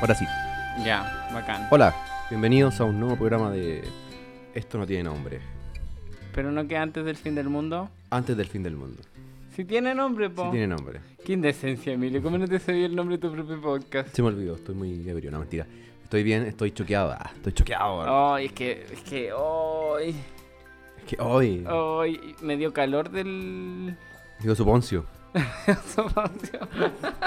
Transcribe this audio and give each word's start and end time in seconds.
Ahora 0.00 0.14
sí. 0.14 0.24
Ya, 0.84 1.28
bacán. 1.32 1.66
Hola, 1.70 1.94
bienvenidos 2.30 2.80
a 2.80 2.84
un 2.84 3.00
nuevo 3.00 3.16
programa 3.16 3.50
de 3.50 3.82
Esto 4.54 4.78
no 4.78 4.86
tiene 4.86 5.02
nombre. 5.02 5.40
Pero 6.32 6.52
no 6.52 6.68
que 6.68 6.76
antes 6.76 7.04
del 7.04 7.16
fin 7.16 7.34
del 7.34 7.48
mundo. 7.48 7.90
Antes 8.10 8.36
del 8.36 8.46
fin 8.46 8.62
del 8.62 8.76
mundo. 8.76 9.02
Si 9.56 9.64
tiene 9.64 9.92
nombre, 9.96 10.30
po. 10.30 10.44
Sí 10.44 10.50
tiene 10.52 10.68
nombre. 10.68 11.00
Qué 11.24 11.32
indecencia, 11.32 11.92
Emilio. 11.92 12.22
¿Cómo 12.22 12.38
no 12.38 12.46
te 12.46 12.60
sabía 12.60 12.86
el 12.86 12.94
nombre 12.94 13.16
de 13.16 13.22
tu 13.22 13.32
propio 13.32 13.60
podcast? 13.60 14.14
Se 14.14 14.22
me 14.22 14.28
olvidó, 14.28 14.54
estoy 14.54 14.76
muy 14.76 15.08
ebrio, 15.08 15.32
no 15.32 15.40
mentira. 15.40 15.66
Estoy 16.08 16.22
bien, 16.22 16.44
estoy 16.44 16.72
choqueado. 16.72 17.12
ah, 17.12 17.30
estoy 17.34 17.52
choqueado. 17.52 18.32
Ay, 18.34 18.46
es 18.46 18.52
que, 18.52 18.86
es 18.90 19.00
que, 19.02 19.30
hoy, 19.34 20.14
Es 20.96 21.04
que 21.06 21.20
hoy, 21.20 21.66
hoy 21.66 22.34
me 22.40 22.56
dio 22.56 22.72
calor 22.72 23.10
del 23.10 23.94
digo 24.40 24.54
su 24.54 24.64
poncio. 24.64 25.04
soponcio. 25.94 26.60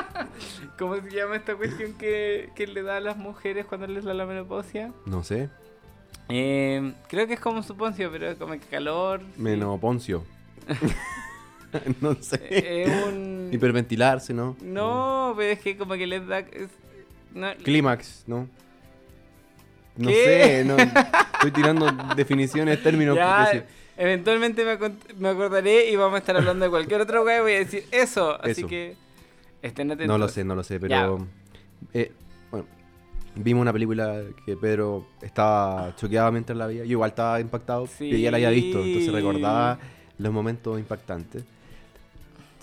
¿Cómo 0.79 0.95
se 0.95 1.11
llama 1.11 1.35
esta 1.35 1.53
cuestión 1.55 1.93
que, 1.93 2.49
que 2.55 2.65
le 2.65 2.81
da 2.81 2.97
a 2.97 2.99
las 3.01 3.17
mujeres 3.17 3.67
cuando 3.67 3.85
les 3.85 4.03
da 4.03 4.15
la 4.15 4.25
menopausia? 4.25 4.91
No 5.05 5.23
sé, 5.23 5.49
Eh, 6.29 6.93
creo 7.07 7.27
que 7.27 7.35
es 7.35 7.39
como 7.39 7.61
suponcio, 7.61 8.09
pero 8.11 8.35
como 8.39 8.53
que 8.53 8.59
calor. 8.61 9.21
sí. 9.35 9.41
menoponcio. 9.43 10.23
no 12.01 12.15
sé. 12.15 12.39
Eh, 12.49 13.03
un. 13.07 13.49
Hiperventilarse, 13.53 14.33
¿no? 14.33 14.57
No, 14.59 15.35
pero 15.37 15.51
es 15.53 15.59
que 15.59 15.77
como 15.77 15.93
que 15.93 16.07
les 16.07 16.25
da. 16.25 16.39
es- 16.39 16.69
no, 17.35 17.47
Clímax, 17.63 18.23
¿no? 18.25 18.47
No 19.97 20.07
¿Qué? 20.07 20.23
sé, 20.25 20.65
no. 20.65 20.77
Estoy 20.77 21.51
tirando 21.51 21.91
definiciones, 22.15 22.81
términos. 22.81 23.15
Ya, 23.15 23.49
sí. 23.51 23.61
eventualmente 23.97 24.63
me, 24.63 24.77
me 25.17 25.29
acordaré 25.29 25.89
y 25.89 25.95
vamos 25.95 26.15
a 26.15 26.19
estar 26.19 26.35
hablando 26.37 26.65
de 26.65 26.71
cualquier 26.71 27.01
otra 27.01 27.21
wea 27.21 27.39
y 27.39 27.41
voy 27.41 27.53
a 27.53 27.59
decir 27.59 27.85
eso. 27.91 28.41
Así 28.41 28.61
Eso. 28.61 28.67
que 28.67 28.95
estén 29.61 29.91
atentos. 29.91 30.07
No 30.07 30.17
lo 30.17 30.27
sé, 30.29 30.43
no 30.43 30.55
lo 30.55 30.63
sé, 30.63 30.79
pero. 30.79 31.27
eh, 31.93 32.11
bueno, 32.51 32.65
vimos 33.35 33.61
una 33.61 33.73
película 33.73 34.21
que 34.45 34.55
Pedro 34.55 35.07
estaba 35.21 35.93
choqueado 35.97 36.31
mientras 36.31 36.57
la 36.57 36.67
veía. 36.67 36.83
Yo 36.85 36.91
igual 36.91 37.09
estaba 37.09 37.39
impactado, 37.39 37.87
pero 37.99 38.17
ya 38.17 38.31
la 38.31 38.37
había 38.37 38.49
visto, 38.49 38.83
entonces 38.83 39.11
recordaba 39.11 39.77
los 40.17 40.31
momentos 40.31 40.79
impactantes. 40.79 41.43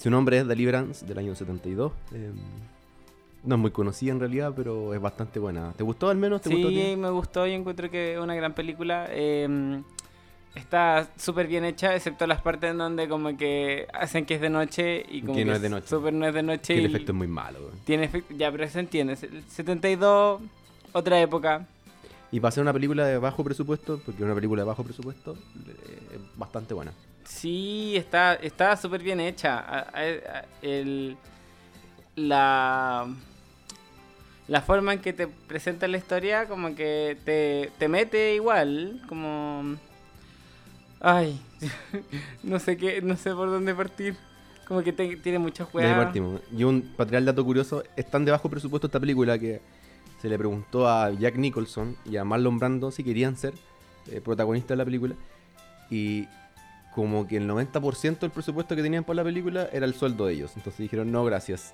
Su 0.01 0.11
nombre 0.11 0.39
es 0.39 0.47
Deliverance 0.47 1.05
del 1.05 1.19
año 1.19 1.35
72. 1.35 1.93
eh, 2.15 2.31
no 3.49 3.55
es 3.57 3.61
muy 3.61 3.71
conocida 3.71 4.13
en 4.13 4.21
realidad, 4.21 4.53
pero 4.55 4.95
es 4.95 5.01
bastante 5.01 5.39
buena. 5.39 5.73
¿Te 5.77 5.83
gustó 5.83 6.09
al 6.09 6.17
menos? 6.17 6.43
¿Te 6.43 6.51
gustó? 6.51 6.69
Sí, 6.69 6.95
me 6.97 7.11
gustó 7.11 7.47
y 7.47 7.53
encuentro 7.53 7.91
que 7.91 8.15
es 8.15 8.21
una 8.21 8.35
gran 8.35 8.53
película. 8.55 9.07
eh, 9.11 9.83
está 10.55 11.09
súper 11.17 11.47
bien 11.47 11.65
hecha, 11.65 11.95
excepto 11.95 12.27
las 12.27 12.41
partes 12.43 12.71
en 12.71 12.79
donde 12.79 13.09
como 13.09 13.37
que 13.37 13.87
hacen 13.93 14.27
que 14.27 14.35
es 14.35 14.41
de 14.41 14.51
noche 14.51 15.05
y 15.09 15.23
como 15.23 15.35
Que 15.35 15.45
no 15.45 15.55
es 15.55 15.63
de 15.63 15.69
noche. 15.69 15.87
Súper 15.89 16.13
no 16.13 16.27
es 16.27 16.35
de 16.35 16.43
noche. 16.43 16.75
Que 16.75 16.81
el 16.81 16.91
y 16.91 16.95
efecto 16.95 17.13
es 17.13 17.19
muy 17.19 17.29
malo. 17.29 17.61
güey. 17.61 17.73
Tiene 17.85 18.05
efecto, 18.05 18.35
ya, 18.37 18.51
pero 18.51 18.69
se 18.69 18.81
entiende. 18.81 19.15
El 19.21 19.45
72, 19.49 20.41
otra 20.93 21.21
época. 21.21 21.67
Y 22.31 22.41
para 22.41 22.53
ser 22.53 22.63
una 22.63 22.73
película 22.73 23.07
de 23.07 23.17
bajo 23.19 23.43
presupuesto, 23.43 24.01
porque 24.05 24.23
una 24.23 24.35
película 24.35 24.63
de 24.63 24.67
bajo 24.67 24.85
presupuesto 24.85 25.35
eh, 25.35 26.17
es 26.17 26.39
bastante 26.39 26.75
buena. 26.75 26.93
Sí, 27.25 27.95
está 27.97 28.35
está 28.35 28.77
súper 28.77 29.03
bien 29.03 29.21
hecha. 29.21 29.87
El, 30.63 31.17
la, 32.17 33.07
la 34.49 34.63
forma 34.63 34.95
en 34.95 35.01
que 35.01 35.13
te 35.13 35.27
presenta 35.29 35.87
la 35.89 35.99
historia 35.99 36.47
como 36.49 36.75
que 36.75 37.17
te, 37.25 37.71
te 37.79 37.89
mete 37.89 38.35
igual, 38.35 39.01
como... 39.09 39.77
Ay, 41.01 41.41
no 42.43 42.59
sé 42.59 42.77
qué, 42.77 43.01
no 43.03 43.17
sé 43.17 43.33
por 43.33 43.51
dónde 43.51 43.75
partir. 43.75 44.17
Como 44.67 44.83
que 44.83 44.93
te- 44.93 45.17
tiene 45.17 45.39
muchas 45.39 45.69
partimos. 46.05 46.41
Y 46.57 46.65
un 46.65 46.83
patrial 46.97 47.25
dato 47.25 47.45
curioso, 47.45 47.85
es 47.97 48.11
tan 48.11 48.25
de 48.25 48.33
bajo 48.33 48.49
presupuesto 48.51 48.87
esta 48.89 48.99
película 49.01 49.39
que 49.39 49.61
se 50.21 50.29
le 50.29 50.37
preguntó 50.37 50.89
a 50.89 51.11
Jack 51.13 51.37
Nicholson 51.37 51.97
y 52.05 52.17
a 52.17 52.25
Marlon 52.25 52.59
Brando 52.59 52.91
si 52.91 53.05
querían 53.05 53.37
ser 53.37 53.55
eh, 54.11 54.21
protagonistas 54.21 54.71
de 54.71 54.77
la 54.77 54.85
película. 54.85 55.15
Y 55.91 56.27
como 56.95 57.29
que 57.29 57.37
el 57.37 57.49
90% 57.49 58.19
del 58.19 58.31
presupuesto 58.31 58.75
que 58.75 58.83
tenían 58.83 59.05
para 59.05 59.17
la 59.19 59.25
película 59.25 59.69
era 59.73 59.87
el 59.87 59.95
sueldo 59.95 60.27
de 60.27 60.35
ellos. 60.35 60.53
Entonces 60.57 60.79
dijeron, 60.81 61.13
no, 61.13 61.25
gracias. 61.25 61.73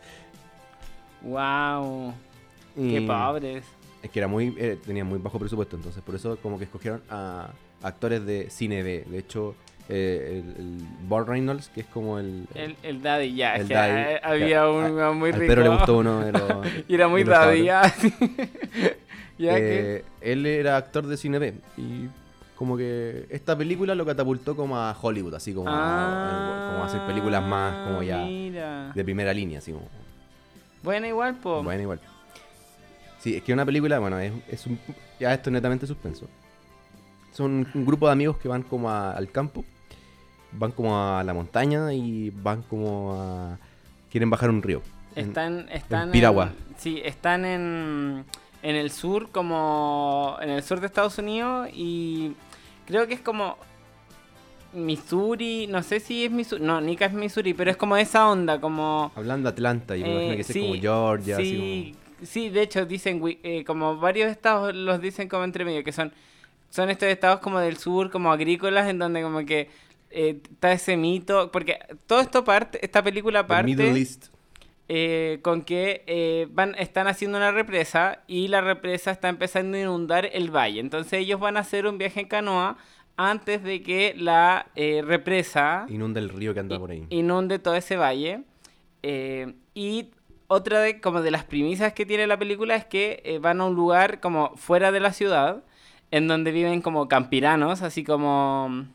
Wow, 1.22 2.12
qué 2.74 3.00
Y 3.00 3.06
pobres. 3.06 3.64
Es 4.02 4.10
que 4.10 4.18
era 4.18 4.28
muy, 4.28 4.54
eh, 4.58 4.78
tenía 4.84 5.04
muy 5.04 5.18
bajo 5.18 5.38
presupuesto, 5.38 5.76
entonces 5.76 6.02
por 6.02 6.14
eso 6.14 6.36
como 6.42 6.58
que 6.58 6.64
escogieron 6.64 7.02
a 7.08 7.50
actores 7.82 8.24
de 8.26 8.50
cine 8.50 8.82
B. 8.82 9.04
De 9.08 9.18
hecho, 9.18 9.54
eh, 9.88 10.42
el, 10.44 10.60
el 10.62 10.78
Burt 11.08 11.28
Reynolds, 11.28 11.68
que 11.68 11.80
es 11.82 11.86
como 11.86 12.18
el... 12.18 12.46
El, 12.54 12.76
el 12.82 13.02
daddy, 13.02 13.34
ya, 13.34 13.56
el 13.56 13.68
daddy, 13.68 14.18
había 14.22 14.48
ya, 14.48 14.68
un 14.70 15.00
a- 15.00 15.12
muy 15.12 15.32
rico. 15.32 15.46
Pedro 15.46 15.62
le 15.62 15.68
gustó 15.70 15.98
uno 15.98 16.20
de 16.20 16.32
los... 16.32 16.66
Y 16.88 16.94
era 16.94 17.08
muy 17.08 17.24
daddy, 17.24 17.64
ya. 17.64 17.82
que... 18.68 18.96
Eh, 19.38 20.04
él 20.20 20.46
era 20.46 20.76
actor 20.76 21.06
de 21.06 21.16
cine 21.16 21.38
B 21.38 21.54
y 21.76 22.08
como 22.56 22.76
que 22.76 23.26
esta 23.30 23.56
película 23.58 23.94
lo 23.94 24.06
catapultó 24.06 24.54
como 24.54 24.76
a 24.78 24.96
Hollywood, 25.00 25.34
así 25.34 25.52
como, 25.52 25.68
a, 25.70 26.64
como 26.68 26.82
a 26.82 26.86
hacer 26.86 27.00
películas 27.06 27.42
más 27.42 27.74
como 27.88 28.02
ya 28.02 28.22
Ah, 28.22 28.26
Mira. 28.26 28.92
de 28.94 29.04
primera 29.04 29.32
línea, 29.34 29.58
así 29.58 29.72
como 29.72 29.88
Bueno, 30.82 31.06
igual, 31.06 31.34
po. 31.36 31.62
bueno 31.62 31.82
igual. 31.82 32.00
Sí, 33.24 33.34
es 33.36 33.42
que 33.42 33.54
una 33.54 33.64
película, 33.64 33.98
bueno, 34.00 34.18
es, 34.18 34.34
es 34.50 34.66
un, 34.66 34.78
ya 35.18 35.32
esto 35.32 35.48
es 35.48 35.54
netamente 35.54 35.86
suspenso. 35.86 36.28
Son 37.32 37.66
un 37.72 37.86
grupo 37.86 38.04
de 38.06 38.12
amigos 38.12 38.36
que 38.36 38.48
van 38.48 38.62
como 38.62 38.90
a- 38.90 39.12
al 39.12 39.30
campo, 39.30 39.64
van 40.52 40.72
como 40.72 40.94
a 40.94 41.24
la 41.24 41.32
montaña 41.32 41.90
y 41.94 42.28
van 42.28 42.60
como 42.64 43.14
a 43.18 43.58
quieren 44.10 44.28
bajar 44.28 44.50
un 44.50 44.60
río. 44.62 44.82
En- 45.16 45.28
Están, 45.28 45.66
están 45.70 46.10
Piragua. 46.10 46.52
en- 46.68 46.74
sí, 46.76 47.00
están 47.02 47.46
en, 47.46 48.26
en 48.62 48.76
el 48.76 48.90
sur, 48.90 49.30
como 49.30 50.36
en 50.42 50.50
el 50.50 50.62
sur 50.62 50.80
de 50.80 50.86
Estados 50.86 51.16
Unidos 51.16 51.70
y 51.72 52.34
creo 52.86 53.06
que 53.06 53.14
es 53.14 53.20
como 53.20 53.56
Missouri, 54.74 55.66
no 55.66 55.82
sé 55.82 55.98
si 55.98 56.26
es 56.26 56.30
Missouri, 56.30 56.62
no, 56.62 56.78
Nika 56.82 57.06
es 57.06 57.14
Missouri, 57.14 57.54
pero 57.54 57.70
es 57.70 57.76
como 57.78 57.96
esa 57.96 58.28
onda, 58.28 58.60
como... 58.60 59.12
Hablando 59.14 59.48
de 59.48 59.52
Atlanta, 59.54 59.96
y 59.96 60.02
me 60.02 60.10
imagino 60.10 60.34
eh, 60.34 60.36
que 60.36 60.44
sí, 60.44 60.58
es 60.58 60.64
como 60.66 60.80
Georgia, 60.80 61.36
así 61.36 61.44
sí, 61.46 61.94
sí, 62.24 62.50
de 62.50 62.62
hecho 62.62 62.86
dicen, 62.86 63.22
eh, 63.42 63.64
como 63.64 63.96
varios 63.98 64.30
estados 64.30 64.74
los 64.74 65.00
dicen 65.00 65.28
como 65.28 65.44
entre 65.44 65.64
medio, 65.64 65.84
que 65.84 65.92
son, 65.92 66.12
son 66.70 66.90
estos 66.90 67.08
estados 67.08 67.40
como 67.40 67.60
del 67.60 67.76
sur, 67.76 68.10
como 68.10 68.32
agrícolas, 68.32 68.88
en 68.88 68.98
donde 68.98 69.22
como 69.22 69.44
que 69.44 69.68
eh, 70.10 70.40
está 70.52 70.72
ese 70.72 70.96
mito, 70.96 71.50
porque 71.50 71.78
todo 72.06 72.20
esto 72.20 72.44
parte, 72.44 72.78
esta 72.84 73.02
película 73.02 73.46
parte... 73.46 73.74
The 73.76 73.82
Middle 73.84 74.00
East. 74.00 74.26
eh, 74.88 75.38
con 75.42 75.62
que 75.62 76.04
eh, 76.06 76.46
van, 76.50 76.74
están 76.78 77.06
haciendo 77.06 77.38
una 77.38 77.50
represa 77.52 78.22
y 78.26 78.48
la 78.48 78.60
represa 78.60 79.10
está 79.10 79.28
empezando 79.28 79.76
a 79.76 79.80
inundar 79.80 80.28
el 80.32 80.50
valle. 80.50 80.80
Entonces 80.80 81.20
ellos 81.20 81.40
van 81.40 81.56
a 81.56 81.60
hacer 81.60 81.86
un 81.86 81.98
viaje 81.98 82.20
en 82.20 82.28
canoa 82.28 82.76
antes 83.16 83.62
de 83.62 83.82
que 83.82 84.14
la 84.16 84.66
eh, 84.74 85.02
represa 85.04 85.86
Inunda 85.88 86.20
el 86.20 86.28
río 86.28 86.52
que 86.52 86.60
anda 86.60 86.78
por 86.78 86.90
ahí. 86.90 87.06
inunde 87.10 87.58
todo 87.58 87.74
ese 87.76 87.96
valle. 87.96 88.42
Eh, 89.02 89.54
y 89.74 90.10
otra 90.46 90.80
de, 90.80 91.00
como 91.00 91.22
de 91.22 91.30
las 91.30 91.44
premisas 91.44 91.92
que 91.92 92.06
tiene 92.06 92.26
la 92.26 92.38
película 92.38 92.76
es 92.76 92.84
que 92.84 93.22
eh, 93.24 93.38
van 93.38 93.60
a 93.60 93.64
un 93.66 93.74
lugar 93.74 94.20
como 94.20 94.56
fuera 94.56 94.92
de 94.92 95.00
la 95.00 95.12
ciudad, 95.12 95.64
en 96.10 96.28
donde 96.28 96.52
viven 96.52 96.80
como 96.82 97.08
campiranos, 97.08 97.82
así 97.82 98.04
como... 98.04 98.86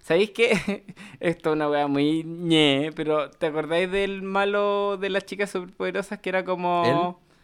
¿Sabéis 0.00 0.30
qué? 0.30 0.84
Esto 1.20 1.50
es 1.50 1.56
una 1.56 1.68
wea 1.68 1.86
muy 1.88 2.22
ñe, 2.24 2.90
pero 2.94 3.30
¿te 3.30 3.46
acordáis 3.46 3.90
del 3.90 4.22
malo 4.22 4.96
de 4.96 5.10
las 5.10 5.24
chicas 5.26 5.50
superpoderosas 5.50 6.20
que 6.20 6.28
era 6.28 6.44
como... 6.44 6.84
¿Él? 6.86 6.94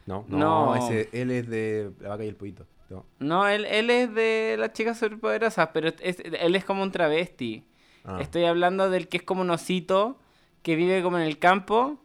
No, 0.07 0.25
no, 0.29 0.39
No. 0.39 0.77
ese, 0.77 1.09
él 1.13 1.31
es 1.31 1.49
de 1.49 1.91
La 2.01 2.11
vaca 2.11 2.25
y 2.25 2.29
el 2.29 2.37
pollito. 2.37 2.67
No. 2.89 3.05
No, 3.21 3.49
él, 3.49 3.65
él 3.67 3.89
es 3.91 4.15
de 4.15 4.57
las 4.59 4.73
chicas 4.75 4.99
superpoderosas, 4.99 5.69
pero 5.73 5.89
es- 6.01 6.21
él 6.21 6.55
es 6.57 6.65
como 6.65 6.83
un 6.83 6.93
travesti. 6.93 7.65
Ah. 8.05 8.19
Estoy 8.21 8.45
hablando 8.45 8.91
del 8.91 9.09
que 9.09 9.17
es 9.19 9.23
como 9.23 9.41
un 9.43 9.51
osito 9.51 10.19
que 10.63 10.77
vive 10.77 11.03
como 11.03 11.19
en 11.19 11.25
el 11.25 11.39
campo 11.39 11.99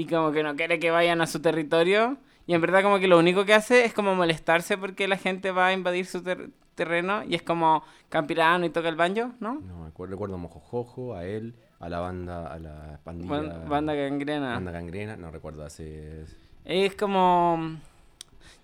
y 0.00 0.06
como 0.06 0.32
que 0.32 0.42
no 0.42 0.56
quiere 0.56 0.78
que 0.78 0.90
vayan 0.90 1.20
a 1.20 1.26
su 1.26 1.40
territorio. 1.40 2.16
Y 2.46 2.54
en 2.54 2.60
verdad 2.60 2.82
como 2.82 2.98
que 2.98 3.06
lo 3.06 3.18
único 3.18 3.44
que 3.44 3.54
hace 3.54 3.84
es 3.84 3.92
como 3.92 4.14
molestarse 4.14 4.76
porque 4.78 5.06
la 5.06 5.16
gente 5.16 5.50
va 5.52 5.66
a 5.68 5.72
invadir 5.72 6.06
su 6.06 6.22
ter- 6.22 6.50
terreno 6.74 7.22
y 7.24 7.34
es 7.34 7.42
como 7.42 7.84
campirano 8.08 8.64
y 8.66 8.70
toca 8.70 8.88
el 8.88 8.96
banjo, 8.96 9.32
¿no? 9.40 9.60
No, 9.60 9.82
me 9.82 9.88
acuerdo, 9.88 10.12
recuerdo 10.12 10.34
a 10.36 10.38
Mojojojo, 10.38 11.14
a 11.14 11.24
él, 11.26 11.54
a 11.78 11.88
la 11.88 12.00
banda, 12.00 12.52
a 12.52 12.58
la 12.58 12.98
pandilla. 13.04 13.30
Ban- 13.30 13.68
banda 13.68 13.94
gangrena. 13.94 14.54
Banda 14.54 14.72
gangrena, 14.72 15.16
no 15.16 15.30
recuerdo 15.30 15.64
hace. 15.64 16.24
Es 16.64 16.96
como... 16.96 17.76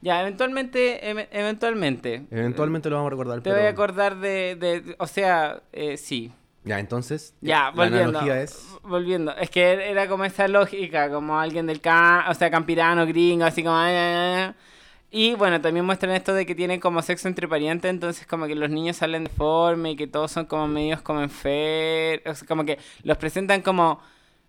Ya, 0.02 0.20
eventualmente, 0.20 1.08
eventualmente. 1.38 2.26
Eventualmente 2.30 2.90
lo 2.90 2.96
vamos 2.96 3.08
a 3.08 3.10
recordar. 3.10 3.38
Te 3.38 3.50
pero... 3.50 3.56
voy 3.56 3.66
a 3.66 3.70
acordar 3.70 4.16
de... 4.16 4.56
de- 4.56 4.96
o 4.98 5.06
sea, 5.06 5.62
eh, 5.72 5.96
sí. 5.96 6.32
Ya, 6.66 6.78
entonces. 6.80 7.34
Ya, 7.40 7.64
la 7.64 7.70
volviendo. 7.70 8.08
analogía 8.18 8.42
es. 8.42 8.68
Volviendo. 8.82 9.34
Es 9.36 9.48
que 9.48 9.90
era 9.90 10.06
como 10.08 10.24
esa 10.24 10.48
lógica, 10.48 11.08
como 11.10 11.38
alguien 11.40 11.66
del 11.66 11.80
campo, 11.80 12.30
o 12.30 12.34
sea, 12.34 12.50
campirano, 12.50 13.06
gringo, 13.06 13.44
así 13.46 13.62
como. 13.62 13.76
"Ah, 13.76 13.88
ah, 13.88 14.46
ah". 14.50 14.54
Y 15.10 15.34
bueno, 15.36 15.60
también 15.60 15.86
muestran 15.86 16.12
esto 16.12 16.34
de 16.34 16.44
que 16.44 16.54
tienen 16.56 16.80
como 16.80 17.00
sexo 17.00 17.28
entre 17.28 17.46
parientes, 17.48 17.88
entonces 17.88 18.26
como 18.26 18.46
que 18.48 18.56
los 18.56 18.68
niños 18.68 18.96
salen 18.96 19.24
deformes 19.24 19.92
y 19.92 19.96
que 19.96 20.06
todos 20.08 20.32
son 20.32 20.46
como 20.46 20.66
medios 20.66 21.00
como 21.00 21.22
enfermos, 21.22 22.42
como 22.44 22.64
que 22.64 22.78
los 23.04 23.16
presentan 23.16 23.62
como... 23.62 24.00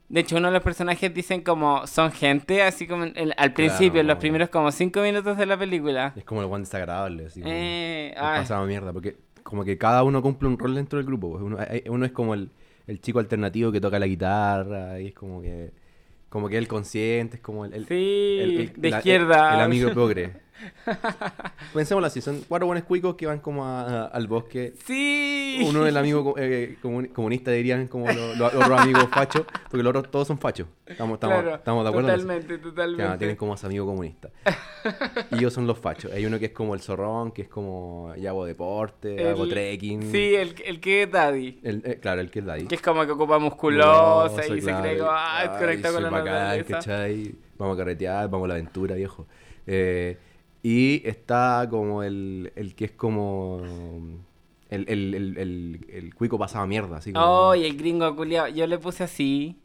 De 0.09 0.21
hecho, 0.21 0.37
uno 0.37 0.47
de 0.47 0.53
los 0.53 0.63
personajes 0.63 1.13
dicen 1.13 1.41
como 1.41 1.85
son 1.85 2.11
gente, 2.13 2.63
así 2.63 2.87
como 2.87 3.05
al 3.37 3.53
principio, 3.53 3.99
en 4.01 4.07
los 4.07 4.17
primeros 4.17 4.49
como 4.49 4.71
cinco 4.71 5.01
minutos 5.01 5.37
de 5.37 5.45
la 5.45 5.57
película. 5.57 6.13
Es 6.15 6.23
como 6.23 6.41
el 6.41 6.47
one 6.47 6.63
desagradable, 6.63 7.25
así 7.27 7.41
como 7.41 7.53
eh, 7.53 8.13
pasaba 8.17 8.65
mierda, 8.65 8.91
porque 8.93 9.17
como 9.47 9.63
que 9.63 9.77
cada 9.77 10.03
uno 10.03 10.21
cumple 10.21 10.49
un 10.49 10.59
rol 10.59 10.75
dentro 10.75 10.97
del 10.97 11.05
grupo. 11.05 11.31
Pues. 11.31 11.41
Uno, 11.41 11.57
uno 11.89 12.05
es 12.05 12.11
como 12.11 12.33
el, 12.33 12.49
el 12.85 12.99
chico 12.99 13.19
alternativo 13.19 13.71
que 13.71 13.79
toca 13.79 13.97
la 13.97 14.05
guitarra 14.05 14.99
y 14.99 15.07
es 15.07 15.13
como 15.13 15.41
que 15.41 15.71
como 16.27 16.49
que 16.49 16.57
el 16.57 16.67
consciente, 16.67 17.37
es 17.37 17.41
como 17.41 17.63
el, 17.63 17.87
sí, 17.87 18.69
de 18.75 18.89
izquierda. 18.89 19.55
El, 19.55 19.61
amigo 19.61 19.91
progre. 19.91 20.33
Pensémoslo 21.73 22.07
así, 22.07 22.21
son 22.21 22.43
cuatro 22.47 22.67
buenos 22.67 22.85
cuicos 22.85 23.15
que 23.15 23.25
van 23.25 23.39
como 23.39 23.65
al 23.65 24.27
bosque. 24.27 24.73
Sí. 24.85 25.65
Uno 25.67 25.83
es 25.83 25.89
el 25.89 25.97
amigo 25.97 26.35
eh, 26.37 26.77
comunista, 26.81 27.51
dirían 27.51 27.87
como 27.87 28.07
los, 28.11 28.53
otros 28.53 28.79
amigos 28.79 29.07
fachos, 29.11 29.45
porque 29.69 29.83
los 29.83 29.91
otros 29.91 30.11
todos 30.11 30.27
son 30.27 30.37
fachos. 30.37 30.67
Estamos, 30.85 31.15
estamos, 31.15 31.45
estamos 31.53 31.83
de 31.83 31.89
acuerdo. 31.89 32.09
Totalmente, 32.09 32.57
totalmente. 32.57 33.17
tienen 33.17 33.35
como 33.35 33.53
a 33.53 33.57
su 33.57 33.65
amigo 33.65 33.85
comunista. 33.85 34.29
y 35.31 35.35
ellos 35.35 35.53
son 35.53 35.67
los 35.67 35.77
fachos. 35.77 36.11
Hay 36.11 36.25
uno 36.25 36.39
que 36.39 36.45
es 36.45 36.51
como 36.51 36.73
el 36.73 36.81
zorrón, 36.81 37.31
que 37.31 37.43
es 37.43 37.49
como, 37.49 38.13
ya 38.17 38.29
hago 38.29 38.45
deporte, 38.45 39.27
hago 39.27 39.47
trekking. 39.47 40.11
Sí, 40.11 40.35
el, 40.35 40.55
el 40.65 40.79
que 40.79 41.03
es 41.03 41.11
daddy. 41.11 41.59
El, 41.63 41.81
eh, 41.85 41.99
claro, 42.01 42.21
el 42.21 42.31
que 42.31 42.39
es 42.39 42.45
daddy. 42.45 42.67
Que 42.67 42.75
es 42.75 42.81
como 42.81 43.05
que 43.05 43.11
ocupa 43.11 43.39
musculosa 43.39 44.45
y 44.47 44.61
se 44.61 44.73
cree, 44.73 44.99
ah, 45.03 45.55
conecta 45.59 45.91
con 45.91 46.03
la 46.03 46.09
bacán, 46.09 46.65
Vamos 47.57 47.73
a 47.73 47.77
carretear, 47.79 48.29
vamos 48.29 48.45
a 48.45 48.47
la 48.49 48.53
aventura, 48.53 48.95
viejo. 48.95 49.25
Eh, 49.65 50.17
y 50.69 51.01
está 51.07 51.65
como 51.69 52.03
el, 52.03 52.51
el 52.57 52.75
que 52.75 52.83
es 52.83 52.91
como... 52.91 53.61
El, 54.69 54.83
el, 54.89 55.15
el, 55.15 55.87
el, 55.89 56.13
cuico 56.13 56.37
pasaba 56.37 56.67
mierda, 56.67 56.97
así 56.97 57.13
como... 57.13 57.25
Oh, 57.25 57.55
y 57.55 57.63
el 57.63 57.77
gringo 57.77 58.13
culiao. 58.17 58.49
Yo 58.49 58.67
le 58.67 58.77
puse 58.77 59.05
así. 59.05 59.55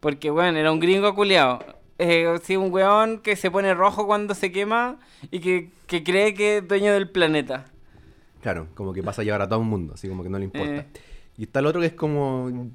Porque, 0.00 0.30
bueno, 0.30 0.58
era 0.58 0.72
un 0.72 0.80
gringo 0.80 1.14
culiao. 1.14 1.60
Eh, 2.00 2.36
sí, 2.42 2.56
un 2.56 2.72
weón 2.72 3.20
que 3.20 3.36
se 3.36 3.48
pone 3.48 3.74
rojo 3.74 4.08
cuando 4.08 4.34
se 4.34 4.50
quema 4.50 4.98
y 5.30 5.38
que, 5.38 5.70
que, 5.86 6.02
cree 6.02 6.34
que 6.34 6.56
es 6.56 6.66
dueño 6.66 6.92
del 6.92 7.08
planeta. 7.08 7.66
Claro, 8.42 8.66
como 8.74 8.92
que 8.92 9.04
pasa 9.04 9.22
a 9.22 9.24
llevar 9.24 9.42
a 9.42 9.48
todo 9.48 9.60
el 9.60 9.66
mundo, 9.66 9.94
así 9.94 10.08
como 10.08 10.24
que 10.24 10.30
no 10.30 10.38
le 10.40 10.46
importa. 10.46 10.78
Eh. 10.78 10.86
Y 11.38 11.44
está 11.44 11.60
el 11.60 11.66
otro 11.66 11.80
que 11.80 11.86
es 11.86 11.94
como... 11.94 12.70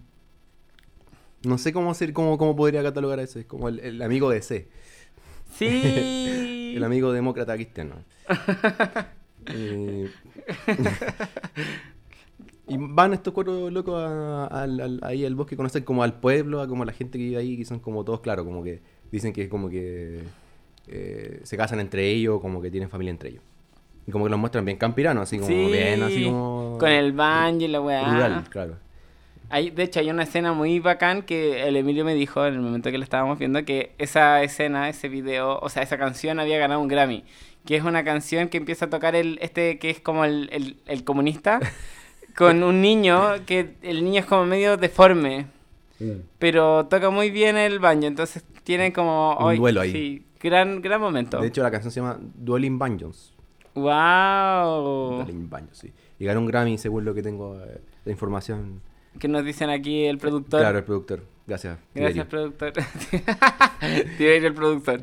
No 1.44 1.58
sé 1.58 1.74
cómo 1.74 1.94
ser, 1.94 2.14
cómo, 2.14 2.38
cómo 2.38 2.56
podría 2.56 2.82
catalogar 2.84 3.20
a 3.20 3.24
ese. 3.24 3.42
Es 3.42 3.46
como 3.48 3.68
el, 3.68 3.80
el 3.80 4.02
amigo 4.02 4.30
de 4.30 4.42
C. 4.42 4.70
Sí. 5.58 6.46
el 6.76 6.84
amigo 6.84 7.12
demócrata 7.12 7.56
cristiano. 7.56 7.96
y, 12.68 12.78
van 12.78 13.14
estos 13.14 13.34
cuatro 13.34 13.70
locos 13.70 14.04
ahí 15.02 15.26
al 15.26 15.36
bosque, 15.36 15.56
conocen 15.56 15.84
como 15.84 16.04
al 16.04 16.20
pueblo, 16.20 16.62
a 16.62 16.68
como 16.68 16.84
a 16.84 16.86
la 16.86 16.94
gente 16.94 17.18
que 17.18 17.24
vive 17.26 17.38
ahí, 17.38 17.58
que 17.58 17.66
son 17.66 17.80
como 17.80 18.04
todos, 18.04 18.20
claro, 18.22 18.46
como 18.46 18.64
que 18.64 18.82
dicen 19.12 19.34
que 19.34 19.44
es 19.44 19.50
como 19.50 19.70
que 19.70 20.22
eh, 20.88 21.40
se 21.44 21.58
casan 21.58 21.80
entre 21.80 22.10
ellos, 22.10 22.42
como 22.42 22.62
que 22.62 22.72
tienen 22.72 22.90
familia 22.90 23.12
entre 23.12 23.30
ellos. 23.30 23.44
Y 24.08 24.12
como 24.12 24.26
que 24.26 24.32
los 24.32 24.40
muestran 24.40 24.66
bien 24.66 24.78
campiranos, 24.78 25.24
así 25.24 25.38
como 25.38 25.70
bien, 25.70 26.02
así 26.02 26.26
como... 26.26 26.78
Con 26.80 26.90
el 26.90 27.14
banjo 27.14 27.62
y 27.62 27.68
la 27.68 27.82
weá. 27.82 28.12
Rural, 28.12 28.44
claro. 28.50 28.89
Hay, 29.50 29.72
de 29.72 29.84
hecho, 29.84 30.00
hay 30.00 30.10
una 30.12 30.24
escena 30.24 30.54
muy 30.54 30.80
bacán 30.80 31.24
que 31.24 31.68
el 31.68 31.76
Emilio 31.76 32.06
me 32.06 32.14
dijo 32.14 32.46
en 32.46 32.54
el 32.54 32.60
momento 32.60 32.92
que 32.92 32.98
le 32.98 33.04
estábamos 33.04 33.40
viendo 33.40 33.66
que 33.66 33.94
esa 33.98 34.44
escena, 34.44 34.90
ese 34.90 35.10
video, 35.10 35.60
o 35.60 35.70
sea, 35.70 35.82
esa 35.82 35.98
canción 35.98 36.40
había 36.40 36.60
ganado 36.60 36.80
un 36.80 36.88
Grammy. 36.88 37.24
Que 37.66 37.76
es 37.76 37.84
una 37.84 38.04
canción 38.04 38.48
que 38.48 38.58
empieza 38.58 38.86
a 38.86 38.90
tocar 38.90 39.16
el 39.16 39.38
este 39.42 39.80
que 39.80 39.90
es 39.90 40.00
como 40.00 40.24
el, 40.24 40.78
el, 40.86 41.04
comunista, 41.04 41.60
con 42.38 42.64
un 42.64 42.82
niño 42.82 43.46
que 43.46 43.76
el 43.82 44.04
niño 44.04 44.20
es 44.20 44.26
como 44.26 44.46
medio 44.46 44.78
deforme. 44.78 45.48
Mm. 46.00 46.22
Pero 46.38 46.86
toca 46.86 47.10
muy 47.10 47.32
bien 47.32 47.58
el 47.58 47.80
baño, 47.80 48.08
entonces 48.08 48.44
tiene 48.64 48.94
como... 48.94 49.36
Un 49.36 49.58
duelo 49.58 49.82
ahí. 49.82 49.92
Sí, 49.92 50.26
gran, 50.40 50.82
gran 50.82 51.02
momento. 51.02 51.42
De 51.42 51.48
hecho, 51.48 51.64
la 51.64 51.72
canción 51.72 51.92
se 51.92 52.00
llama 52.00 52.20
Dueling 52.22 52.78
Banjos. 52.78 53.34
¡Wow! 53.74 55.24
Dueling 55.24 55.50
Banjos, 55.50 55.78
sí. 55.78 55.92
Y 56.20 56.26
ganó 56.26 56.40
un 56.40 56.46
Grammy 56.46 56.78
según 56.78 57.04
lo 57.04 57.14
que 57.14 57.24
tengo 57.24 57.60
eh, 57.60 57.82
de 58.06 58.12
información 58.12 58.82
que 59.20 59.28
nos 59.28 59.46
dicen 59.46 59.70
aquí 59.70 60.06
el 60.06 60.18
productor. 60.18 60.62
Claro, 60.62 60.78
el 60.80 60.84
productor. 60.84 61.24
Gracias. 61.46 61.78
Gracias, 61.94 62.26
productor. 62.28 62.74
Tiberio 64.18 64.48
el 64.48 64.54
productor. 64.54 65.02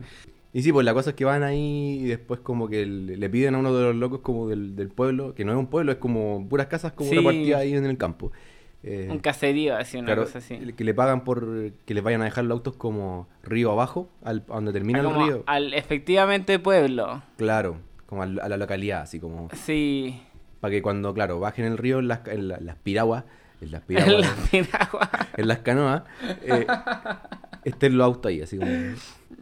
Y 0.52 0.62
sí, 0.62 0.72
pues 0.72 0.86
la 0.86 0.94
cosa 0.94 1.10
es 1.10 1.16
que 1.16 1.24
van 1.24 1.42
ahí 1.42 1.98
y 2.00 2.04
después 2.04 2.40
como 2.40 2.68
que 2.68 2.86
le 2.86 3.28
piden 3.28 3.56
a 3.56 3.58
uno 3.58 3.74
de 3.74 3.82
los 3.84 3.96
locos 3.96 4.20
como 4.20 4.48
del, 4.48 4.90
pueblo, 4.94 5.34
que 5.34 5.44
no 5.44 5.52
es 5.52 5.58
un 5.58 5.66
pueblo, 5.66 5.92
es 5.92 5.98
como 5.98 6.48
puras 6.48 6.68
casas 6.68 6.92
como 6.92 7.10
una 7.10 7.22
partida 7.22 7.58
ahí 7.58 7.74
en 7.74 7.84
el 7.84 7.98
campo. 7.98 8.32
Eh, 8.82 9.08
un 9.10 9.18
caserío, 9.18 9.76
así, 9.76 9.98
una 9.98 10.14
cosa 10.14 10.38
así. 10.38 10.56
Que 10.74 10.84
le 10.84 10.94
pagan 10.94 11.24
por 11.24 11.72
que 11.84 11.92
les 11.92 12.02
vayan 12.02 12.22
a 12.22 12.24
dejar 12.26 12.44
los 12.44 12.56
autos 12.56 12.76
como 12.76 13.28
río 13.42 13.72
abajo, 13.72 14.08
al, 14.22 14.44
a 14.48 14.54
donde 14.54 14.72
termina 14.72 15.00
ah, 15.00 15.02
el 15.02 15.26
río. 15.26 15.44
Al 15.46 15.74
efectivamente 15.74 16.58
pueblo. 16.58 17.22
Claro, 17.36 17.78
como 18.06 18.22
a 18.22 18.26
la 18.26 18.56
localidad, 18.56 19.02
así 19.02 19.18
como. 19.18 19.48
Sí. 19.52 20.22
Para 20.60 20.70
que 20.70 20.82
cuando, 20.82 21.12
claro, 21.12 21.38
bajen 21.38 21.66
el 21.66 21.76
río 21.76 21.98
en 21.98 22.08
las, 22.08 22.20
en 23.60 23.70
las 23.70 23.82
piraguas. 23.82 24.52
en 24.52 24.68
las 24.70 24.88
en 25.36 25.48
las 25.48 25.58
canoas, 25.58 26.02
eh, 26.42 26.66
estén 27.64 27.96
los 27.96 28.04
autos 28.04 28.30
ahí, 28.30 28.42
así 28.42 28.58
como... 28.58 28.70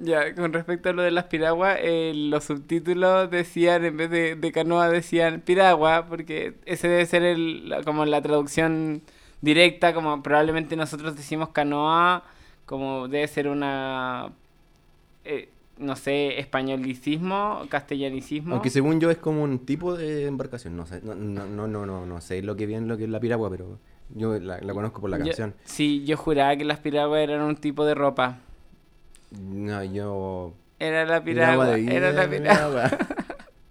Ya, 0.01 0.35
con 0.35 0.53
respecto 0.53 0.89
a 0.89 0.93
lo 0.93 1.03
de 1.03 1.11
las 1.11 1.25
piraguas, 1.25 1.79
eh, 1.81 2.13
los 2.15 2.45
subtítulos 2.45 3.31
decían, 3.31 3.85
en 3.85 3.97
vez 3.97 4.11
de, 4.11 4.35
de, 4.35 4.53
canoa, 4.53 4.89
decían 4.89 5.41
piragua, 5.41 6.07
porque 6.09 6.55
ese 6.65 6.89
debe 6.89 7.07
ser 7.07 7.23
el, 7.23 7.73
como 7.85 8.05
la 8.05 8.21
traducción 8.23 9.03
directa, 9.41 9.95
como 9.95 10.23
probablemente 10.23 10.75
nosotros 10.75 11.17
decimos 11.17 11.51
canoa, 11.51 12.25
como 12.67 13.09
debe 13.09 13.29
ser 13.29 13.49
una... 13.49 14.33
Eh, 15.25 15.49
no 15.77 15.97
sé, 15.97 16.39
españolicismo, 16.39 17.63
castellanicismo. 17.69 18.55
Aunque 18.55 18.71
según 18.71 19.01
yo 19.01 19.11
es 19.11 19.19
como 19.19 19.43
un 19.43 19.59
tipo 19.61 19.97
de 19.97 20.27
embarcación, 20.27 20.77
no 20.77 20.87
sé, 20.87 21.01
no, 21.03 21.15
no, 21.15 21.47
no, 21.47 21.67
no, 21.67 22.07
no 22.07 22.21
sé 22.21 22.43
lo 22.43 22.55
que 22.55 22.67
bien 22.67 22.87
lo 22.87 22.97
que 22.97 23.05
es 23.05 23.11
la 23.11 23.19
piragua, 23.19 23.51
pero 23.51 23.79
yo 24.11 24.39
la, 24.39 24.59
conozco 24.73 25.01
por 25.01 25.11
la 25.11 25.19
canción. 25.19 25.55
Sí, 25.65 26.05
yo 26.05 26.17
juraba 26.17 26.57
que 26.57 26.65
las 26.65 26.79
piraguas 26.79 27.21
eran 27.21 27.43
un 27.43 27.57
tipo 27.57 27.85
de 27.85 27.95
ropa. 27.95 28.39
No, 29.41 29.83
yo... 29.85 30.55
Era 30.79 31.05
la 31.05 31.23
piragua, 31.23 31.79
era 31.79 32.13
la 32.13 32.29
piragua. 32.29 32.91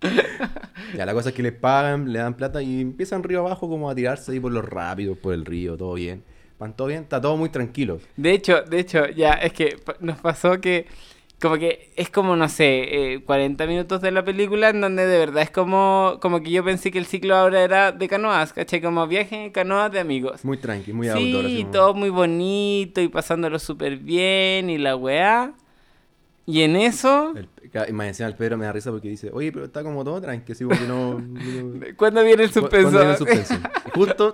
ya, 0.96 1.06
la 1.06 1.14
cosa 1.14 1.30
es 1.30 1.36
que 1.36 1.44
les 1.44 1.54
pagan, 1.54 2.12
le 2.12 2.20
dan 2.20 2.34
plata 2.34 2.62
y 2.62 2.82
empiezan 2.82 3.24
río 3.24 3.40
abajo 3.40 3.70
como 3.70 3.90
a 3.90 3.96
tirarse 3.96 4.32
ahí 4.32 4.40
por 4.40 4.52
los 4.52 4.66
rápidos, 4.66 5.18
por 5.18 5.34
el 5.34 5.46
río, 5.46 5.78
todo 5.78 5.94
bien. 5.94 6.24
Van 6.60 6.76
todo 6.76 6.88
bien, 6.88 7.04
está 7.04 7.20
todo 7.20 7.36
muy 7.36 7.50
tranquilo. 7.50 8.00
De 8.16 8.32
hecho, 8.32 8.62
de 8.62 8.80
hecho, 8.80 9.08
ya, 9.10 9.34
es 9.34 9.54
que 9.54 9.78
nos 10.00 10.20
pasó 10.20 10.60
que 10.62 10.88
como 11.44 11.58
que 11.58 11.92
es 11.98 12.10
como, 12.10 12.38
no 12.38 12.48
sé, 12.48 13.22
40 13.26 13.62
eh, 13.62 13.68
minutos 13.68 14.00
de 14.00 14.12
la 14.12 14.24
película 14.24 14.70
en 14.70 14.80
donde 14.80 15.06
de 15.06 15.18
verdad 15.18 15.44
es 15.44 15.50
como, 15.50 16.18
como 16.22 16.42
que 16.42 16.50
yo 16.50 16.64
pensé 16.64 16.90
que 16.90 16.98
el 16.98 17.06
ciclo 17.06 17.36
ahora 17.36 17.62
era 17.62 17.92
de 17.92 18.08
canoas, 18.08 18.54
¿cachai? 18.54 18.82
Como 18.82 19.06
viaje 19.08 19.44
en 19.44 19.52
canoas 19.52 19.92
de 19.92 20.00
amigos. 20.00 20.46
Muy 20.46 20.56
tranqui, 20.56 20.94
muy 20.94 21.10
Sí, 21.10 21.68
todo 21.70 21.94
muy 21.96 22.10
bonito 22.10 23.02
y 23.02 23.10
pasándolo 23.10 23.60
súper 23.60 23.98
bien 23.98 24.70
y 24.70 24.78
la 24.78 24.96
weá. 24.96 25.54
Y 26.46 26.62
en 26.62 26.78
eso... 26.78 27.34
El, 27.36 27.50
y 27.90 27.92
me 27.92 28.06
decía 28.06 28.26
el 28.26 28.36
Pedro 28.36 28.58
me 28.58 28.64
da 28.64 28.72
risa 28.72 28.92
porque 28.92 29.10
dice, 29.10 29.30
oye, 29.34 29.52
pero 29.52 29.66
está 29.66 29.84
como 29.84 30.06
todo 30.06 30.22
tranqui, 30.22 30.54
así 30.54 30.64
porque 30.64 30.88
no... 30.88 31.22
¿Cuándo 31.98 32.24
viene 32.24 32.44
el 32.44 32.52
suspenso? 32.54 32.90
¿Cuándo 32.90 33.00
viene 33.00 33.12
el 33.12 33.18
suspenso? 33.18 33.56
justo... 33.94 34.34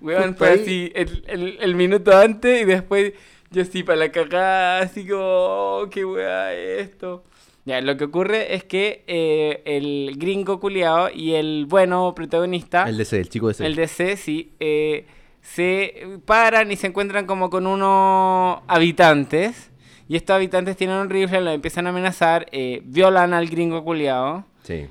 Weón, 0.00 0.34
fue 0.34 0.48
así 0.48 0.90
el, 0.94 1.24
el, 1.26 1.58
el 1.60 1.74
minuto 1.74 2.16
antes 2.16 2.62
y 2.62 2.64
después 2.64 3.12
yo 3.50 3.64
sí, 3.64 3.82
para 3.82 3.98
la 3.98 4.12
cagada, 4.12 4.80
así 4.80 5.06
como, 5.06 5.22
oh, 5.22 5.88
qué 5.90 6.04
weá 6.04 6.54
esto. 6.54 7.24
Ya, 7.68 7.82
lo 7.82 7.98
que 7.98 8.04
ocurre 8.04 8.54
es 8.54 8.64
que 8.64 9.04
eh, 9.06 9.62
el 9.66 10.16
gringo 10.16 10.58
culiao 10.58 11.10
y 11.10 11.34
el 11.34 11.66
bueno 11.66 12.14
protagonista. 12.14 12.88
El 12.88 12.96
DC, 12.96 13.20
el 13.20 13.28
chico 13.28 13.48
DC. 13.48 13.66
El 13.66 13.74
DC, 13.76 14.16
sí. 14.16 14.52
Eh, 14.58 15.06
se 15.42 16.18
paran 16.24 16.72
y 16.72 16.76
se 16.76 16.86
encuentran 16.86 17.26
como 17.26 17.50
con 17.50 17.66
unos 17.66 18.60
habitantes. 18.68 19.70
Y 20.08 20.16
estos 20.16 20.36
habitantes 20.36 20.78
tienen 20.78 20.96
un 20.96 21.10
rifle, 21.10 21.42
lo 21.42 21.50
empiezan 21.50 21.86
a 21.86 21.90
amenazar, 21.90 22.46
eh, 22.52 22.80
violan 22.84 23.34
al 23.34 23.48
gringo 23.48 23.84
culiao. 23.84 24.46
Sí. 24.62 24.86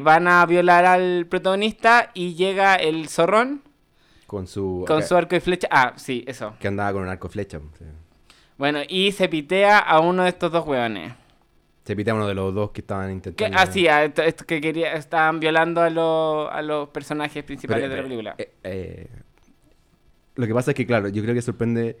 van 0.00 0.26
a 0.26 0.44
violar 0.46 0.86
al 0.86 1.26
protagonista 1.26 2.10
y 2.14 2.34
llega 2.34 2.76
el 2.76 3.08
zorrón. 3.08 3.62
Con 4.26 4.46
su... 4.46 4.84
Con 4.86 5.02
su 5.02 5.14
arco 5.14 5.36
y 5.36 5.40
flecha. 5.40 5.68
Ah, 5.70 5.92
sí, 5.96 6.24
eso. 6.26 6.54
Que 6.58 6.68
andaba 6.68 6.94
con 6.94 7.02
un 7.02 7.08
arco 7.08 7.28
y 7.28 7.30
flecha. 7.30 7.60
Bueno, 8.58 8.80
y 8.88 9.12
se 9.12 9.28
pitea 9.28 9.78
a 9.78 10.00
uno 10.00 10.24
de 10.24 10.28
estos 10.28 10.52
dos 10.52 10.66
hueones. 10.66 11.12
Se 11.84 11.96
pitea 11.96 12.12
a 12.12 12.16
uno 12.16 12.28
de 12.28 12.34
los 12.34 12.54
dos 12.54 12.70
que 12.70 12.80
estaban 12.80 13.10
intentando... 13.10 13.58
Ah, 13.58 13.66
sí, 13.66 13.86
esto, 13.86 14.46
que 14.46 14.60
quería, 14.60 14.94
estaban 14.94 15.40
violando 15.40 15.80
a, 15.80 15.86
a 16.48 16.62
los 16.62 16.88
personajes 16.90 17.42
principales 17.42 17.90
de 17.90 17.96
la 17.96 18.02
película. 18.02 18.34
Eh, 18.38 18.52
eh, 18.62 19.06
lo 20.36 20.46
que 20.46 20.54
pasa 20.54 20.70
es 20.70 20.76
que, 20.76 20.86
claro, 20.86 21.08
yo 21.08 21.22
creo 21.22 21.34
que 21.34 21.42
sorprende... 21.42 21.98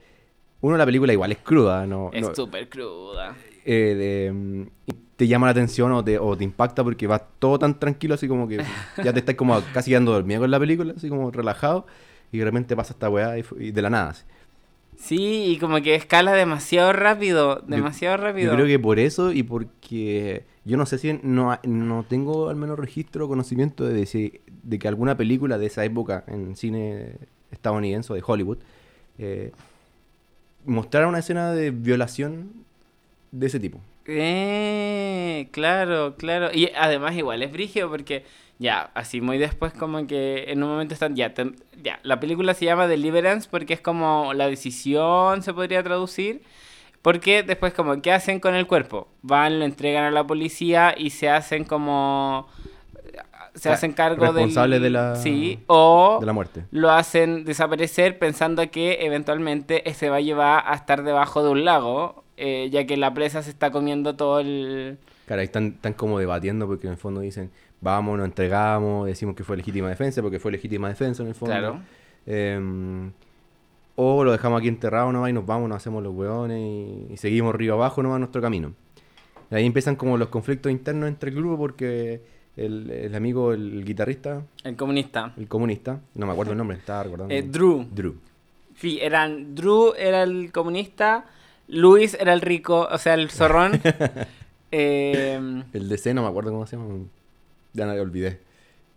Uno, 0.60 0.76
la 0.76 0.86
película 0.86 1.12
igual 1.12 1.32
es 1.32 1.38
cruda, 1.38 1.86
¿no? 1.86 2.10
Es 2.12 2.28
súper 2.36 2.68
cruda. 2.68 3.34
Eh, 3.64 4.30
mm, 4.32 4.62
te 5.16 5.28
llama 5.28 5.46
la 5.46 5.52
atención 5.52 5.92
o 5.92 6.02
te, 6.02 6.18
o 6.18 6.36
te 6.36 6.44
impacta 6.44 6.82
porque 6.82 7.06
va 7.06 7.18
todo 7.18 7.58
tan 7.58 7.78
tranquilo, 7.78 8.14
así 8.14 8.26
como 8.28 8.48
que 8.48 8.60
ya 9.04 9.12
te 9.12 9.20
estás 9.20 9.34
como 9.34 9.60
casi 9.72 9.90
quedando 9.90 10.12
dormido 10.12 10.40
con 10.40 10.50
la 10.50 10.58
película, 10.58 10.94
así 10.96 11.08
como 11.08 11.30
relajado, 11.30 11.86
y 12.32 12.38
de 12.38 12.44
repente 12.44 12.74
pasa 12.74 12.92
esta 12.92 13.08
weá 13.08 13.38
y, 13.38 13.70
de 13.70 13.82
la 13.82 13.90
nada. 13.90 14.10
Así. 14.10 14.24
Sí, 15.02 15.46
y 15.46 15.58
como 15.58 15.82
que 15.82 15.96
escala 15.96 16.32
demasiado 16.32 16.92
rápido, 16.92 17.60
demasiado 17.66 18.18
rápido. 18.18 18.52
Yo 18.52 18.54
creo 18.56 18.68
que 18.68 18.78
por 18.78 19.00
eso 19.00 19.32
y 19.32 19.42
porque 19.42 20.44
yo 20.64 20.76
no 20.76 20.86
sé 20.86 20.98
si 20.98 21.18
no, 21.24 21.58
no 21.64 22.04
tengo 22.08 22.48
al 22.48 22.54
menos 22.54 22.78
registro 22.78 23.24
o 23.24 23.28
conocimiento 23.28 23.84
de, 23.84 23.94
de, 23.94 24.40
de 24.62 24.78
que 24.78 24.86
alguna 24.86 25.16
película 25.16 25.58
de 25.58 25.66
esa 25.66 25.84
época 25.84 26.22
en 26.28 26.54
cine 26.54 27.16
estadounidense 27.50 28.12
o 28.12 28.16
de 28.16 28.22
Hollywood 28.24 28.58
eh, 29.18 29.50
mostrara 30.66 31.08
una 31.08 31.18
escena 31.18 31.50
de 31.52 31.72
violación 31.72 32.52
de 33.32 33.48
ese 33.48 33.58
tipo. 33.58 33.80
Eh, 34.06 35.48
claro, 35.52 36.16
claro. 36.16 36.50
Y 36.52 36.70
además 36.76 37.16
igual 37.16 37.42
es 37.42 37.52
brigio 37.52 37.88
porque 37.88 38.24
ya, 38.58 38.90
así 38.94 39.20
muy 39.20 39.38
después 39.38 39.72
como 39.72 40.06
que 40.06 40.44
en 40.48 40.62
un 40.62 40.70
momento 40.70 40.94
están, 40.94 41.16
ya, 41.16 41.32
ya, 41.82 42.00
la 42.02 42.20
película 42.20 42.54
se 42.54 42.64
llama 42.64 42.86
Deliverance 42.86 43.48
porque 43.50 43.74
es 43.74 43.80
como 43.80 44.32
la 44.34 44.46
decisión, 44.46 45.42
se 45.42 45.52
podría 45.52 45.82
traducir. 45.82 46.42
Porque 47.02 47.42
después 47.42 47.74
como, 47.74 48.00
¿qué 48.00 48.12
hacen 48.12 48.38
con 48.38 48.54
el 48.54 48.68
cuerpo? 48.68 49.08
Van, 49.22 49.58
lo 49.58 49.64
entregan 49.64 50.04
a 50.04 50.10
la 50.12 50.24
policía 50.24 50.94
y 50.96 51.10
se 51.10 51.28
hacen 51.28 51.64
como 51.64 52.46
se 53.54 53.68
hacen 53.68 53.92
cargo 53.92 54.24
responsable 54.24 54.80
de 54.80 54.88
la 54.88 55.16
sí 55.16 55.62
o 55.66 56.16
de 56.20 56.26
la 56.26 56.32
muerte 56.32 56.64
lo 56.70 56.90
hacen 56.90 57.44
desaparecer 57.44 58.18
pensando 58.18 58.70
que 58.70 59.04
eventualmente 59.04 59.82
se 59.92 60.08
va 60.08 60.16
a 60.16 60.20
llevar 60.20 60.64
a 60.66 60.74
estar 60.74 61.02
debajo 61.02 61.44
de 61.44 61.50
un 61.50 61.64
lago 61.66 62.24
eh, 62.44 62.70
ya 62.70 62.86
que 62.86 62.96
la 62.96 63.14
presa 63.14 63.42
se 63.42 63.50
está 63.50 63.70
comiendo 63.70 64.16
todo 64.16 64.40
el 64.40 64.98
claro 65.26 65.40
ahí 65.40 65.46
están, 65.46 65.66
están 65.66 65.92
como 65.92 66.18
debatiendo 66.18 66.66
porque 66.66 66.88
en 66.88 66.94
el 66.94 66.98
fondo 66.98 67.20
dicen 67.20 67.50
vamos 67.80 68.18
nos 68.18 68.26
entregamos 68.26 69.06
decimos 69.06 69.36
que 69.36 69.44
fue 69.44 69.56
legítima 69.56 69.88
defensa 69.88 70.22
porque 70.22 70.38
fue 70.38 70.50
legítima 70.50 70.88
defensa 70.88 71.22
en 71.22 71.28
el 71.28 71.34
fondo 71.34 71.54
claro 71.54 71.80
em, 72.26 73.12
o 73.94 74.24
lo 74.24 74.32
dejamos 74.32 74.58
aquí 74.58 74.68
enterrado 74.68 75.12
nomás 75.12 75.30
y 75.30 75.32
nos 75.32 75.46
vamos 75.46 75.68
nos 75.68 75.76
hacemos 75.76 76.02
los 76.02 76.12
hueones 76.14 77.10
y, 77.10 77.16
seguimos 77.16 77.54
río 77.54 77.74
abajo 77.74 78.02
nomás 78.02 78.18
nuestro 78.18 78.42
camino 78.42 78.72
y 79.50 79.54
ahí 79.54 79.66
empiezan 79.66 79.96
como 79.96 80.16
los 80.16 80.28
conflictos 80.28 80.72
internos 80.72 81.08
entre 81.08 81.30
el 81.30 81.36
grupo 81.36 81.58
porque 81.58 82.22
el, 82.56 83.14
amigo, 83.14 83.52
el, 83.52 83.84
guitarrista. 83.84 84.42
El 84.62 84.76
comunista. 84.76 85.32
El 85.36 85.48
comunista. 85.48 86.00
No 86.14 86.26
me 86.26 86.32
acuerdo 86.32 86.52
el 86.52 86.58
nombre, 86.58 86.76
estaba 86.76 87.04
recordando. 87.04 87.34
Eh, 87.34 87.42
Drew. 87.42 87.86
Drew. 87.90 88.14
Sí, 88.76 88.98
eran. 89.00 89.54
Drew 89.54 89.94
era 89.96 90.22
el 90.22 90.52
comunista, 90.52 91.24
Luis 91.72 92.16
era 92.20 92.34
el 92.34 92.42
rico, 92.42 92.86
o 92.90 92.98
sea, 92.98 93.14
el 93.14 93.30
zorrón. 93.30 93.80
Em, 94.74 95.64
el 95.74 95.88
DC, 95.90 96.14
no 96.14 96.22
me 96.22 96.28
acuerdo 96.28 96.50
cómo 96.50 96.66
se 96.66 96.76
llama. 96.76 97.04
Ya 97.74 97.84
no 97.84 97.94
lo 97.94 98.00
olvidé. 98.00 98.40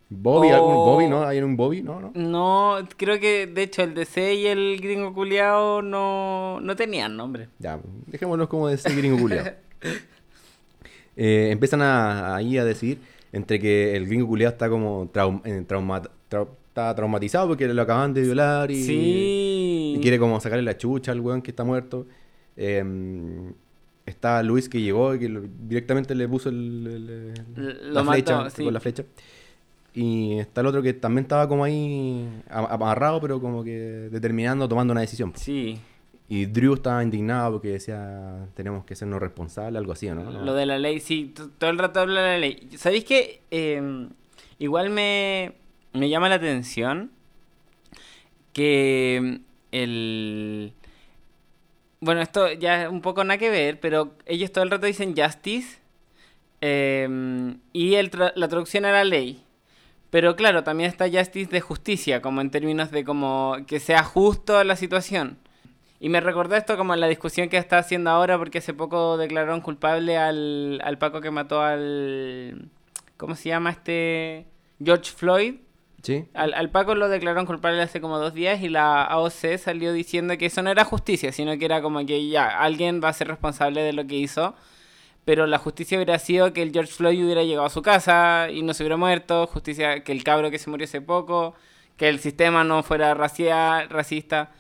Bobby, 0.10 0.50
algún 0.50 0.74
Bobby, 0.74 1.08
¿no? 1.10 1.24
¿Hay 1.24 1.40
un 1.40 1.58
Bobby? 1.58 1.82
No, 1.82 2.00
no. 2.00 2.12
No, 2.14 2.88
creo 2.96 3.20
que 3.20 3.46
de 3.48 3.64
hecho 3.64 3.82
el 3.82 3.94
DC 3.94 4.36
y 4.36 4.46
el 4.48 4.80
gringo 4.80 5.14
culiao 5.14 5.82
no, 5.82 6.62
no 6.62 6.76
tenían 6.78 7.18
nombre. 7.18 7.50
Ya, 7.60 7.80
dejémoslos 8.08 8.48
como 8.48 8.70
DC 8.70 8.96
gringo 8.96 9.18
culiao. 9.18 9.46
eh, 11.18 11.50
empiezan 11.52 11.82
a, 11.82 12.36
ahí 12.38 12.58
a 12.58 12.64
decir 12.64 13.00
entre 13.34 13.60
que 13.60 13.98
el 13.98 14.06
gringo 14.06 14.28
culiado 14.28 14.54
está 14.54 14.70
como 14.70 15.10
eh, 15.44 15.66
está 16.70 16.96
traumatizado 16.96 17.50
porque 17.50 17.68
lo 17.68 17.82
acaban 17.82 18.14
de 18.14 18.22
violar 18.22 18.70
y, 18.72 20.00
quiere 20.02 20.20
como 20.20 20.40
sacarle 20.40 20.64
la 20.64 20.78
chucha 20.78 21.12
al 21.12 21.20
weón 21.20 21.42
que 21.42 21.52
está 21.52 21.66
muerto. 21.66 22.06
Em, 22.58 23.54
está 24.06 24.44
Luis 24.44 24.70
que 24.70 24.82
llegó 24.82 25.16
y 25.16 25.20
que 25.20 25.42
directamente 25.68 26.16
le 26.16 26.28
puso 26.28 26.50
el, 26.50 27.34
la 27.94 28.04
flecha 28.04 28.48
con 28.56 28.74
la 28.74 28.80
flecha. 28.80 29.04
Y 29.94 30.40
está 30.40 30.62
el 30.62 30.68
otro 30.68 30.82
que 30.82 30.94
también 30.94 31.24
estaba 31.24 31.48
como 31.48 31.64
ahí 31.64 32.28
amarrado, 32.50 33.22
pero 33.22 33.40
como 33.40 33.64
que 33.64 34.10
determinando, 34.12 34.68
tomando 34.68 34.92
una 34.92 35.02
decisión. 35.02 35.32
Sí. 35.36 35.80
Y 36.28 36.48
Drew 36.48 36.74
estaba 36.74 37.04
indignado 37.04 37.54
porque 37.54 37.70
decía, 37.70 38.48
tenemos 38.56 38.84
que 38.84 38.96
sernos 38.96 39.20
responsables, 39.20 39.78
algo 39.80 39.94
así, 39.94 40.10
¿no? 40.10 40.32
Lo 40.32 40.54
de 40.54 40.66
la 40.66 40.80
ley, 40.80 41.00
sí, 41.00 41.34
todo 41.58 41.70
el 41.70 41.78
rato 41.78 42.02
habla 42.02 42.22
de 42.22 42.28
la 42.28 42.38
ley. 42.40 42.68
¿Sabéis 42.78 43.06
que 43.06 43.42
em, 43.52 44.10
igual 44.58 44.90
me, 44.90 45.54
me 45.94 46.10
llama 46.10 46.28
la 46.28 46.36
atención 46.36 47.12
que 48.54 49.42
el... 49.72 50.74
Bueno, 52.06 52.22
esto 52.22 52.52
ya 52.52 52.84
es 52.84 52.90
un 52.90 53.02
poco 53.02 53.24
nada 53.24 53.40
que 53.40 53.50
ver, 53.50 53.80
pero 53.80 54.14
ellos 54.28 54.52
todo 54.52 54.64
el 54.64 54.70
rato 54.70 54.86
dicen 54.86 55.16
justice 55.18 55.80
em, 56.62 57.60
y 57.74 57.96
el 57.96 58.12
la 58.36 58.48
traducción 58.48 58.86
era 58.86 59.04
ley. 59.04 59.44
Pero 60.12 60.36
claro, 60.36 60.64
también 60.64 60.88
está 60.88 61.10
justice 61.10 61.50
de 61.50 61.62
justicia, 61.62 62.22
como 62.22 62.42
en 62.42 62.52
términos 62.52 62.92
de 62.92 63.04
como 63.04 63.56
que 63.66 63.80
sea 63.80 64.04
justo 64.04 64.64
la 64.64 64.76
situación. 64.76 65.40
Y 66.00 66.10
me 66.10 66.22
recordó 66.22 66.56
esto 66.56 66.78
como 66.78 66.94
en 66.94 67.00
la 67.00 67.08
discusión 67.08 67.50
que 67.50 67.58
está 67.58 67.80
haciendo 67.80 68.12
ahora, 68.12 68.38
porque 68.38 68.60
hace 68.60 68.76
poco 68.76 69.18
declararon 69.18 69.62
culpable 69.62 70.16
al, 70.18 70.82
al 70.84 71.00
Paco 71.00 71.22
que 71.22 71.32
mató 71.32 71.62
al. 71.64 72.70
¿Cómo 73.18 73.34
se 73.36 73.50
llama 73.50 73.72
este? 73.72 74.46
George 74.80 75.12
Floyd. 75.12 75.56
Sí. 76.06 76.26
Al, 76.36 76.54
al, 76.54 76.70
Paco 76.70 76.94
lo 76.94 77.10
declararon 77.10 77.48
culpable 77.48 77.82
hace 77.82 78.00
como 78.00 78.20
dos 78.20 78.36
días 78.36 78.62
y 78.62 78.70
la 78.70 79.04
AOC 79.06 79.58
salió 79.58 79.92
diciendo 79.92 80.38
que 80.38 80.46
eso 80.46 80.62
no 80.62 80.70
era 80.70 80.86
justicia, 80.86 81.32
sino 81.32 81.58
que 81.58 81.66
era 81.66 81.82
como 81.82 82.06
que 82.06 82.30
ya, 82.30 82.60
alguien 82.60 83.02
va 83.04 83.10
a 83.10 83.14
ser 83.14 83.28
responsable 83.28 83.82
de 83.82 83.92
lo 83.92 84.06
que 84.06 84.16
hizo. 84.16 84.54
Pero 85.26 85.48
la 85.48 85.58
justicia 85.58 85.98
hubiera 85.98 86.20
sido 86.20 86.54
que 86.54 86.62
el 86.62 86.72
George 86.72 86.94
Floyd 86.94 87.26
hubiera 87.26 87.44
llegado 87.44 87.66
a 87.66 87.72
su 87.72 87.82
casa 87.82 88.50
y 88.52 88.62
no 88.62 88.76
se 88.76 88.84
hubiera 88.84 88.98
muerto. 88.98 89.48
Justicia 89.48 90.04
que 90.04 90.12
el 90.12 90.24
cabro 90.24 90.52
que 90.52 90.60
se 90.60 90.70
murió 90.70 90.86
hace 90.86 91.02
poco. 91.02 91.56
Que 91.98 92.08
el 92.10 92.20
sistema 92.20 92.64
no 92.64 92.84
fuera 92.84 93.16
racial, 93.16 93.90
racista. 93.90 94.52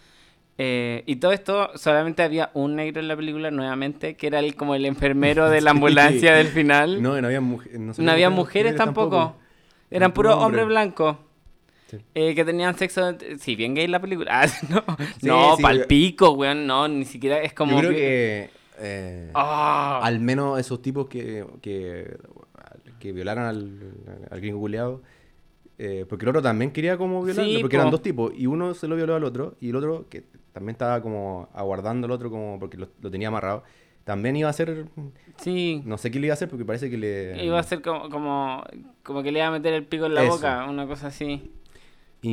Eh, 0.58 1.04
y 1.06 1.18
todo 1.18 1.34
esto, 1.34 1.70
solamente 1.75 2.24
había 2.24 2.50
un 2.56 2.78
negro 2.78 3.00
en 3.00 3.08
la 3.08 3.16
película 3.16 3.52
nuevamente, 3.52 4.16
que 4.16 4.25
era 4.25 4.40
el, 4.40 4.56
como 4.56 4.74
el 4.74 4.86
enfermero 4.86 5.50
de 5.50 5.62
la 5.62 5.72
ambulancia 5.72 6.34
del 6.34 6.48
final. 6.48 7.04
No, 7.04 7.22
no 7.22 7.28
había, 7.28 7.42
no 7.42 8.12
había 8.12 8.30
mujeres 8.32 8.75
tampoco. 8.75 9.36
Eran 9.92 10.14
puros 10.14 10.36
hombres 10.36 10.66
blancos. 10.66 11.18
Eh, 12.14 12.36
que 12.36 12.46
tenían 12.46 12.78
sexo. 12.78 13.16
Sí, 13.40 13.56
bien 13.56 13.75
gay 13.75 13.88
la 13.88 14.00
película. 14.00 14.32
Ah, 14.46 14.48
no, 14.70 14.84
no 15.22 15.58
palpico, 15.62 16.32
weón. 16.32 16.68
No, 16.68 16.88
ni 16.88 17.06
siquiera 17.06 17.42
es 17.42 17.54
como. 17.54 17.74
Yo 17.74 17.80
creo 17.80 17.92
que. 17.92 18.50
Eh, 18.80 19.32
ah. 19.34 20.02
Al 20.04 20.20
menos 20.20 20.60
esos 20.60 20.82
tipos 20.82 21.08
que, 21.08 21.46
que, 21.62 22.18
que 23.00 23.12
violaron 23.14 23.46
al, 23.46 23.80
al 24.30 24.40
gringo 24.42 24.60
culeado 24.60 25.02
eh, 25.78 26.06
porque 26.08 26.24
el 26.24 26.30
otro 26.30 26.42
también 26.42 26.72
quería 26.72 26.98
como 26.98 27.24
violarlo, 27.24 27.60
porque 27.60 27.75
eran 27.75 27.92
dos 27.92 28.02
tipos, 28.02 28.32
y 28.36 28.46
uno 28.48 28.74
se 28.74 28.88
lo 28.88 28.96
violó 28.96 29.16
al 29.16 29.24
otro, 29.25 29.56
y 29.60 29.70
el 29.70 29.75
otro, 29.75 30.08
que 30.10 30.24
también 30.54 30.74
estaba 30.74 31.02
como 31.02 31.50
aguardando 31.54 32.06
al 32.06 32.12
otro 32.12 32.30
como 32.30 32.58
porque 32.60 32.78
lo, 32.78 32.88
tenía 32.88 33.28
amarrado, 33.28 33.64
también 34.06 34.36
iba 34.36 34.48
a 34.48 34.52
hacer... 34.52 34.86
Sí. 35.38 35.82
No 35.84 35.98
sé 35.98 36.12
qué 36.12 36.20
le 36.20 36.28
iba 36.28 36.34
a 36.34 36.36
hacer, 36.36 36.48
porque 36.48 36.64
parece 36.64 36.90
que 36.90 36.98
le... 36.98 37.44
Iba 37.44 37.58
a 37.58 37.60
hacer 37.60 37.82
como, 37.82 38.10
como, 38.10 38.64
como 39.04 39.22
que 39.22 39.32
le 39.32 39.40
iba 39.40 39.48
a 39.48 39.52
meter 39.52 39.74
el 39.74 39.84
pico 39.84 40.06
en 40.06 40.14
la 40.14 40.24
boca, 40.24 40.66
una 40.70 40.88
cosa 40.88 41.08
así. 41.08 41.52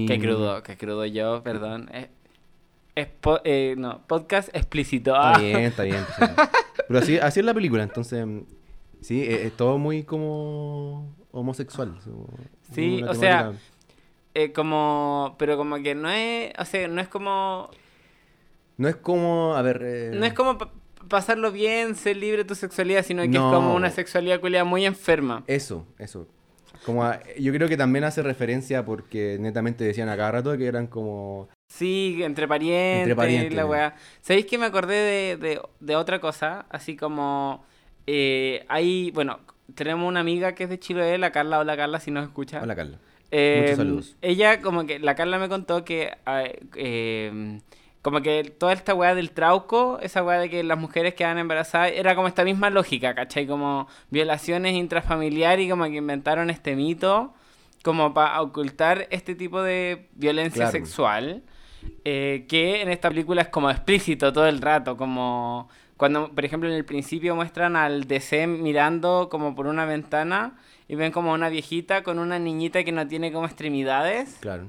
Qué 0.07 0.19
crudo, 0.19 0.63
qué 0.63 0.77
crudo 0.77 1.05
yo, 1.05 1.43
perdón. 1.43 1.91
Es, 1.93 3.09
eh, 3.45 3.75
no, 3.77 4.07
podcast 4.07 4.55
explícito. 4.55 5.15
Está 5.15 5.39
bien, 5.39 5.61
está 5.61 5.83
bien. 5.83 6.05
Pero 6.89 6.99
así, 6.99 7.19
así 7.19 7.41
es 7.41 7.47
la 7.47 7.55
película, 7.55 7.83
entonces... 7.83 8.27
Sí, 9.01 9.25
es 9.27 9.57
todo 9.57 9.79
muy 9.79 10.05
como 10.05 11.13
homosexual. 11.33 11.99
Sí, 12.73 13.03
o 13.03 13.15
sea, 13.15 13.53
eh, 14.33 14.53
como, 14.53 15.35
pero 15.39 15.57
como 15.57 15.83
que 15.83 15.97
no 15.97 16.09
es, 16.09 16.53
o 16.57 16.65
sea, 16.65 16.87
no 16.87 17.01
es 17.01 17.09
como... 17.09 17.69
No 18.77 18.89
es 18.89 18.95
como, 18.95 19.57
a 19.57 19.63
ver... 19.63 19.83
Eh, 19.85 20.11
no 20.15 20.25
es 20.25 20.35
como 20.35 20.57
pasarlo 21.09 21.51
bien, 21.51 21.97
ser 21.97 22.17
libre 22.17 22.39
de 22.39 22.45
tu 22.45 22.55
sexualidad, 22.55 23.05
sino 23.05 23.23
que 23.23 23.31
es 23.31 23.39
como 23.39 23.75
una 23.75 23.91
sexualidad 23.91 24.41
culiada 24.41 24.65
muy 24.65 24.87
enferma. 24.87 25.43
Eso, 25.49 25.85
eso. 25.99 26.29
Como 26.85 27.11
yo 27.39 27.53
creo 27.53 27.69
que 27.69 27.77
también 27.77 28.05
hace 28.05 28.23
referencia 28.23 28.85
porque 28.85 29.37
netamente 29.39 29.85
decían 29.85 30.09
a 30.09 30.17
cada 30.17 30.33
rato 30.33 30.57
que 30.57 30.67
eran 30.67 30.87
como... 30.87 31.49
Sí, 31.69 32.21
entre 32.23 32.49
parientes, 32.49 33.03
entre 33.03 33.17
parientes 33.17 33.55
la 33.55 33.67
weá. 33.67 33.95
¿Sabéis 34.21 34.47
que 34.47 34.59
me 34.59 34.67
acordé 34.67 34.97
de, 34.97 35.37
de, 35.37 35.61
de 35.81 35.97
otra 35.97 36.21
cosa? 36.21 36.67
Así 36.71 36.97
como... 36.97 37.65
Eh, 38.07 38.65
hay, 38.69 39.13
bueno, 39.13 39.39
tenemos 39.75 40.09
una 40.09 40.21
amiga 40.21 40.55
que 40.55 40.65
es 40.65 40.71
de 40.71 40.79
Chile, 40.79 41.17
la 41.19 41.31
Carla. 41.31 41.61
Hola 41.61 41.77
Carla, 41.77 42.01
si 42.01 42.11
nos 42.11 42.25
escucha. 42.25 42.61
Hola 42.63 42.75
Carla. 42.75 42.99
Eh, 43.31 43.61
Muchos 43.63 43.77
saludos. 43.77 44.17
Ella, 44.21 44.61
como 44.61 44.85
que, 44.85 44.99
la 44.99 45.15
Carla 45.15 45.39
me 45.39 45.49
contó 45.49 45.85
que, 45.85 46.11
eh, 46.77 47.61
como 48.03 48.21
que 48.21 48.43
toda 48.45 48.73
esta 48.73 48.95
weá 48.95 49.15
del 49.15 49.31
trauco, 49.31 49.99
esa 50.03 50.25
weá 50.25 50.41
de 50.41 50.51
que 50.51 50.65
las 50.65 50.77
mujeres 50.77 51.15
quedan 51.15 51.39
embarazadas, 51.39 51.93
era 51.95 52.17
como 52.17 52.27
esta 52.27 52.45
misma 52.45 52.69
lógica, 52.69 53.15
¿cachai? 53.15 53.47
Como 53.47 53.87
violaciones 54.11 54.75
intrafamiliares 54.75 55.67
y 55.67 55.71
como 55.71 55.85
que 55.85 55.97
inventaron 55.97 56.51
este 56.51 56.75
mito 56.75 57.33
como 57.83 58.13
para 58.13 58.41
ocultar 58.43 59.07
este 59.11 59.35
tipo 59.35 59.63
de 59.63 60.09
violencia 60.15 60.69
sexual. 60.69 61.43
Eh, 62.05 62.47
que 62.49 62.81
en 62.81 62.91
esta 62.91 63.09
película 63.09 63.43
es 63.43 63.49
como 63.49 63.69
explícito 63.69 64.33
todo 64.33 64.47
el 64.47 64.61
rato, 64.61 64.97
como 64.97 65.69
Cuando, 65.97 66.33
por 66.33 66.45
ejemplo, 66.45 66.69
en 66.69 66.77
el 66.77 66.85
principio 66.85 67.35
muestran 67.35 67.75
al 67.75 68.05
DC 68.07 68.47
mirando 68.47 69.29
como 69.29 69.57
por 69.57 69.67
una 69.67 69.85
ventana 69.85 70.57
y 70.87 70.95
ven 70.95 71.11
como 71.11 71.33
una 71.33 71.49
viejita 71.49 72.03
con 72.03 72.19
una 72.19 72.39
niñita 72.39 72.85
que 72.85 72.93
no 72.93 73.07
tiene 73.07 73.33
como 73.33 73.47
extremidades. 73.47 74.39
Claro. 74.41 74.69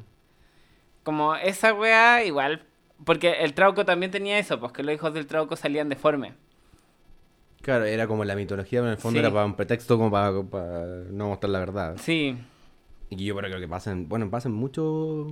Como 1.03 1.35
esa 1.35 1.73
wea 1.73 2.23
igual, 2.23 2.65
porque 3.05 3.31
el 3.43 3.53
Trauco 3.53 3.85
también 3.85 4.11
tenía 4.11 4.37
eso, 4.39 4.59
pues 4.59 4.71
que 4.71 4.83
los 4.83 4.93
hijos 4.95 5.13
del 5.13 5.27
Trauco 5.27 5.55
salían 5.55 5.89
deformes. 5.89 6.33
Claro, 7.61 7.85
era 7.85 8.07
como 8.07 8.25
la 8.25 8.35
mitología, 8.35 8.79
pero 8.81 8.87
en 8.87 8.91
el 8.93 8.97
fondo 8.97 9.19
Sí. 9.19 9.25
era 9.25 9.33
para 9.33 9.45
un 9.45 9.55
pretexto 9.55 9.97
como 9.97 10.11
para, 10.11 10.43
para 10.43 10.85
no 11.11 11.29
mostrar 11.29 11.49
la 11.49 11.59
verdad. 11.59 11.95
Sí, 11.97 12.37
Y 13.09 13.25
yo 13.25 13.35
creo 13.35 13.59
que 13.59 13.67
pasan, 13.67 14.09
bueno, 14.09 14.29
pasan 14.29 14.51
mucho, 14.53 15.27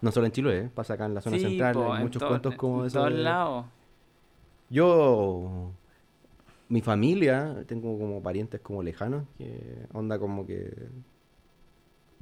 no 0.00 0.10
solo 0.12 0.26
en 0.26 0.32
Chile, 0.32 0.58
¿eh? 0.58 0.70
pasa 0.74 0.94
acá 0.94 1.04
en 1.06 1.14
la 1.14 1.20
zona 1.20 1.36
sí, 1.36 1.42
central, 1.44 1.74
po, 1.74 1.92
hay 1.92 2.02
muchos 2.02 2.20
to- 2.20 2.28
cuentos 2.28 2.54
como 2.56 2.84
eso. 2.86 2.98
todos 2.98 3.12
de- 3.14 3.22
lados. 3.22 3.66
Yo, 4.70 5.70
mi 6.68 6.80
familia, 6.80 7.62
tengo 7.66 7.98
como 7.98 8.22
parientes 8.22 8.60
como 8.60 8.82
lejanos, 8.82 9.24
que 9.38 9.86
onda 9.92 10.18
como 10.18 10.46
que 10.46 10.72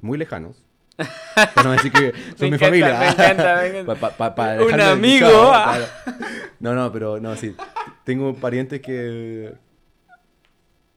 muy 0.01 0.17
lejanos. 0.17 0.63
Para 1.35 1.63
no 1.63 1.71
decir 1.73 1.91
que 1.91 2.13
son 2.37 2.49
mi 2.49 2.55
encanta, 2.55 2.65
familia. 2.65 2.99
me 2.99 3.07
encanta, 3.09 3.55
me 3.61 3.67
encanta. 3.67 3.95
Pa- 3.99 4.17
pa- 4.17 4.35
pa 4.35 4.63
Un 4.63 4.79
amigo, 4.81 5.27
ah. 5.53 5.79
No, 6.59 6.73
no, 6.73 6.91
pero 6.91 7.19
no, 7.19 7.35
sí. 7.35 7.55
Tengo 8.03 8.33
parientes 8.35 8.81
que 8.81 9.53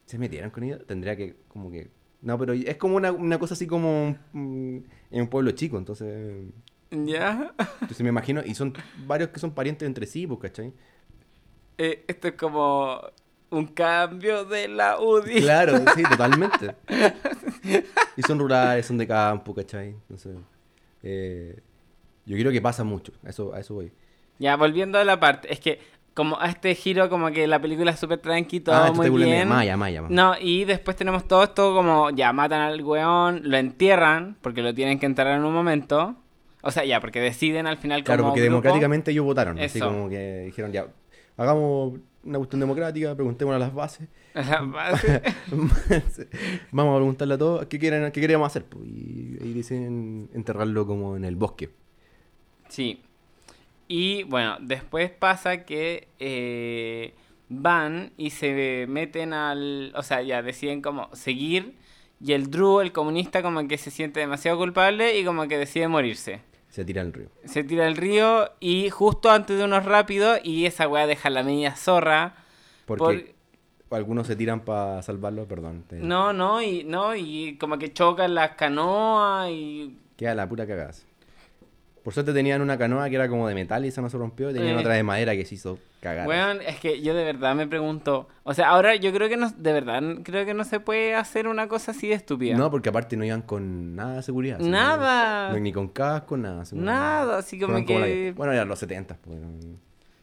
se 0.06 0.18
metieron 0.18 0.50
con 0.50 0.62
ella. 0.64 0.78
Tendría 0.86 1.16
que, 1.16 1.36
como 1.48 1.70
que. 1.70 1.90
No, 2.20 2.38
pero 2.38 2.52
es 2.52 2.76
como 2.76 2.96
una, 2.96 3.12
una 3.12 3.38
cosa 3.38 3.54
así 3.54 3.66
como 3.66 4.16
mm, 4.32 4.76
en 5.10 5.20
un 5.20 5.28
pueblo 5.28 5.50
chico, 5.52 5.78
entonces. 5.78 6.44
¿Ya? 6.90 7.52
Entonces 7.80 8.00
me 8.00 8.08
imagino, 8.08 8.40
y 8.44 8.54
son 8.54 8.72
varios 9.06 9.28
que 9.30 9.40
son 9.40 9.50
parientes 9.52 9.86
entre 9.86 10.06
sí, 10.06 10.26
pues, 10.26 10.40
¿cachai? 10.40 10.72
Eh, 11.76 12.04
esto 12.08 12.28
es 12.28 12.34
como 12.34 13.00
un 13.50 13.66
cambio 13.66 14.44
de 14.44 14.68
la 14.68 15.00
UDI. 15.00 15.40
Claro, 15.40 15.78
sí, 15.96 16.02
totalmente. 16.02 16.74
Y 18.16 18.22
son 18.22 18.38
rurales, 18.38 18.86
son 18.86 18.98
de 18.98 19.06
campo, 19.06 19.54
¿cachai? 19.54 19.88
Entonces, 19.88 20.36
eh, 21.02 21.58
yo 22.26 22.36
creo 22.36 22.52
que 22.52 22.60
pasa 22.60 22.84
mucho, 22.84 23.12
a 23.24 23.30
eso, 23.30 23.54
a 23.54 23.60
eso 23.60 23.74
voy. 23.74 23.92
Ya, 24.38 24.56
volviendo 24.56 24.98
a 24.98 25.04
la 25.04 25.18
parte, 25.18 25.52
es 25.52 25.60
que 25.60 25.80
como 26.14 26.40
a 26.40 26.48
este 26.48 26.74
giro 26.74 27.08
como 27.08 27.30
que 27.30 27.46
la 27.46 27.60
película 27.60 27.92
es 27.92 28.00
súper 28.00 28.18
tranqui, 28.18 28.58
todo 28.60 28.74
ah, 28.74 28.92
muy 28.92 29.08
bien. 29.08 29.48
Maya, 29.48 29.76
Maya, 29.76 30.02
Maya. 30.02 30.14
No, 30.14 30.34
y 30.40 30.64
después 30.64 30.96
tenemos 30.96 31.28
todo 31.28 31.44
esto 31.44 31.74
como 31.74 32.10
ya 32.10 32.32
matan 32.32 32.60
al 32.60 32.82
weón, 32.82 33.42
lo 33.44 33.56
entierran, 33.56 34.36
porque 34.42 34.60
lo 34.62 34.74
tienen 34.74 34.98
que 34.98 35.06
enterrar 35.06 35.38
en 35.38 35.44
un 35.44 35.54
momento. 35.54 36.16
O 36.62 36.72
sea, 36.72 36.84
ya, 36.84 37.00
porque 37.00 37.20
deciden 37.20 37.68
al 37.68 37.78
final 37.78 38.02
Claro, 38.02 38.24
como 38.24 38.32
porque 38.32 38.40
grupo. 38.40 38.54
democráticamente 38.56 39.12
ellos 39.12 39.24
votaron, 39.24 39.60
así 39.60 39.78
como 39.78 40.08
que 40.08 40.40
dijeron 40.46 40.72
ya, 40.72 40.88
hagamos 41.36 42.00
una 42.28 42.38
cuestión 42.38 42.60
democrática, 42.60 43.14
preguntémonos 43.14 43.56
a 43.56 43.64
las 43.64 43.74
bases, 43.74 44.08
vamos 46.70 46.92
a 46.92 46.96
preguntarle 46.96 47.34
a 47.34 47.38
todos 47.38 47.66
qué 47.66 47.78
quieren, 47.78 48.10
qué 48.12 48.20
queríamos 48.20 48.46
hacer, 48.46 48.64
pues, 48.64 48.84
y 48.86 49.38
ahí 49.42 49.52
deciden 49.52 50.28
enterrarlo 50.34 50.86
como 50.86 51.16
en 51.16 51.24
el 51.24 51.36
bosque. 51.36 51.70
sí. 52.68 53.02
Y 53.90 54.24
bueno, 54.24 54.58
después 54.60 55.10
pasa 55.10 55.64
que 55.64 56.08
eh, 56.18 57.14
van 57.48 58.12
y 58.18 58.28
se 58.28 58.84
meten 58.86 59.32
al... 59.32 59.94
O 59.96 60.02
sea, 60.02 60.20
ya 60.20 60.42
deciden 60.42 60.82
como 60.82 61.08
seguir 61.14 61.74
y 62.20 62.32
el 62.32 62.50
Drew, 62.50 62.80
el 62.80 62.92
comunista, 62.92 63.42
como 63.42 63.66
que 63.68 63.78
se 63.78 63.90
siente 63.90 64.20
demasiado 64.20 64.58
culpable 64.58 65.18
y 65.18 65.24
como 65.24 65.46
que 65.48 65.56
decide 65.56 65.88
morirse. 65.88 66.40
Se 66.78 66.84
tira 66.84 67.02
al 67.02 67.12
río. 67.12 67.26
Se 67.44 67.64
tira 67.64 67.88
al 67.88 67.96
río 67.96 68.52
y 68.60 68.88
justo 68.88 69.32
antes 69.32 69.58
de 69.58 69.64
unos 69.64 69.84
rápidos 69.84 70.38
y 70.44 70.64
esa 70.64 70.86
weá 70.86 71.08
deja 71.08 71.28
la 71.28 71.42
media 71.42 71.74
zorra. 71.74 72.36
Porque 72.86 73.34
algunos 73.90 74.28
se 74.28 74.36
tiran 74.36 74.60
para 74.60 75.02
salvarlo, 75.02 75.46
perdón. 75.48 75.82
te- 75.88 75.96
No, 75.96 76.32
no, 76.32 76.62
y 76.62 76.84
no, 76.84 77.16
y 77.16 77.56
como 77.58 77.78
que 77.78 77.92
chocan 77.92 78.32
las 78.36 78.52
canoas 78.52 79.50
y. 79.50 79.98
Queda 80.16 80.36
la 80.36 80.48
pura 80.48 80.68
cagada. 80.68 80.92
Por 82.04 82.14
suerte 82.14 82.32
tenían 82.32 82.62
una 82.62 82.78
canoa 82.78 83.08
que 83.10 83.16
era 83.16 83.28
como 83.28 83.48
de 83.48 83.56
metal 83.56 83.84
y 83.84 83.88
esa 83.88 84.00
no 84.00 84.08
se 84.08 84.16
rompió. 84.16 84.48
Y 84.50 84.54
tenían 84.54 84.76
Eh. 84.76 84.80
otra 84.80 84.94
de 84.94 85.02
madera 85.02 85.34
que 85.34 85.44
se 85.44 85.56
hizo 85.56 85.80
cagar. 86.00 86.26
Weón, 86.28 86.60
es 86.62 86.78
que 86.80 87.00
yo 87.02 87.14
de 87.14 87.24
verdad 87.24 87.54
me 87.54 87.66
pregunto. 87.66 88.28
O 88.44 88.54
sea, 88.54 88.68
ahora 88.70 88.94
yo 88.96 89.12
creo 89.12 89.28
que 89.28 89.36
no, 89.36 89.50
de 89.50 89.72
verdad, 89.72 90.02
creo 90.24 90.44
que 90.46 90.54
no 90.54 90.64
se 90.64 90.80
puede 90.80 91.14
hacer 91.14 91.48
una 91.48 91.68
cosa 91.68 91.90
así 91.92 92.08
de 92.08 92.14
estúpida. 92.14 92.56
No, 92.56 92.70
porque 92.70 92.88
aparte 92.88 93.16
no 93.16 93.24
iban 93.24 93.42
con 93.42 93.94
nada 93.96 94.16
de 94.16 94.22
seguridad. 94.22 94.58
Nada. 94.58 95.52
no- 95.52 95.58
ni 95.60 95.72
con 95.72 95.88
casco, 95.88 96.36
nada. 96.36 96.64
como- 96.68 96.82
Nada, 96.82 97.38
así 97.38 97.58
como 97.58 97.74
la 97.78 97.84
que- 97.84 98.32
bueno, 98.36 98.52
eran 98.52 98.68
los 98.68 98.78
70, 98.78 99.16
pues, 99.22 99.38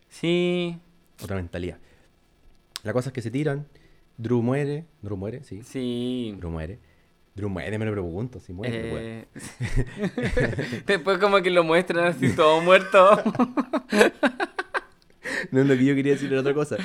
Sí, 0.08 0.78
otra 1.22 1.36
mentalidad. 1.36 1.78
La 2.84 2.94
cosa 2.94 3.10
es 3.10 3.14
que 3.14 3.22
se 3.22 3.32
tiran. 3.32 3.66
Drew 4.18 4.42
muere. 4.42 4.86
Drew 5.02 5.18
muere, 5.18 5.44
sí. 5.44 5.62
sí. 5.64 6.34
Drew 6.38 6.50
muere. 6.50 6.80
Drew 7.36 7.50
muere, 7.50 7.78
me 7.78 7.84
lo 7.86 7.92
pregunto. 7.92 8.40
Si 8.40 8.54
muere. 8.54 8.80
Eh, 8.82 9.26
Después 10.86 11.18
como 11.18 11.42
que 11.42 11.50
lo 11.50 11.66
muestran 11.66 12.06
así 12.06 12.34
todo 12.34 12.62
muerto. 12.62 13.22
No, 15.52 15.64
lo 15.64 15.76
que 15.78 15.86
yo 15.86 15.96
quería 15.96 16.14
decir 16.14 16.32
era 16.32 16.42
otra 16.42 16.54
cosa. 16.54 16.78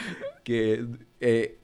Que 0.45 0.85
eh, 1.21 1.59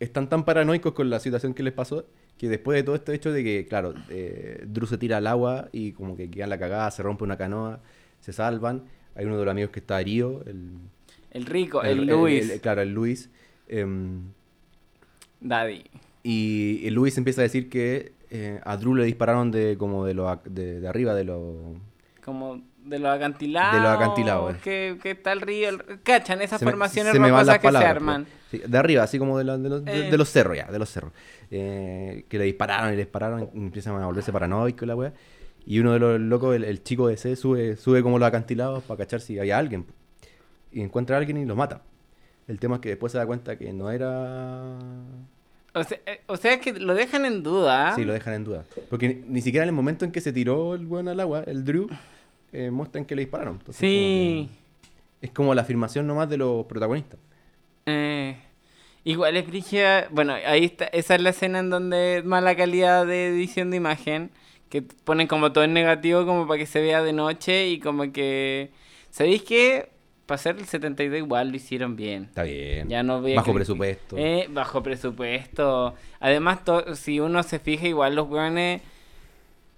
están 0.00 0.28
tan 0.28 0.44
paranoicos 0.44 0.92
con 0.92 1.10
la 1.10 1.20
situación 1.20 1.54
que 1.54 1.62
les 1.62 1.72
pasó 1.72 2.06
que 2.38 2.48
después 2.48 2.76
de 2.76 2.84
todo 2.84 2.94
este 2.94 3.12
hecho 3.14 3.32
de 3.32 3.42
que, 3.42 3.66
claro, 3.66 3.94
eh, 4.10 4.64
Drew 4.68 4.86
se 4.86 4.96
tira 4.96 5.16
al 5.16 5.26
agua 5.26 5.68
y 5.72 5.90
como 5.90 6.16
que 6.16 6.30
queda 6.30 6.46
la 6.46 6.56
cagada, 6.56 6.88
se 6.92 7.02
rompe 7.02 7.24
una 7.24 7.36
canoa, 7.36 7.80
se 8.20 8.32
salvan. 8.32 8.84
Hay 9.16 9.26
uno 9.26 9.36
de 9.38 9.44
los 9.44 9.50
amigos 9.50 9.72
que 9.72 9.80
está 9.80 10.00
herido, 10.00 10.44
el, 10.46 10.70
El 11.32 11.46
rico, 11.46 11.82
el, 11.82 12.06
Luis. 12.06 12.48
el- 12.48 12.60
claro, 12.60 12.82
el 12.82 12.94
Luis. 12.94 13.28
em, 13.66 14.20
Daddy. 15.40 15.84
y 16.22 16.86
el 16.86 16.94
Luis 16.94 17.16
empieza 17.18 17.40
a 17.40 17.44
decir 17.44 17.68
que 17.68 18.12
eh, 18.30 18.60
a 18.64 18.76
Drew 18.76 18.94
le 18.94 19.04
dispararon 19.04 19.50
de 19.50 19.76
como 19.78 20.04
de, 20.04 20.14
lo, 20.14 20.40
de, 20.44 20.80
de 20.80 20.88
arriba 20.88 21.14
de 21.14 21.24
lo... 21.24 21.74
Como 22.24 22.62
de 22.88 22.98
los 22.98 23.10
acantilados. 23.14 23.74
De 23.74 23.80
los 23.80 23.90
acantilados, 23.90 24.54
eh. 24.54 24.58
Que, 24.62 24.98
que 25.02 25.10
está 25.12 25.32
el 25.32 25.40
río. 25.40 25.68
el- 25.68 26.00
¿Cachan? 26.02 26.40
Esas 26.42 26.58
se 26.60 26.64
formaciones 26.64 27.18
me 27.18 27.28
rocosas 27.30 27.58
que 27.58 27.70
se 27.70 27.76
arman. 27.76 28.24
pues. 28.24 28.62
Sí, 28.62 28.62
de 28.66 28.78
arriba, 28.78 29.02
así 29.02 29.18
como 29.18 29.36
de, 29.38 29.44
la- 29.44 29.58
de 29.58 29.68
los, 29.68 29.84
de- 29.84 30.06
Eh. 30.08 30.10
de 30.10 30.16
los 30.18 30.28
cerros, 30.30 30.56
ya, 30.56 30.66
de 30.66 30.78
los 30.78 30.88
cerros. 30.88 31.12
Eh, 31.50 32.24
que 32.28 32.38
le 32.38 32.44
dispararon 32.44 32.88
y 32.92 32.96
le 32.96 33.02
dispararon, 33.04 33.50
y 33.54 33.58
empiezan 33.58 33.94
a 34.00 34.06
volverse 34.06 34.32
paranoicos 34.32 34.86
la 34.88 34.96
weá. 34.96 35.12
Y 35.66 35.80
uno 35.80 35.92
de 35.92 35.98
los 35.98 36.18
locos, 36.20 36.56
el, 36.56 36.64
el 36.64 36.82
chico 36.82 37.08
de 37.08 37.16
C, 37.18 37.36
sube, 37.36 37.76
sube 37.76 38.02
como 38.02 38.18
los 38.18 38.26
acantilados 38.26 38.82
para 38.84 38.98
cachar 38.98 39.20
si 39.20 39.38
había 39.38 39.58
alguien. 39.58 39.84
Y 40.72 40.80
encuentra 40.80 41.16
a 41.16 41.18
alguien 41.18 41.36
y 41.36 41.44
lo 41.44 41.56
mata. 41.56 41.82
El 42.46 42.58
tema 42.58 42.76
es 42.76 42.80
que 42.80 42.88
después 42.90 43.12
se 43.12 43.18
da 43.18 43.26
cuenta 43.26 43.56
que 43.58 43.70
no 43.74 43.90
era... 43.90 44.78
O 45.74 45.84
sea, 45.84 45.98
o 46.26 46.36
sea 46.38 46.58
que 46.60 46.72
lo 46.72 46.94
dejan 46.94 47.26
en 47.26 47.42
duda. 47.42 47.94
Sí, 47.94 48.04
lo 48.04 48.14
dejan 48.14 48.32
en 48.34 48.44
duda. 48.44 48.64
Porque 48.88 49.08
ni, 49.08 49.14
ni 49.34 49.42
siquiera 49.42 49.64
en 49.64 49.68
el 49.68 49.74
momento 49.74 50.04
en 50.06 50.10
que 50.12 50.20
se 50.22 50.32
tiró 50.32 50.74
el 50.74 50.86
weón 50.86 51.08
al 51.08 51.20
agua, 51.20 51.42
el 51.46 51.64
Drew, 51.64 51.88
eh, 52.52 52.70
muestran 52.70 53.04
que 53.04 53.14
le 53.14 53.22
dispararon. 53.22 53.54
Entonces, 53.58 53.76
Sí. 53.80 54.48
como 54.48 54.58
que- 55.20 55.26
es 55.26 55.30
como 55.32 55.54
la 55.54 55.62
afirmación 55.62 56.06
nomás 56.06 56.28
de 56.28 56.36
los 56.38 56.64
protagonistas. 56.66 57.18
Eh, 57.86 58.36
igual 59.04 59.36
es 59.36 59.46
brígida. 59.46 60.08
Bueno, 60.10 60.34
ahí 60.46 60.64
está. 60.64 60.84
Esa 60.86 61.14
es 61.16 61.22
la 61.22 61.30
escena 61.30 61.58
en 61.60 61.70
donde 61.70 62.22
mala 62.24 62.54
calidad 62.56 63.06
de 63.06 63.28
edición 63.28 63.70
de 63.70 63.76
imagen. 63.78 64.30
Que 64.68 64.82
ponen 64.82 65.26
como 65.26 65.50
todo 65.52 65.64
en 65.64 65.72
negativo, 65.72 66.26
como 66.26 66.46
para 66.46 66.58
que 66.58 66.66
se 66.66 66.80
vea 66.82 67.02
de 67.02 67.12
noche. 67.14 67.68
Y 67.68 67.80
como 67.80 68.12
que. 68.12 68.70
¿Sabéis 69.10 69.42
qué? 69.42 69.88
Para 70.26 70.36
hacer 70.36 70.56
el 70.58 70.66
72 70.66 71.16
igual 71.18 71.48
lo 71.48 71.56
hicieron 71.56 71.96
bien. 71.96 72.24
Está 72.24 72.42
bien. 72.42 72.86
Ya 72.90 73.02
no 73.02 73.22
voy 73.22 73.32
a 73.32 73.36
Bajo 73.36 73.54
presupuesto. 73.54 74.16
Eh, 74.18 74.46
bajo 74.50 74.82
presupuesto. 74.82 75.94
Además, 76.20 76.58
si 76.96 77.18
uno 77.18 77.42
se 77.42 77.58
fija, 77.58 77.88
igual 77.88 78.14
los 78.14 78.28
weones 78.28 78.82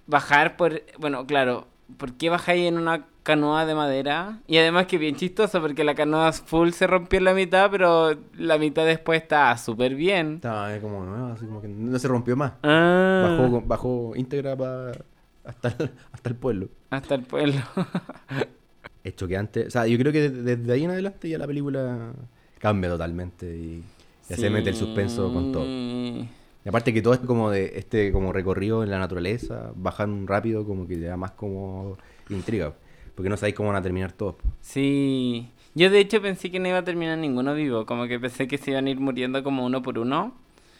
bajar 0.07 0.57
por. 0.57 0.83
Bueno, 0.99 1.25
claro, 1.27 1.69
¿por 1.97 2.15
qué 2.15 2.31
bajáis 2.31 2.67
en 2.69 2.79
una 2.79 3.07
canoa 3.23 3.67
de 3.67 3.75
madera? 3.75 4.41
Y 4.47 4.57
además 4.59 4.87
que 4.87 4.99
bien 4.99 5.17
chistoso, 5.17 5.61
porque 5.61 5.85
la 5.85 5.95
canoa 5.95 6.33
full 6.33 6.71
se 6.71 6.87
rompió 6.87 7.19
en 7.19 7.25
la 7.25 7.35
mitad, 7.35 7.71
pero 7.71 8.17
la 8.37 8.59
mitad 8.59 8.85
después 8.87 9.23
está 9.23 9.57
súper 9.59 9.95
bien. 9.95 10.35
Estaba 10.37 10.75
eh, 10.75 10.81
como 10.81 11.05
nueva, 11.05 11.33
así 11.35 11.47
como 11.47 11.61
que 11.61 11.69
no 11.69 11.99
se 11.99 12.09
rompió 12.09 12.37
más. 12.37 12.53
Ah, 12.63 13.37
Bajó, 13.39 13.61
bajó 13.63 14.13
íntegra 14.17 14.53
hasta, 15.45 15.69
el, 15.69 15.91
hasta 16.13 16.29
el 16.31 16.37
pueblo. 16.37 16.69
hasta 16.91 17.15
el 17.15 17.23
pueblo. 17.23 17.55
Es 19.03 19.17
choqueante. 19.17 19.67
O 19.67 19.71
sea, 19.71 19.87
yo 19.87 19.97
creo 19.99 20.13
que 20.13 20.29
de- 20.29 20.57
desde 20.57 20.73
ahí 20.75 20.85
en 20.85 20.91
adelante 20.91 21.27
ya 21.29 21.39
la 21.39 21.47
película 21.47 22.13
cambia 22.59 22.91
totalmente 22.91 23.47
y 23.57 23.83
ya 24.29 24.37
se 24.37 24.51
mete 24.51 24.69
el 24.71 24.77
suspenso 24.77 25.33
con 25.33 25.51
todo. 25.53 25.65
Y 26.65 26.69
aparte 26.69 26.93
que 26.93 27.01
todo 27.03 27.15
es 27.15 27.21
como 27.21 27.51
de 27.51 27.73
este 27.77 28.13
como 28.13 28.33
recorrido 28.33 28.83
en 28.85 28.91
la 28.91 28.99
naturaleza, 28.99 29.73
bajan 29.75 30.27
rápido 30.27 30.65
como 30.67 30.87
que 30.87 30.97
te 30.97 31.05
da 31.07 31.17
más 31.17 31.31
como 31.33 31.97
intriga. 32.29 32.75
Porque 33.15 33.29
no 33.29 33.37
sabéis 33.37 33.55
cómo 33.57 33.69
van 33.71 33.79
a 33.79 33.83
terminar 33.83 34.13
todos. 34.13 34.37
Sí. 34.61 35.49
Yo 35.75 35.91
de 35.91 36.01
hecho 36.01 36.21
pensé 36.21 36.51
que 36.51 36.59
no 36.59 36.69
iba 36.69 36.79
a 36.79 36.85
terminar 36.85 37.17
ninguno 37.19 37.55
vivo, 37.55 37.87
como 37.87 38.07
que 38.07 38.19
pensé 38.19 38.47
que 38.49 38.59
se 38.59 38.73
iban 38.73 38.87
a 38.87 38.91
ir 38.91 39.01
muriendo 39.01 39.43
como 39.43 39.65
uno 39.65 39.83
por 39.83 39.99
uno. 39.99 40.35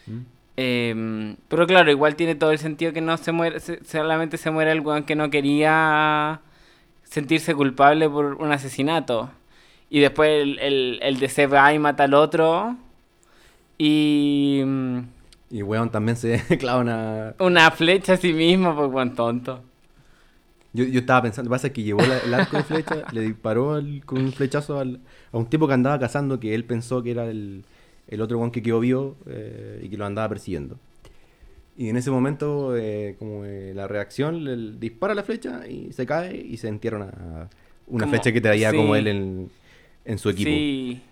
¿Mm? 0.07 0.19
Em, 0.57 1.37
pero 1.49 1.67
claro, 1.67 1.91
igual 1.91 2.17
tiene 2.17 2.35
todo 2.35 2.51
el 2.53 2.59
sentido 2.59 2.93
que 2.93 3.01
no 3.01 3.17
se 3.17 3.33
muere, 3.33 3.61
se- 3.61 3.83
solamente 3.85 4.37
se 4.37 4.51
muere 4.51 4.73
el 4.73 4.81
weón 4.81 5.05
que 5.05 5.15
no 5.17 5.31
quería 5.31 6.41
sentirse 7.05 7.55
culpable 7.55 8.09
por 8.09 8.35
un 8.35 8.53
asesinato. 8.53 9.31
Y 9.89 10.01
después 10.01 10.31
el, 10.43 10.59
el, 10.59 10.99
el 11.03 11.19
DC 11.19 11.47
va 11.47 11.73
y 11.73 11.79
mata 11.79 12.05
al 12.05 12.15
otro. 12.15 12.77
Y. 13.79 14.63
Y 15.51 15.63
weón 15.63 15.91
también 15.91 16.17
se 16.17 16.41
clava 16.59 16.81
una. 16.81 17.35
Una 17.41 17.71
flecha 17.71 18.15
a 18.15 18.17
sí 18.17 18.33
mismo, 18.33 18.75
pues 18.77 18.91
buen 18.91 19.15
tonto. 19.15 19.63
Yo, 20.73 20.85
yo 20.85 21.01
estaba 21.01 21.23
pensando, 21.23 21.51
pasa 21.51 21.73
que 21.73 21.83
llevó 21.83 22.01
la- 22.03 22.19
el 22.19 22.33
arco 22.33 22.57
de 22.57 22.63
flecha, 22.63 23.03
le 23.13 23.23
disparó 23.23 23.81
con 24.07 24.19
un 24.19 24.33
flechazo 24.33 24.79
al- 24.79 25.01
a 25.33 25.39
un 25.39 25.47
tipo 25.47 25.67
que 25.67 25.75
andaba 25.75 25.99
cazando 25.99 26.39
que 26.39 26.55
él 26.55 26.65
pensó 26.65 27.03
que 27.03 27.11
era 27.11 27.25
el, 27.29 27.65
el 28.07 28.21
otro 28.21 28.39
weón 28.39 28.53
que 28.53 28.63
quedó 28.63 28.79
vivo 28.79 29.17
eh, 29.27 29.81
y 29.83 29.89
que 29.89 29.97
lo 29.97 30.07
andaba 30.07 30.29
persiguiendo. 30.29 30.79
Y 31.77 31.89
en 31.89 31.97
ese 31.97 32.11
momento, 32.13 32.77
eh, 32.77 33.17
como 33.19 33.45
eh, 33.45 33.73
la 33.75 33.89
reacción, 33.89 34.45
le, 34.45 34.57
le 34.57 34.79
dispara 34.79 35.15
la 35.15 35.25
flecha 35.25 35.67
y 35.67 35.93
se 35.93 36.07
cae 36.07 36.37
y 36.37 36.57
se 36.59 36.69
entierra 36.69 36.99
una, 36.99 37.49
una 37.89 38.05
Como- 38.05 38.11
flecha 38.11 38.31
que 38.33 38.41
traía 38.41 38.73
como 38.73 38.95
él 38.95 39.09
en, 39.09 39.51
en 40.05 40.19
su 40.19 40.29
equipo. 40.31 40.51
Sí. 40.51 41.03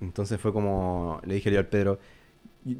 Entonces 0.00 0.40
fue 0.40 0.52
como, 0.54 1.20
le 1.26 1.34
dije 1.34 1.50
yo 1.50 1.58
al 1.58 1.66
Pedro, 1.66 1.98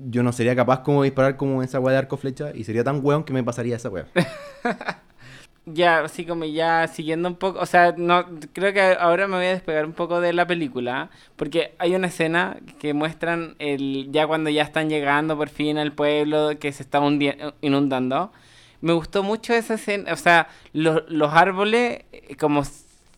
yo 0.09 0.22
no 0.22 0.33
sería 0.33 0.55
capaz 0.57 0.81
como 0.83 1.03
disparar 1.03 1.37
como 1.37 1.62
esa 1.62 1.81
weá 1.81 1.92
de 1.92 1.98
arco 1.98 2.16
flecha 2.16 2.51
y 2.55 2.64
sería 2.64 2.85
tan 2.85 3.01
weón 3.05 3.24
que 3.24 3.33
me 3.33 3.42
pasaría 3.44 3.77
esa 3.77 3.88
weá. 3.88 4.07
Ya, 5.70 6.01
así 6.01 6.24
como 6.24 6.46
ya 6.46 6.88
siguiendo 6.88 7.29
un 7.29 7.35
poco, 7.37 7.59
o 7.61 7.66
sea, 7.66 7.92
no 7.94 8.24
creo 8.55 8.72
que 8.72 8.96
ahora 8.98 9.29
me 9.29 9.37
voy 9.37 9.44
a 9.44 9.51
despegar 9.51 9.85
un 9.85 9.92
poco 9.92 10.18
de 10.18 10.33
la 10.33 10.46
película, 10.46 11.11
porque 11.37 11.74
hay 11.79 11.94
una 11.94 12.07
escena 12.07 12.57
que 12.79 12.94
muestran 12.94 13.55
el 13.59 14.09
ya 14.11 14.27
cuando 14.27 14.48
ya 14.48 14.62
están 14.62 14.88
llegando 14.88 15.37
por 15.37 15.51
fin 15.51 15.77
al 15.77 15.92
pueblo 15.92 16.59
que 16.59 16.72
se 16.72 16.83
está 16.83 17.03
inundando. 17.61 18.33
Me 18.81 18.94
gustó 18.94 19.22
mucho 19.22 19.53
esa 19.53 19.74
escena, 19.74 20.11
o 20.14 20.16
sea, 20.16 20.48
lo- 20.72 21.05
los 21.09 21.35
árboles 21.35 22.05
eh, 22.12 22.35
como 22.40 22.62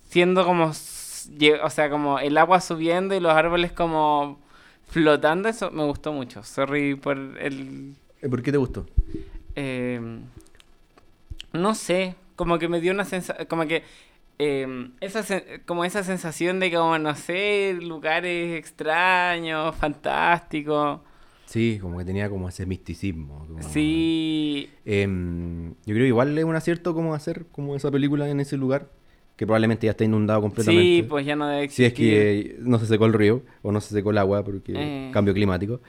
siendo 0.09 0.45
como, 0.45 0.73
o 0.73 1.71
sea, 1.71 1.89
como 1.89 2.19
el 2.19 2.37
agua 2.37 2.61
subiendo 2.61 3.15
y 3.15 3.21
los 3.21 3.33
árboles 3.33 3.71
como 3.71 4.41
flotando, 4.91 5.49
eso 5.49 5.71
me 5.71 5.85
gustó 5.85 6.13
mucho. 6.13 6.43
Sorry 6.43 6.95
por 6.95 7.17
el 7.17 7.95
Eh, 8.23 8.29
¿Por 8.29 8.43
qué 8.43 8.53
te 8.53 8.59
gustó? 8.59 8.87
eh, 9.55 10.01
no 11.53 11.75
sé, 11.75 12.15
como 12.37 12.59
que 12.59 12.69
me 12.69 12.81
dio 12.81 12.93
una 12.93 13.05
sensación, 13.05 13.47
como 13.49 13.67
que 13.67 13.83
eh, 14.39 14.89
esa 15.01 15.25
como 15.67 15.85
esa 15.85 16.03
sensación 16.03 16.61
de 16.61 16.71
como, 16.73 16.99
no 16.99 17.15
sé, 17.15 17.77
lugares 17.81 18.57
extraños, 18.59 19.75
fantásticos. 19.77 21.01
Sí, 21.47 21.79
como 21.81 21.99
que 21.99 22.05
tenía 22.05 22.31
como 22.31 22.49
ese 22.49 22.65
misticismo. 22.65 23.45
como- 23.49 23.63
Sí, 23.69 24.71
Em, 24.85 25.71
yo 25.85 25.95
creo 25.95 25.99
que 26.05 26.07
igual 26.09 26.39
es 26.39 26.45
un 26.45 26.55
acierto 26.55 26.95
como 26.95 27.13
hacer 27.15 27.47
como 27.53 27.75
esa 27.77 27.91
película 27.91 28.29
en 28.31 28.39
ese 28.41 28.57
lugar, 28.57 28.89
que 29.41 29.47
probablemente 29.47 29.87
ya 29.87 29.93
está 29.93 30.05
inundado 30.05 30.43
completamente. 30.43 30.85
sí, 30.85 31.03
pues 31.03 31.25
ya 31.25 31.35
no 31.35 31.49
debe 31.49 31.67
Si 31.71 31.83
es 31.83 31.93
existir. 31.93 32.57
que 32.57 32.57
no 32.61 32.79
se 32.79 32.85
secó 32.85 33.07
el 33.07 33.15
río 33.15 33.41
o 33.63 33.73
no 33.73 33.81
se 33.81 33.95
secó 33.95 34.11
el 34.11 34.19
agua 34.19 34.45
porque 34.45 34.75
Eh. 34.77 35.11
cambio 35.15 35.33
climático. 35.33 35.81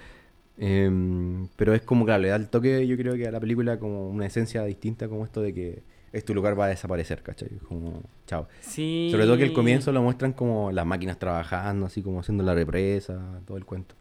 Em, 0.58 1.50
pero 1.58 1.74
es 1.74 1.82
como, 1.82 2.06
claro, 2.06 2.22
le 2.22 2.30
da 2.30 2.38
el 2.38 2.48
toque, 2.48 2.88
yo 2.88 2.96
creo 2.96 3.16
que 3.16 3.28
a 3.28 3.32
la 3.32 3.42
película 3.42 3.78
como 3.78 4.10
una 4.10 4.26
esencia 4.26 4.64
distinta 4.64 5.10
como 5.10 5.26
esto 5.26 5.42
de 5.42 5.54
que 5.54 5.84
este 6.14 6.34
lugar 6.34 6.58
va 6.58 6.66
a 6.66 6.70
desaparecer, 6.70 7.22
¿cachai? 7.24 7.50
Como, 7.68 8.02
chao. 8.26 8.48
Sí. 8.62 9.10
Sobre 9.12 9.26
todo 9.26 9.36
que 9.36 9.44
el 9.44 9.52
comienzo 9.52 9.92
lo 9.92 10.02
muestran 10.02 10.32
como 10.32 10.72
las 10.72 10.86
máquinas 10.86 11.20
trabajando, 11.20 11.88
así 11.88 12.02
como 12.02 12.22
haciendo 12.22 12.46
la 12.46 12.54
represa, 12.54 13.42
todo 13.46 13.58
el 13.58 13.66
cuento. 13.66 13.96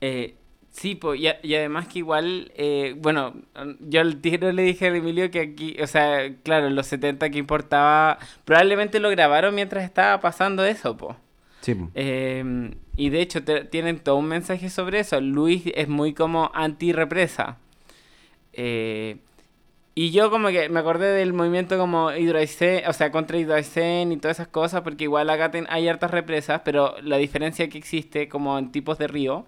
Eh, 0.00 0.34
sí, 0.72 0.96
po, 0.96 1.14
y, 1.14 1.28
a- 1.28 1.38
y 1.42 1.54
además 1.54 1.86
que 1.86 2.00
igual, 2.00 2.50
eh, 2.56 2.94
bueno, 2.98 3.34
yo 3.80 4.00
al 4.00 4.16
tiro 4.20 4.50
le 4.50 4.62
dije 4.62 4.86
a 4.86 4.88
Emilio 4.96 5.30
que 5.30 5.40
aquí, 5.40 5.76
o 5.80 5.86
sea, 5.86 6.34
claro, 6.42 6.66
en 6.66 6.74
los 6.74 6.86
70 6.88 7.30
que 7.30 7.38
importaba, 7.38 8.18
probablemente 8.44 8.98
lo 8.98 9.08
grabaron 9.10 9.54
mientras 9.54 9.84
estaba 9.84 10.20
pasando 10.20 10.64
eso, 10.64 10.96
po. 10.96 11.16
Sí. 11.60 11.76
Eh, 11.94 12.74
y 12.96 13.10
de 13.10 13.20
hecho 13.20 13.44
te- 13.44 13.64
tienen 13.64 14.00
todo 14.00 14.16
un 14.16 14.26
mensaje 14.26 14.68
sobre 14.68 14.98
eso. 15.00 15.20
Luis 15.20 15.62
es 15.76 15.86
muy 15.88 16.12
como 16.12 16.50
anti-represa. 16.54 17.58
Eh, 18.52 19.18
y 19.94 20.10
yo 20.10 20.30
como 20.30 20.48
que 20.48 20.68
me 20.70 20.80
acordé 20.80 21.12
del 21.12 21.32
movimiento 21.34 21.76
como 21.78 22.12
Hidroaicén, 22.12 22.86
o 22.88 22.92
sea, 22.94 23.12
contra 23.12 23.36
Hidroaicén 23.38 24.10
y 24.10 24.16
todas 24.16 24.38
esas 24.38 24.48
cosas, 24.48 24.80
porque 24.82 25.04
igual 25.04 25.28
acá 25.30 25.50
ten- 25.50 25.66
hay 25.68 25.86
hartas 25.88 26.10
represas, 26.10 26.62
pero 26.64 26.94
la 27.02 27.18
diferencia 27.18 27.68
que 27.68 27.78
existe 27.78 28.28
como 28.28 28.58
en 28.58 28.72
tipos 28.72 28.98
de 28.98 29.06
río, 29.08 29.44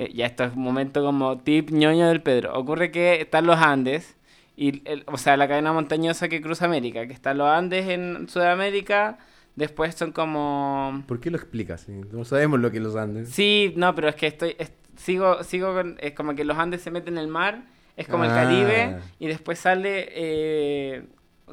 eh, 0.00 0.12
ya 0.14 0.26
esto 0.26 0.44
es 0.44 0.54
un 0.54 0.62
momento 0.62 1.02
como 1.02 1.38
tip 1.38 1.70
ñoño 1.70 2.06
del 2.08 2.22
Pedro, 2.22 2.54
ocurre 2.58 2.90
que 2.92 3.20
están 3.20 3.46
los 3.46 3.58
Andes, 3.58 4.16
y 4.56 4.82
el- 4.88 5.02
o 5.06 5.18
sea, 5.18 5.36
la 5.36 5.48
cadena 5.48 5.72
montañosa 5.72 6.28
que 6.28 6.40
cruza 6.40 6.64
América, 6.66 7.06
que 7.06 7.12
están 7.12 7.36
los 7.38 7.48
Andes 7.48 7.88
en 7.88 8.28
Sudamérica, 8.28 9.18
después 9.56 9.94
son 9.96 10.12
como... 10.12 11.02
¿Por 11.06 11.18
qué 11.20 11.30
lo 11.30 11.36
explicas? 11.36 11.88
No 11.88 12.24
sabemos 12.24 12.60
lo 12.60 12.70
que 12.70 12.80
los 12.80 12.94
Andes. 12.96 13.28
Sí, 13.30 13.72
no, 13.76 13.94
pero 13.94 14.08
es 14.08 14.14
que 14.14 14.26
estoy, 14.28 14.54
es- 14.58 14.72
sigo, 14.96 15.42
sigo 15.44 15.74
con, 15.74 15.96
es 16.00 16.12
como 16.12 16.34
que 16.34 16.44
los 16.44 16.56
Andes 16.58 16.80
se 16.82 16.90
meten 16.90 17.14
en 17.18 17.24
el 17.24 17.28
mar, 17.28 17.62
es 17.96 18.06
como 18.08 18.22
el 18.24 18.30
Ah. 18.30 18.34
Caribe, 18.34 18.96
y 19.18 19.26
después 19.26 19.58
sale, 19.58 20.06
eh, 20.10 21.02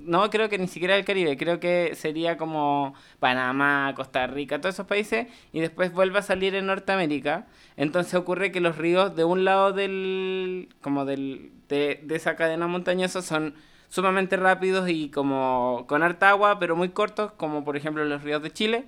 no, 0.02 0.30
creo 0.30 0.50
que 0.50 0.58
ni 0.58 0.68
siquiera 0.68 0.96
el 0.96 1.06
Caribe, 1.06 1.38
creo 1.38 1.60
que 1.60 1.96
sería 1.96 2.38
como 2.38 2.94
Panamá, 3.20 3.94
Costa 3.96 4.28
Rica, 4.28 4.60
todos 4.62 4.76
esos 4.76 4.88
países, 4.88 5.28
y 5.52 5.60
después 5.60 5.92
vuelve 5.94 6.20
a 6.20 6.22
salir 6.22 6.56
en 6.56 6.66
Norteamérica. 6.68 7.48
Entonces 7.78 8.14
ocurre 8.16 8.52
que 8.52 8.62
los 8.62 8.78
ríos 8.78 9.16
de 9.16 9.24
un 9.24 9.46
lado 9.46 9.74
del, 9.74 10.70
como 10.82 11.06
del, 11.06 11.52
de, 11.70 12.02
de 12.04 12.16
esa 12.16 12.36
cadena 12.36 12.68
montañosa 12.68 13.22
son 13.22 13.56
sumamente 13.90 14.38
rápidos 14.38 14.90
y 14.90 15.10
como 15.10 15.86
con 15.88 16.04
harta 16.04 16.30
agua, 16.30 16.60
pero 16.60 16.76
muy 16.76 16.90
cortos, 16.90 17.32
como 17.34 17.64
por 17.64 17.78
ejemplo 17.78 18.04
los 18.06 18.24
ríos 18.24 18.42
de 18.42 18.52
Chile. 18.52 18.86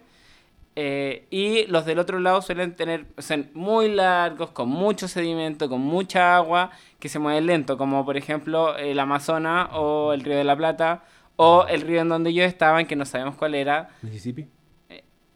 Eh, 0.79 1.25
y 1.31 1.65
los 1.71 1.85
del 1.85 1.97
otro 1.97 2.19
lado 2.19 2.39
suelen 2.43 2.75
tener, 2.75 3.07
son 3.17 3.49
muy 3.55 3.89
largos, 3.89 4.51
con 4.51 4.69
mucho 4.69 5.07
sedimento, 5.07 5.69
con 5.69 5.81
mucha 5.81 6.35
agua, 6.35 6.69
que 6.99 7.09
se 7.09 7.17
mueven 7.17 7.47
lento, 7.47 7.79
como 7.79 8.05
por 8.05 8.15
ejemplo 8.15 8.77
el 8.77 8.99
Amazonas 8.99 9.69
o 9.73 10.13
el 10.13 10.21
Río 10.21 10.37
de 10.37 10.43
la 10.43 10.55
Plata, 10.55 11.03
o 11.35 11.65
el 11.67 11.81
río 11.81 12.01
en 12.01 12.09
donde 12.09 12.31
yo 12.31 12.43
estaba, 12.43 12.79
en 12.79 12.85
que 12.85 12.95
no 12.95 13.05
sabemos 13.05 13.35
cuál 13.35 13.55
era. 13.55 13.89
¿Mississippi? 14.03 14.47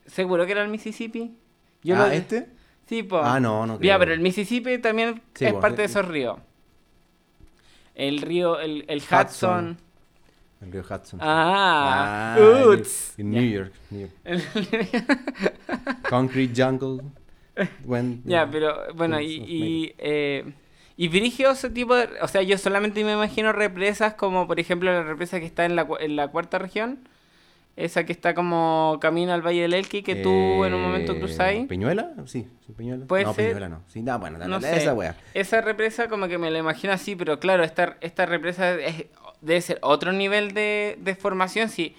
¿Seguro 0.05 0.45
que 0.45 0.51
era 0.51 0.61
el 0.61 0.69
Mississippi? 0.69 1.31
ah, 1.85 1.87
lo- 1.95 2.05
¿este? 2.07 2.49
Sí, 2.85 3.01
po. 3.01 3.17
Ah, 3.23 3.39
no, 3.39 3.65
no 3.65 3.75
Ya, 3.75 3.79
creo. 3.95 3.99
pero 3.99 4.13
el 4.13 4.19
Mississippi 4.19 4.77
también 4.77 5.21
Sí, 5.33 5.45
es 5.45 5.53
po, 5.53 5.59
parte 5.59 5.77
de 5.77 5.85
esos 5.85 6.07
ríos. 6.07 6.37
El 7.95 8.21
río, 8.21 8.59
el, 8.59 8.85
el 8.87 8.99
Hudson. 8.99 9.19
Hudson. 9.25 9.77
El 10.61 10.71
río 10.71 10.81
Hudson. 10.81 11.19
Ah, 11.23 12.35
en- 12.37 12.67
uts. 12.69 13.13
En. 13.17 13.31
New 13.31 13.43
York. 13.43 13.73
New 13.89 14.01
York. 14.01 14.11
Concrete 16.09 16.53
Jungle. 16.63 17.03
When- 17.85 18.21
Ya, 18.25 18.49
pero 18.49 18.93
bueno, 18.93 19.19
y, 19.19 19.25
y, 19.47 19.95
eh, 19.97 20.53
y 20.97 21.07
ese 21.51 21.69
tipo 21.69 21.95
de... 21.95 22.09
O 22.21 22.27
sea, 22.27 22.41
yo 22.43 22.57
solamente 22.57 23.03
me 23.03 23.13
imagino 23.13 23.51
represas 23.53 24.13
como, 24.13 24.47
por 24.47 24.59
ejemplo, 24.59 24.91
la 24.91 25.03
represa 25.03 25.39
que 25.39 25.45
está 25.45 25.65
en 25.65 25.75
la, 25.75 25.87
en 25.99 26.15
la 26.15 26.27
cuarta 26.29 26.59
región. 26.59 26.99
Esa 27.77 28.03
que 28.03 28.11
está 28.11 28.35
como 28.35 28.97
camino 29.01 29.31
al 29.31 29.41
Valle 29.41 29.61
del 29.61 29.73
Elqui, 29.73 30.03
que 30.03 30.15
tú 30.17 30.65
en 30.65 30.73
un 30.73 30.81
momento 30.81 31.13
Eh, 31.13 31.19
cruzáis. 31.19 31.67
¿Peñuela? 31.67 32.11
Sí, 32.25 32.45
sí, 32.67 32.73
Peñuela. 32.73 33.05
Puede 33.05 33.23
no, 33.23 33.33
ser. 33.33 33.45
Peñuela 33.45 33.69
no. 33.69 33.81
Sí, 33.87 34.01
no, 34.01 34.19
bueno, 34.19 34.37
No 34.45 34.59
sé. 34.59 34.75
esa 34.75 34.93
wea. 34.93 35.15
Esa 35.33 35.61
represa 35.61 36.09
como 36.09 36.27
que 36.27 36.37
me 36.37 36.51
la 36.51 36.59
imagino 36.59 36.91
así, 36.91 37.15
pero 37.15 37.39
claro, 37.39 37.63
esta, 37.63 37.95
esta 38.01 38.25
represa 38.25 38.73
es- 38.73 39.05
debe 39.41 39.61
ser 39.61 39.79
otro 39.81 40.11
nivel 40.13 40.53
de, 40.53 40.97
de 41.01 41.15
formación, 41.15 41.69
sí. 41.69 41.95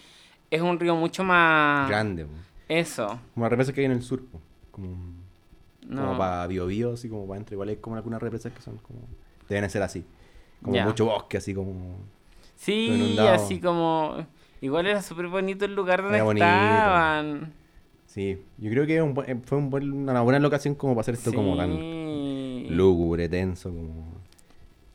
Es 0.51 0.61
un 0.63 0.79
río 0.79 0.95
mucho 0.97 1.25
más... 1.25 1.89
Grande. 1.89 2.25
po. 2.27 2.31
Eso. 2.69 3.07
Como 3.35 3.45
las 3.45 3.51
represas 3.51 3.75
que 3.75 3.81
hay 3.81 3.87
en 3.87 3.93
el 3.93 4.03
sur. 4.03 4.25
po. 4.27 4.41
Como, 4.71 4.97
No. 5.87 6.03
como 6.07 6.19
para 6.19 6.47
Bio 6.47 6.67
Bio, 6.67 6.93
así 6.95 7.09
como 7.09 7.27
para 7.27 7.39
entre. 7.39 7.55
Igual 7.55 7.71
hay 7.71 7.77
como 7.77 7.97
algunas 7.97 8.21
represas 8.23 8.53
que 8.53 8.61
son 8.63 8.77
como. 8.79 9.01
Deben 9.49 9.69
ser 9.71 9.83
así. 9.83 10.05
Como 10.63 10.75
Ya. 10.75 10.85
mucho 10.87 11.05
bosque, 11.07 11.37
así 11.39 11.55
como. 11.55 11.97
Sí, 12.57 12.87
inundado. 12.87 13.31
así 13.35 13.59
como... 13.61 14.27
Igual 14.61 14.87
era 14.87 15.03
súper 15.03 15.27
bonito 15.27 15.65
el 15.65 15.75
lugar 15.75 16.03
donde 16.03 16.19
estaban. 16.19 17.53
Sí, 18.07 18.39
yo 18.59 18.71
creo 18.71 18.87
que 18.87 19.03
un 19.03 19.15
buen- 19.15 19.43
fue 19.43 19.59
un 19.59 19.71
buen- 19.71 19.93
una 19.93 20.21
buena 20.21 20.39
locación 20.39 20.75
como 20.77 20.93
para 20.95 21.01
hacer 21.01 21.15
esto 21.15 21.33
como 21.35 21.57
tan 21.57 22.77
lúgubre, 22.77 23.29
tenso, 23.29 23.71
como 23.71 24.13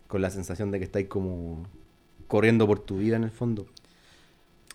con 0.07 0.21
la 0.21 0.29
sensación 0.29 0.71
de 0.71 0.77
que 0.79 0.85
estáis 0.85 1.07
como 1.07 1.63
corriendo 2.27 2.67
por 2.67 2.79
tu 2.79 2.97
vida 2.97 3.15
en 3.15 3.23
el 3.23 3.31
fondo. 3.31 3.65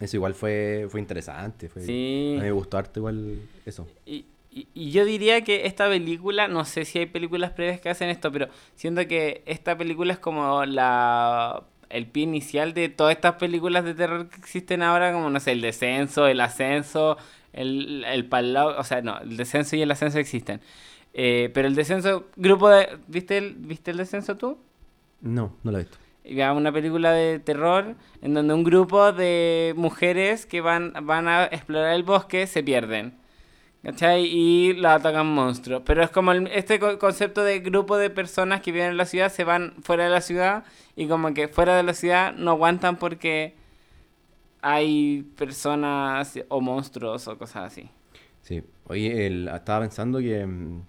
Eso 0.01 0.17
igual 0.17 0.35
fue, 0.35 0.87
fue 0.91 1.01
interesante. 1.01 1.69
Fue, 1.69 1.83
Sí. 1.83 2.35
A 2.37 2.41
mí 2.41 2.47
me 2.47 2.53
gustó 2.53 2.79
harto 2.79 3.01
igual 3.01 3.39
eso. 3.67 3.87
Y, 4.07 4.25
y- 4.51 4.67
y 4.75 4.91
yo 4.91 5.05
diría 5.05 5.43
que 5.45 5.67
esta 5.67 5.89
película, 5.89 6.49
no 6.49 6.65
sé 6.65 6.85
si 6.85 6.99
hay 6.99 7.07
películas 7.07 7.53
previas 7.53 7.81
que 7.81 7.89
hacen 7.89 8.09
esto, 8.09 8.33
pero 8.33 8.49
siento 8.75 9.07
que 9.07 9.43
esta 9.47 9.77
película 9.79 10.13
es 10.13 10.19
como 10.19 10.65
la 10.65 11.65
el 11.89 12.07
pie 12.07 12.23
inicial 12.23 12.73
de 12.73 12.89
todas 12.89 13.15
estas 13.15 13.35
películas 13.35 13.85
de 13.85 13.93
terror 13.95 14.29
que 14.31 14.37
existen 14.41 14.83
ahora, 14.83 15.13
como 15.13 15.29
no 15.29 15.39
sé, 15.41 15.53
el 15.53 15.61
descenso, 15.61 16.27
el 16.27 16.41
ascenso, 16.41 17.19
el, 17.53 18.03
el 18.05 18.29
o 18.33 18.83
sea, 18.85 19.03
no, 19.03 19.19
el 19.21 19.37
descenso 19.37 19.77
y 19.77 19.83
el 19.83 19.91
ascenso 19.91 20.19
existen. 20.19 20.61
Eh, 21.13 21.51
pero 21.53 21.69
el 21.69 21.75
descenso, 21.75 22.25
grupo 22.37 22.71
de... 22.71 22.89
¿Viste 23.09 23.37
el, 23.37 23.53
¿Viste 23.57 23.91
el 23.91 23.99
descenso 23.99 24.39
tú? 24.39 24.57
No, 25.21 25.55
no 25.63 25.71
lo 25.71 25.79
he 25.79 25.83
visto. 25.83 25.99
Una 26.25 26.73
película 26.73 27.13
de 27.13 27.41
terror 27.41 27.97
en 28.21 28.35
donde 28.35 28.55
un 28.55 28.63
grupo 28.63 29.13
de 29.13 29.75
mujeres 29.77 30.47
que 30.47 30.61
van, 30.61 30.93
van 31.03 31.27
a 31.27 31.45
explorar 31.45 31.95
el 31.95 32.05
bosque 32.05 32.47
se 32.47 32.63
pierden. 32.63 33.15
¿Cachai? 33.83 34.27
Y 34.27 34.75
la 34.75 34.95
atacan 34.95 35.27
monstruos. 35.27 35.83
Pero 35.85 36.05
es 36.05 36.11
como 36.11 36.33
este 36.33 36.79
concepto 36.79 37.43
de 37.43 37.59
grupo 37.59 37.97
de 37.97 38.11
personas 38.11 38.61
que 38.61 38.71
viven 38.71 38.91
en 38.91 38.97
la 38.97 39.07
ciudad 39.07 39.33
se 39.33 39.43
van 39.43 39.75
fuera 39.83 40.05
de 40.05 40.11
la 40.11 40.21
ciudad 40.21 40.65
y 40.95 41.09
como 41.09 41.35
que 41.35 41.49
fuera 41.49 41.77
de 41.77 41.83
la 41.83 41.93
ciudad 41.93 42.33
no 42.35 42.53
aguantan 42.53 42.97
porque 42.97 43.57
hay 44.61 45.23
personas 45.37 46.39
o 46.49 46.61
monstruos 46.61 47.27
o 47.27 47.37
cosas 47.37 47.73
así. 47.73 47.91
Sí, 48.43 48.63
oye, 48.85 49.27
estaba 49.53 49.81
pensando 49.81 50.21
que 50.21 50.47
mm, 50.47 50.83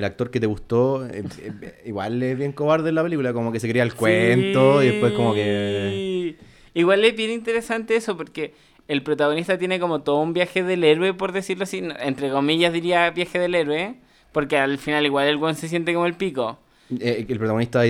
el 0.00 0.04
actor 0.04 0.30
que 0.30 0.40
te 0.40 0.46
gustó, 0.46 1.06
eh, 1.06 1.22
eh, 1.38 1.82
igual 1.86 2.22
es 2.22 2.36
bien 2.36 2.52
cobarde 2.52 2.88
en 2.88 2.96
la 2.96 3.02
película, 3.02 3.32
como 3.32 3.52
que 3.52 3.60
se 3.60 3.68
crea 3.68 3.84
el 3.84 3.94
cuento 3.94 4.82
y 4.82 4.88
después 4.88 5.12
como 5.12 5.32
que... 5.34 6.36
Igual 6.74 7.04
es 7.04 7.16
bien 7.16 7.30
interesante 7.30 7.96
eso 7.96 8.16
porque 8.16 8.54
el 8.88 9.02
protagonista 9.02 9.58
tiene 9.58 9.78
como 9.78 10.02
todo 10.02 10.20
un 10.20 10.32
viaje 10.32 10.62
del 10.62 10.84
héroe, 10.84 11.14
por 11.14 11.32
decirlo 11.32 11.64
así, 11.64 11.82
entre 12.00 12.30
comillas 12.30 12.72
diría 12.72 13.10
viaje 13.10 13.38
del 13.38 13.54
héroe, 13.54 13.96
porque 14.32 14.56
al 14.56 14.78
final 14.78 15.04
igual 15.06 15.28
el 15.28 15.36
buen 15.36 15.54
se 15.54 15.68
siente 15.68 15.94
como 15.94 16.06
el 16.06 16.14
pico. 16.14 16.58
Eh, 16.98 17.24
el 17.28 17.38
protagonista 17.38 17.82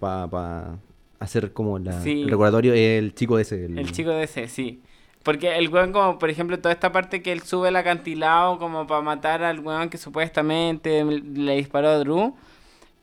para 0.00 0.78
hacer 1.18 1.52
como 1.52 1.76
el 1.76 2.28
recordatorio 2.28 2.74
es 2.74 2.98
el 2.98 3.14
chico 3.14 3.36
de 3.36 3.42
ese. 3.42 3.64
El... 3.66 3.92
chico 3.92 4.10
de 4.10 4.24
ese, 4.24 4.48
sí. 4.48 4.82
Porque 5.22 5.56
el 5.58 5.68
weón, 5.68 5.92
como 5.92 6.18
por 6.18 6.30
ejemplo, 6.30 6.58
toda 6.58 6.72
esta 6.72 6.92
parte 6.92 7.22
que 7.22 7.32
él 7.32 7.42
sube 7.42 7.68
el 7.68 7.76
acantilado 7.76 8.58
como 8.58 8.86
para 8.86 9.02
matar 9.02 9.42
al 9.42 9.60
weón 9.60 9.90
que 9.90 9.98
supuestamente 9.98 11.04
le 11.04 11.56
disparó 11.56 11.88
a 11.88 11.98
Drew, 11.98 12.34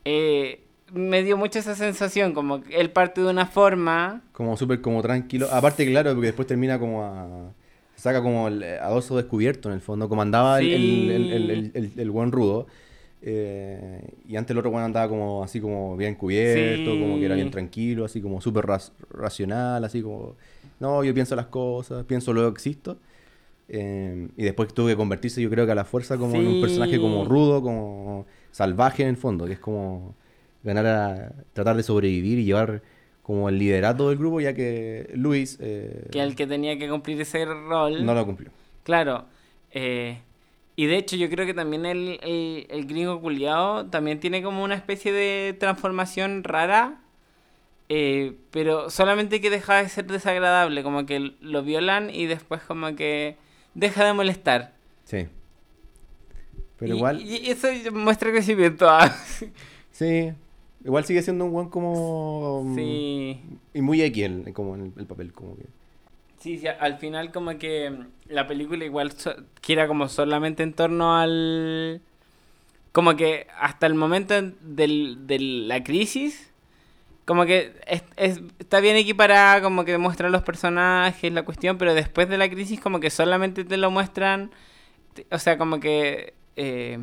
eh, 0.04 0.60
me 0.92 1.22
dio 1.22 1.36
mucho 1.36 1.58
esa 1.58 1.74
sensación, 1.74 2.32
como 2.32 2.62
él 2.70 2.90
parte 2.90 3.20
de 3.20 3.28
una 3.28 3.46
forma... 3.46 4.22
Como 4.32 4.56
súper 4.56 4.80
como 4.80 5.02
tranquilo. 5.02 5.48
Aparte, 5.50 5.84
claro, 5.86 6.12
porque 6.12 6.28
después 6.28 6.46
termina 6.46 6.78
como 6.78 7.02
a... 7.02 7.52
Saca 7.96 8.22
como 8.22 8.46
a 8.46 8.88
dos 8.90 9.08
descubierto 9.16 9.70
en 9.70 9.74
el 9.74 9.80
fondo, 9.80 10.08
como 10.08 10.20
andaba 10.20 10.60
el, 10.60 11.10
el, 11.10 11.92
el, 11.96 12.10
buen 12.10 12.30
rudo. 12.30 12.66
Eh, 13.22 14.02
y 14.28 14.36
antes 14.36 14.50
el 14.50 14.58
otro 14.58 14.70
bueno 14.70 14.84
andaba 14.84 15.08
como 15.08 15.42
así 15.42 15.60
como 15.60 15.96
bien 15.96 16.14
cubierto, 16.14 16.90
como 16.90 17.18
que 17.18 17.24
era 17.24 17.34
bien 17.34 17.50
tranquilo, 17.50 18.04
así 18.04 18.20
como 18.20 18.42
súper 18.42 18.66
racional, 19.10 19.82
así 19.82 20.02
como, 20.02 20.36
no, 20.80 21.04
yo 21.04 21.14
pienso 21.14 21.36
las 21.36 21.46
cosas, 21.46 22.04
pienso 22.04 22.32
luego 22.32 22.48
existo. 22.48 22.98
Eh, 23.68 24.28
y 24.36 24.44
después 24.44 24.72
tuvo 24.72 24.86
que 24.86 24.96
convertirse 24.96 25.42
yo 25.42 25.50
creo 25.50 25.66
que 25.66 25.72
a 25.72 25.74
la 25.74 25.84
fuerza 25.84 26.16
como 26.16 26.36
en 26.36 26.46
un 26.46 26.60
personaje 26.60 27.00
como 27.00 27.24
rudo, 27.24 27.62
como 27.62 28.26
salvaje 28.52 29.02
en 29.02 29.08
el 29.08 29.16
fondo, 29.16 29.46
que 29.46 29.54
es 29.54 29.58
como 29.58 30.14
ganar 30.62 30.86
a 30.86 31.32
tratar 31.52 31.76
de 31.76 31.82
sobrevivir 31.82 32.38
y 32.38 32.44
llevar 32.44 32.82
como 33.22 33.48
el 33.48 33.58
liderato 33.58 34.08
del 34.08 34.18
grupo, 34.18 34.40
ya 34.40 34.54
que 34.54 35.10
Luis... 35.14 35.58
Eh, 35.60 36.08
que 36.12 36.20
el 36.20 36.36
que 36.36 36.46
tenía 36.46 36.78
que 36.78 36.88
cumplir 36.88 37.20
ese 37.20 37.44
rol... 37.44 38.06
No 38.06 38.14
lo 38.14 38.24
cumplió. 38.24 38.50
Claro. 38.84 39.24
Eh, 39.72 40.20
y 40.76 40.86
de 40.86 40.96
hecho 40.96 41.16
yo 41.16 41.28
creo 41.28 41.44
que 41.44 41.54
también 41.54 41.86
el, 41.86 42.20
el, 42.22 42.86
gringo 42.86 43.20
culiado 43.20 43.86
también 43.86 44.20
tiene 44.20 44.42
como 44.42 44.62
una 44.62 44.76
especie 44.76 45.12
de 45.12 45.56
transformación 45.58 46.44
rara. 46.44 47.00
Eh, 47.88 48.36
pero 48.50 48.90
solamente 48.90 49.40
que 49.40 49.50
deja 49.50 49.82
de 49.82 49.88
ser 49.88 50.06
desagradable, 50.06 50.82
como 50.82 51.06
que 51.06 51.34
lo 51.40 51.62
violan 51.62 52.10
y 52.10 52.26
después 52.26 52.62
como 52.62 52.94
que 52.96 53.36
deja 53.74 54.04
de 54.04 54.12
molestar. 54.12 54.74
Sí. 55.04 55.28
Pero 56.78 56.96
igual... 56.96 57.22
Y 57.22 57.50
eso 57.50 57.68
muestra 57.92 58.30
crecimiento. 58.30 58.88
Ah. 58.88 59.14
sí, 59.92 60.32
Igual 60.86 61.04
sigue 61.04 61.20
siendo 61.20 61.46
un 61.46 61.52
buen 61.52 61.68
como. 61.68 62.62
Mm, 62.62 62.74
sí. 62.76 63.40
Y 63.74 63.82
muy 63.82 64.00
X 64.02 64.30
como 64.52 64.76
en 64.76 64.92
el, 64.96 65.04
papel, 65.04 65.32
como 65.32 65.56
que. 65.56 65.64
Sí, 66.38 66.58
sí, 66.58 66.68
al 66.68 66.98
final 66.98 67.32
como 67.32 67.58
que 67.58 67.92
la 68.28 68.46
película 68.46 68.84
igual 68.84 69.12
quiera 69.60 69.88
como 69.88 70.08
solamente 70.08 70.62
en 70.62 70.74
torno 70.74 71.16
al... 71.16 72.02
Como 72.92 73.16
que 73.16 73.48
hasta 73.58 73.88
el 73.88 73.94
momento 73.94 74.34
del, 74.60 75.26
de 75.26 75.40
la 75.40 75.82
crisis, 75.82 76.52
como 77.26 77.44
que 77.46 77.74
es, 77.86 78.40
está 78.58 78.80
bien 78.80 78.96
equiparada, 78.96 79.60
como 79.60 79.84
que 79.84 79.98
muestran 79.98 80.32
los 80.32 80.42
personajes, 80.42 81.32
la 81.32 81.44
cuestión, 81.44 81.76
pero 81.78 81.94
después 81.94 82.28
de 82.28 82.38
la 82.38 82.48
crisis 82.48 82.80
como 82.80 83.00
que 83.00 83.10
solamente 83.10 83.64
te 83.64 83.76
lo 83.76 83.90
muestran, 83.90 84.50
o 85.30 85.38
sea, 85.38 85.58
como 85.58 85.80
que... 85.80 86.34
Eh, 86.56 86.98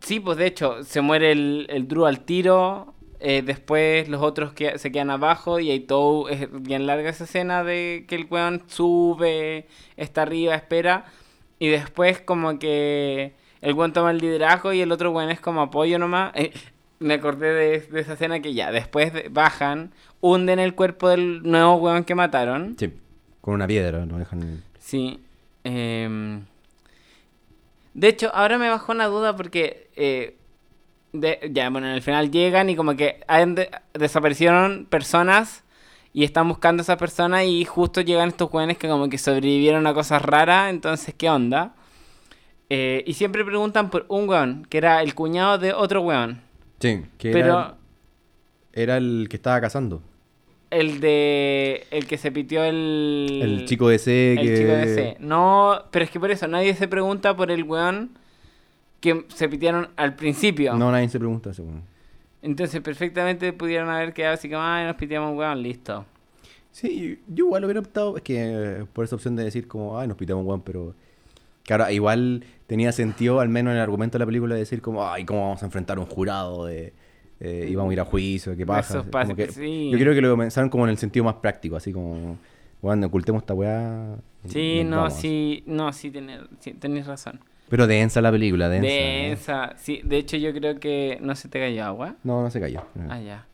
Sí, 0.00 0.20
pues 0.20 0.38
de 0.38 0.46
hecho, 0.46 0.84
se 0.84 1.00
muere 1.00 1.32
el, 1.32 1.66
el 1.70 1.88
Drew 1.88 2.06
al 2.06 2.20
tiro. 2.20 2.94
Eh, 3.20 3.42
después 3.44 4.08
los 4.08 4.22
otros 4.22 4.52
que 4.52 4.78
se 4.78 4.92
quedan 4.92 5.10
abajo 5.10 5.58
y 5.58 5.70
hay 5.72 5.80
todo, 5.80 6.28
es 6.28 6.48
bien 6.62 6.86
larga 6.86 7.10
esa 7.10 7.24
escena 7.24 7.64
de 7.64 8.04
que 8.08 8.14
el 8.14 8.28
weón 8.30 8.62
sube, 8.68 9.66
está 9.96 10.22
arriba, 10.22 10.54
espera. 10.54 11.06
Y 11.58 11.68
después 11.68 12.20
como 12.20 12.58
que 12.58 13.34
el 13.60 13.74
weón 13.74 13.92
toma 13.92 14.12
el 14.12 14.18
liderazgo 14.18 14.72
y 14.72 14.80
el 14.80 14.92
otro 14.92 15.10
weón 15.10 15.30
es 15.30 15.40
como 15.40 15.62
apoyo 15.62 15.98
nomás. 15.98 16.32
Eh, 16.36 16.52
me 16.98 17.14
acordé 17.14 17.52
de, 17.52 18.00
esa 18.00 18.14
escena 18.14 18.40
que 18.40 18.54
ya, 18.54 18.70
después 18.70 19.12
bajan, 19.30 19.92
hunden 20.20 20.58
el 20.58 20.74
cuerpo 20.74 21.08
del 21.08 21.42
nuevo 21.42 21.76
weón 21.76 22.04
que 22.04 22.14
mataron. 22.14 22.76
Sí, 22.78 22.92
con 23.40 23.54
una 23.54 23.66
piedra, 23.66 24.04
no 24.06 24.18
dejan... 24.18 24.62
Sí. 24.78 25.20
Eh, 25.64 26.40
de 27.94 28.08
hecho, 28.08 28.30
ahora 28.34 28.58
me 28.58 28.68
bajó 28.68 28.92
una 28.92 29.06
duda 29.06 29.34
porque 29.36 29.90
eh, 29.96 30.36
ya, 31.12 31.70
bueno, 31.70 31.88
en 31.88 31.94
el 31.94 32.02
final 32.02 32.30
llegan 32.30 32.70
y 32.70 32.76
como 32.76 32.96
que 32.96 33.20
desaparecieron 33.94 34.86
personas 34.88 35.64
y 36.12 36.24
están 36.24 36.48
buscando 36.48 36.80
a 36.80 36.84
esa 36.84 36.96
persona 36.96 37.44
y 37.44 37.64
justo 37.64 38.00
llegan 38.00 38.28
estos 38.28 38.50
jóvenes 38.50 38.78
que 38.78 38.88
como 38.88 39.08
que 39.08 39.18
sobrevivieron 39.18 39.86
a 39.86 39.94
cosas 39.94 40.22
raras, 40.22 40.70
entonces, 40.70 41.14
¿qué 41.16 41.28
onda? 41.30 41.74
Eh, 42.70 43.02
y 43.06 43.14
siempre 43.14 43.44
preguntan 43.44 43.90
por 43.90 44.04
un 44.08 44.28
weón, 44.28 44.66
que 44.68 44.78
era 44.78 45.02
el 45.02 45.14
cuñado 45.14 45.58
de 45.58 45.72
otro 45.72 46.02
weón. 46.02 46.40
Sí, 46.80 47.02
que 47.18 47.32
Pero, 47.32 47.76
era 48.72 48.96
el 48.96 49.26
que 49.28 49.36
estaba 49.36 49.60
casando. 49.60 50.02
El 50.70 51.00
de. 51.00 51.86
El 51.90 52.06
que 52.06 52.18
se 52.18 52.30
pitió 52.30 52.62
el. 52.62 53.40
El 53.42 53.64
chico 53.66 53.88
de 53.88 53.98
C. 53.98 54.34
El 54.34 54.58
chico 54.58 54.72
de 54.72 54.94
C. 54.94 55.16
No, 55.18 55.84
pero 55.90 56.04
es 56.04 56.10
que 56.10 56.20
por 56.20 56.30
eso 56.30 56.46
nadie 56.46 56.74
se 56.74 56.88
pregunta 56.88 57.34
por 57.34 57.50
el 57.50 57.64
weón 57.64 58.10
que 59.00 59.24
se 59.28 59.48
pitearon 59.48 59.88
al 59.96 60.14
principio. 60.14 60.74
No, 60.74 60.92
nadie 60.92 61.08
se 61.08 61.18
pregunta 61.18 61.50
eso, 61.50 61.62
weón. 61.62 61.82
Entonces, 62.42 62.80
perfectamente 62.80 63.52
pudieron 63.52 63.88
haber 63.88 64.12
quedado 64.12 64.34
así 64.34 64.48
como, 64.48 64.62
ay, 64.62 64.86
nos 64.86 64.96
piteamos 64.96 65.32
un 65.32 65.38
weón, 65.38 65.62
listo. 65.62 66.04
Sí, 66.70 67.18
yo 67.26 67.46
igual 67.46 67.64
hubiera 67.64 67.80
optado, 67.80 68.16
es 68.16 68.22
que 68.22 68.84
por 68.92 69.04
esa 69.04 69.16
opción 69.16 69.34
de 69.34 69.44
decir 69.44 69.66
como, 69.66 69.98
ay, 69.98 70.06
nos 70.06 70.16
piteamos 70.16 70.42
un 70.42 70.48
weón, 70.48 70.62
pero. 70.62 70.94
Claro, 71.64 71.90
igual 71.90 72.44
tenía 72.68 72.92
sentido, 72.92 73.40
al 73.40 73.48
menos 73.48 73.72
en 73.72 73.78
el 73.78 73.82
argumento 73.82 74.16
de 74.16 74.20
la 74.20 74.26
película, 74.26 74.54
de 74.54 74.60
decir 74.60 74.80
como, 74.80 75.10
ay, 75.10 75.24
¿cómo 75.24 75.40
vamos 75.40 75.62
a 75.62 75.66
enfrentar 75.66 75.98
un 75.98 76.06
jurado 76.06 76.66
de 76.66 76.92
eh, 77.40 77.68
íbamos 77.70 77.90
a 77.90 77.92
ir 77.94 78.00
a 78.00 78.04
juicio, 78.04 78.56
¿qué 78.56 78.66
pasa? 78.66 79.04
Yo 79.04 79.34
creo 79.98 80.14
que 80.14 80.20
lo 80.20 80.30
comenzaron 80.30 80.70
como 80.70 80.84
en 80.84 80.90
el 80.90 80.98
sentido 80.98 81.24
más 81.24 81.36
práctico, 81.36 81.76
así 81.76 81.92
como, 81.92 82.36
bueno, 82.82 83.06
ocultemos 83.06 83.42
esta 83.42 83.54
weá. 83.54 84.16
Sí, 84.46 84.82
no, 84.84 85.10
sí, 85.10 85.62
no, 85.66 85.92
sí, 85.92 86.10
tenés, 86.10 87.06
razón. 87.06 87.40
Pero 87.68 87.86
densa 87.86 88.20
la 88.20 88.30
película, 88.30 88.68
densa. 88.68 88.88
Densa, 88.88 89.74
sí, 89.76 90.00
de 90.04 90.18
hecho 90.18 90.36
yo 90.36 90.52
creo 90.52 90.80
que 90.80 91.18
no 91.20 91.36
se 91.36 91.48
te 91.48 91.60
cayó 91.60 91.84
agua. 91.84 92.16
No, 92.24 92.42
no 92.42 92.50
se 92.50 92.60
cayó. 92.60 92.82
Ah, 93.08 93.20
ya. 93.20 93.46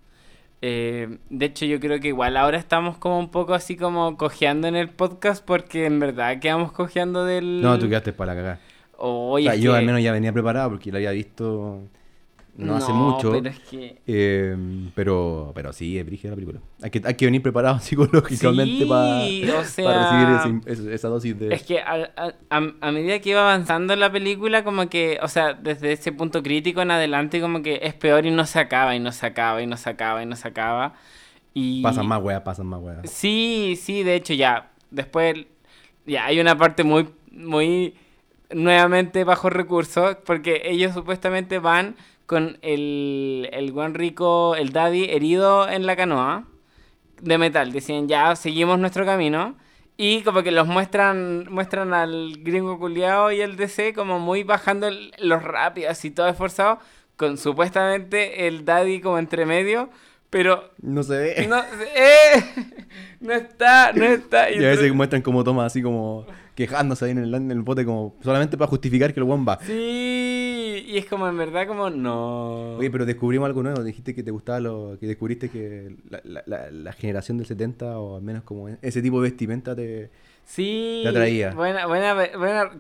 Eh, 0.63 1.19
de 1.29 1.45
hecho, 1.45 1.67
yo 1.67 1.79
creo 1.79 2.01
que 2.01 2.09
igual 2.09 2.39
ahora 2.39 2.57
estamos 2.57 2.97
como 2.97 3.19
un 3.19 3.31
poco 3.31 3.53
así 3.53 3.77
como 3.77 4.17
cojeando 4.17 4.67
en 4.67 4.77
el 4.77 4.89
podcast 4.89 5.45
porque 5.45 5.85
en 5.85 6.01
verdad 6.01 6.39
quedamos 6.41 6.73
cojeando 6.73 7.27
del... 7.27 7.61
No, 7.61 7.79
tú 7.79 7.87
quedaste 7.87 8.15
para 8.15 8.35
la 8.35 8.41
cagada. 8.41 8.61
Oye, 9.07 9.61
yo 9.61 9.75
al 9.75 9.85
menos 9.85 10.03
ya 10.03 10.13
venía 10.13 10.33
preparado 10.33 10.71
porque 10.71 10.91
lo 10.91 10.97
había 10.97 11.11
visto 11.11 11.83
no, 12.57 12.77
hace 12.77 12.93
mucho. 12.93 13.33
Pero 13.33 13.49
es 13.49 13.59
que... 13.61 14.01
Eh, 14.07 14.57
pero, 14.95 15.53
pero 15.55 15.73
sí, 15.73 15.99
es 15.99 16.07
brígida 16.07 16.31
la 16.31 16.37
película. 16.37 16.61
Hay 16.83 16.91
que, 16.91 17.03
hay 17.05 17.15
que 17.15 17.25
venir 17.25 17.43
preparado 17.43 17.79
psicológicamente 17.81 18.87
para, 18.89 19.21
recibir 19.21 20.93
esa 20.93 21.09
dosis 21.09 21.39
de... 21.39 21.53
Es 21.53 21.65
que 21.65 21.81
a, 21.81 22.13
a, 22.49 22.93
medida 22.93 23.19
que 23.19 23.31
iba 23.31 23.41
avanzando 23.41 23.97
la 23.97 24.11
película, 24.13 24.63
como 24.63 24.89
que, 24.89 25.19
o 25.21 25.29
sea, 25.29 25.55
desde 25.55 25.93
ese 25.93 26.13
punto 26.13 26.43
crítico 26.43 26.81
en 26.81 26.93
adelante, 26.93 27.41
como 27.41 27.63
que 27.63 27.81
es 27.83 27.95
peor 27.95 28.25
y 28.25 28.31
no 28.31 28.47
se 28.47 28.61
acaba, 28.61 28.95
y 28.95 29.01
no 29.01 29.11
se 29.11 29.27
acaba, 29.27 29.61
y 29.61 29.67
no 29.67 29.77
se 29.77 29.91
acaba, 29.91 30.23
y 30.23 30.27
no 30.27 30.37
se 30.37 30.49
acaba. 30.49 30.95
Y... 31.53 31.83
Pasan 31.83 32.07
más 32.07 32.23
weas, 32.23 32.43
pasan 32.43 32.67
más 32.67 32.81
weas. 32.81 33.11
Sí, 33.11 33.79
sí, 33.81 34.03
de 34.05 34.15
hecho 34.15 34.33
ya, 34.33 34.71
después, 34.91 35.35
ya 36.07 36.27
hay 36.27 36.39
una 36.39 36.57
parte 36.57 36.85
muy, 36.85 37.09
muy 37.33 37.95
nuevamente 38.55 39.25
bajo 39.25 39.51
recursos, 39.51 40.17
porque 40.25 40.63
ellos 40.65 40.95
supuestamente 40.95 41.59
van 41.59 41.97
con 42.27 42.59
el, 42.63 43.49
el 43.53 43.73
buen 43.73 43.95
rico, 43.95 44.55
el 44.57 44.73
daddy, 44.73 45.05
herido 45.11 45.69
en 45.69 45.87
la 45.87 45.97
canoa 45.97 46.45
de 47.21 47.39
metal. 47.39 47.73
Decían, 47.73 48.09
ya, 48.09 48.35
seguimos 48.37 48.79
nuestro 48.79 49.05
camino. 49.05 49.57
Y 49.97 50.23
como 50.23 50.43
que 50.43 50.51
los 50.51 50.67
muestran 50.67 51.47
muestran 51.51 51.95
al 51.95 52.39
gringo 52.43 52.79
culiao 52.81 53.31
y 53.31 53.41
el 53.41 53.57
DC 53.57 53.95
como 53.95 54.19
muy 54.19 54.43
bajando 54.43 54.89
los 55.19 55.43
rápidos 55.43 56.05
y 56.05 56.11
todo 56.11 56.29
esforzado, 56.29 56.81
con 57.17 57.39
supuestamente 57.39 58.49
el 58.49 58.65
daddy 58.65 59.01
como 59.01 59.19
entre 59.19 59.47
medio, 59.47 59.91
pero... 60.31 60.73
No 60.83 61.05
se 61.05 61.17
ve. 61.17 61.47
No, 61.49 61.59
eh, 61.95 62.45
no 63.21 63.33
está, 63.35 63.93
no 63.93 64.05
está. 64.05 64.51
Y, 64.55 64.57
a 64.57 64.71
veces 64.71 64.93
muestran 64.93 65.23
como 65.23 65.45
toma 65.45 65.65
así 65.65 65.81
como 65.81 66.27
quejándose 66.55 67.05
ahí 67.07 67.11
en 67.11 67.19
el, 67.19 67.35
en 67.35 67.51
el 67.51 67.63
bote 67.63 67.85
como 67.85 68.17
solamente 68.23 68.57
para 68.57 68.69
justificar 68.69 69.13
que 69.13 69.21
el 69.21 69.25
weón 69.25 69.45
va. 69.47 69.59
Sí, 69.63 70.85
y 70.87 70.99
es 70.99 71.07
como 71.07 71.29
en 71.29 71.37
verdad 71.37 71.67
como 71.67 71.91
no. 71.91 72.77
Oye, 72.77 72.91
pero 72.91 73.05
descubrimos 73.05 73.47
algo 73.47 73.63
nuevo. 73.63 73.83
Dijiste 73.83 74.15
que 74.15 74.23
te 74.23 74.31
gustaba 74.31 74.61
lo. 74.61 74.97
que 75.01 75.07
descubriste 75.07 75.49
que 75.49 75.97
la, 76.09 76.43
la, 76.47 76.71
la, 76.71 76.93
generación 76.93 77.39
del 77.39 77.47
70, 77.47 77.99
o 77.99 78.17
al 78.17 78.23
menos 78.23 78.43
como 78.45 78.69
ese 78.69 79.03
tipo 79.03 79.21
de 79.21 79.31
vestimenta 79.31 79.75
te. 79.75 80.11
Sí. 80.45 81.01
Te 81.03 81.09
atraía. 81.09 81.53
Buena, 81.53 81.87
buena, 81.87 82.15
buena. 82.37 82.71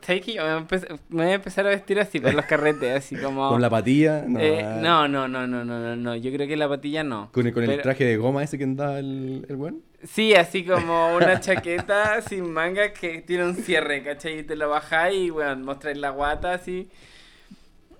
Me 1.08 1.24
voy 1.24 1.26
a 1.26 1.34
empezar 1.34 1.66
a 1.66 1.70
vestir 1.70 1.98
así 1.98 2.20
para 2.20 2.34
los 2.34 2.44
carretes, 2.44 2.96
así 2.96 3.16
como. 3.16 3.48
¿Con 3.50 3.62
la 3.62 3.70
patilla? 3.70 4.24
No, 4.28 4.38
eh, 4.38 4.62
no, 4.80 5.08
no, 5.08 5.26
no, 5.26 5.46
no, 5.46 5.64
no, 5.64 5.96
no, 5.96 6.16
Yo 6.16 6.30
creo 6.32 6.46
que 6.46 6.56
la 6.56 6.68
patilla 6.68 7.02
no. 7.02 7.30
¿Con 7.32 7.46
el, 7.46 7.52
con 7.52 7.64
el 7.64 7.80
traje 7.80 8.04
de 8.04 8.16
goma 8.16 8.42
ese 8.42 8.58
que 8.58 8.64
andaba 8.64 8.98
el, 8.98 9.46
el 9.48 9.56
buen? 9.56 9.82
Sí, 10.06 10.34
así 10.34 10.64
como 10.64 11.16
una 11.16 11.40
chaqueta 11.40 12.20
sin 12.28 12.52
manga 12.52 12.92
que 12.92 13.22
tiene 13.22 13.44
un 13.44 13.54
cierre, 13.54 14.02
¿cachai? 14.02 14.40
Y 14.40 14.42
te 14.42 14.56
lo 14.56 14.68
bajáis 14.68 15.16
y, 15.16 15.30
bueno, 15.30 15.56
mostráis 15.56 15.96
la 15.96 16.10
guata 16.10 16.52
así. 16.52 16.90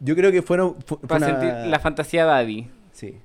Yo 0.00 0.14
creo 0.14 0.30
que 0.30 0.42
fueron... 0.42 0.74
Para 1.08 1.26
sentir 1.26 1.50
la 1.66 1.78
fantasía 1.78 2.24
Daddy. 2.24 2.68
Sí. 2.92 3.18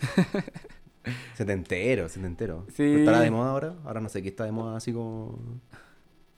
setentero, 1.34 2.08
setentero. 2.08 2.66
Sí. 2.74 2.96
¿Estará 2.98 3.20
de 3.20 3.30
moda 3.30 3.50
ahora? 3.50 3.74
Ahora 3.84 4.00
no 4.00 4.08
sé 4.08 4.22
qué 4.22 4.28
está 4.28 4.44
de 4.44 4.52
moda 4.52 4.76
así 4.76 4.92
como... 4.92 5.38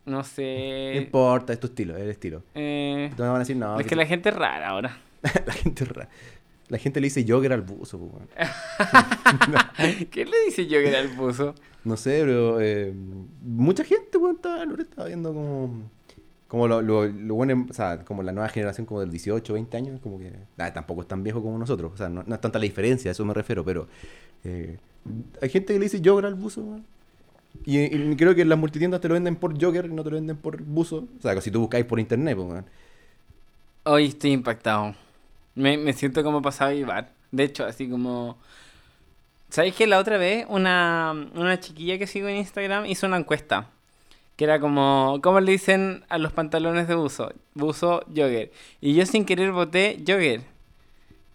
No 0.04 0.24
sé. 0.24 0.92
No 0.94 1.00
importa, 1.00 1.52
es 1.52 1.60
tu 1.60 1.68
estilo, 1.68 1.96
es 1.96 2.02
el 2.02 2.10
estilo. 2.10 2.42
Eh... 2.54 3.10
van 3.16 3.36
a 3.36 3.38
decir, 3.38 3.56
no. 3.56 3.78
Es 3.78 3.86
que, 3.86 3.94
la 3.94 4.06
gente 4.06 4.30
es 4.30 4.34
rara 4.34 4.68
ahora. 4.68 4.98
la 5.46 5.52
gente 5.52 5.84
es 5.84 5.90
rara. 5.90 6.08
La 6.72 6.78
gente 6.78 7.02
le 7.02 7.08
dice 7.08 7.22
Joker 7.28 7.52
al 7.52 7.60
buzo, 7.60 7.98
pues, 7.98 8.48
¿Qué 10.10 10.24
le 10.24 10.44
dice 10.46 10.64
Joker 10.64 10.96
al 10.96 11.08
buzo? 11.08 11.54
No 11.84 11.98
sé, 11.98 12.22
pero 12.24 12.62
eh, 12.62 12.94
mucha 13.42 13.84
gente, 13.84 14.16
weón, 14.16 14.36
estaba, 14.36 14.64
estaba 14.64 15.06
viendo 15.06 15.34
como, 15.34 15.90
como 16.48 16.68
lo, 16.68 16.80
lo, 16.80 17.04
lo, 17.04 17.34
bueno, 17.34 17.66
o 17.68 17.74
sea, 17.74 18.02
como 18.06 18.22
la 18.22 18.32
nueva 18.32 18.48
generación 18.48 18.86
como 18.86 19.00
del 19.00 19.10
18, 19.10 19.52
20 19.52 19.76
años, 19.76 20.00
como 20.00 20.18
que 20.18 20.32
tampoco 20.72 21.02
es 21.02 21.08
tan 21.08 21.22
viejo 21.22 21.42
como 21.42 21.58
nosotros, 21.58 21.92
o 21.92 21.96
sea, 21.98 22.08
no, 22.08 22.22
es 22.22 22.40
tanta 22.40 22.58
la 22.58 22.62
diferencia, 22.62 23.10
a 23.10 23.12
eso 23.12 23.22
me 23.26 23.34
refiero, 23.34 23.62
pero 23.66 23.86
eh, 24.42 24.78
hay 25.42 25.50
gente 25.50 25.74
que 25.74 25.78
le 25.78 25.84
dice 25.90 26.00
Joker 26.02 26.24
al 26.24 26.36
buzo, 26.36 26.62
weón. 26.62 26.86
Y, 27.66 28.16
creo 28.16 28.34
que 28.34 28.46
las 28.46 28.58
multitiendas 28.58 29.02
te 29.02 29.08
lo 29.08 29.14
venden 29.14 29.36
por 29.36 29.62
Joker 29.62 29.84
y 29.84 29.92
no 29.92 30.02
te 30.02 30.08
lo 30.08 30.16
venden 30.16 30.38
por 30.38 30.62
buzo. 30.62 31.06
O 31.18 31.20
sea, 31.20 31.38
si 31.42 31.50
tú 31.50 31.60
buscáis 31.60 31.84
por 31.84 32.00
internet, 32.00 32.34
pues, 32.34 32.48
weón. 32.48 32.64
Hoy 33.84 34.06
estoy 34.06 34.32
impactado. 34.32 34.94
Me, 35.54 35.76
me 35.78 35.92
siento 35.92 36.22
como 36.22 36.42
pasado 36.42 36.70
a 36.70 36.74
llevar. 36.74 37.12
De 37.30 37.44
hecho, 37.44 37.64
así 37.64 37.88
como 37.88 38.38
¿Sabéis 39.52 39.74
que 39.74 39.86
la 39.86 39.98
otra 39.98 40.16
vez 40.16 40.46
una, 40.48 41.12
una 41.34 41.60
chiquilla 41.60 41.98
que 41.98 42.06
sigo 42.06 42.26
en 42.26 42.36
Instagram 42.36 42.86
hizo 42.86 43.06
una 43.06 43.18
encuesta? 43.18 43.68
Que 44.34 44.44
era 44.44 44.58
como, 44.58 45.20
¿cómo 45.22 45.40
le 45.40 45.52
dicen 45.52 46.06
a 46.08 46.16
los 46.16 46.32
pantalones 46.32 46.88
de 46.88 46.94
buzo? 46.94 47.34
Buzo, 47.52 48.02
jogger. 48.08 48.50
Y 48.80 48.94
yo 48.94 49.04
sin 49.04 49.26
querer 49.26 49.52
voté 49.52 50.02
jogger. 50.06 50.40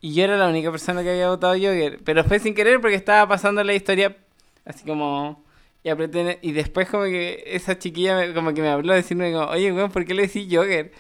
Y 0.01 0.15
yo 0.15 0.23
era 0.23 0.35
la 0.35 0.47
única 0.47 0.71
persona 0.71 1.03
que 1.03 1.11
había 1.11 1.29
votado 1.29 1.53
jogger. 1.53 1.99
Pero 2.03 2.23
fue 2.23 2.39
sin 2.39 2.55
querer 2.55 2.81
porque 2.81 2.95
estaba 2.95 3.27
pasando 3.27 3.63
la 3.63 3.75
historia 3.75 4.17
así 4.65 4.83
como... 4.83 5.43
Y, 5.83 5.89
apreté, 5.89 6.39
y 6.41 6.53
después 6.53 6.89
como 6.89 7.03
que 7.03 7.43
esa 7.45 7.77
chiquilla 7.77 8.33
como 8.33 8.51
que 8.55 8.63
me 8.63 8.69
habló 8.69 8.95
decirme 8.95 9.35
oye, 9.35 9.71
weón, 9.71 9.91
¿por 9.91 10.05
qué 10.05 10.15
le 10.15 10.23
decís 10.23 10.47
jogger? 10.49 10.91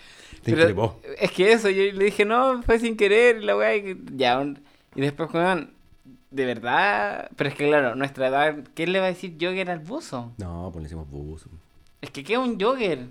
Es 1.19 1.31
que 1.31 1.51
eso, 1.51 1.69
yo 1.69 1.83
le 1.93 2.05
dije, 2.05 2.25
no, 2.25 2.61
fue 2.63 2.79
sin 2.79 2.95
querer, 2.95 3.43
la 3.43 3.55
weá, 3.55 3.71
ya, 4.13 4.43
y 4.97 5.01
después, 5.01 5.31
weón, 5.31 5.69
de 6.31 6.45
verdad. 6.45 7.29
Pero 7.35 7.49
es 7.49 7.55
que, 7.55 7.67
claro, 7.67 7.95
nuestra 7.95 8.27
edad. 8.27 8.55
¿Qué 8.73 8.87
le 8.87 8.99
va 8.99 9.05
a 9.05 9.09
decir 9.09 9.37
jogger 9.39 9.69
al 9.69 9.79
buzo? 9.79 10.33
No, 10.37 10.69
pues 10.73 10.81
le 10.81 10.89
decimos 10.89 11.09
buzo. 11.09 11.49
Es 12.01 12.09
que, 12.09 12.23
¿qué 12.23 12.33
es 12.33 12.39
un 12.39 12.59
jogger? 12.59 13.07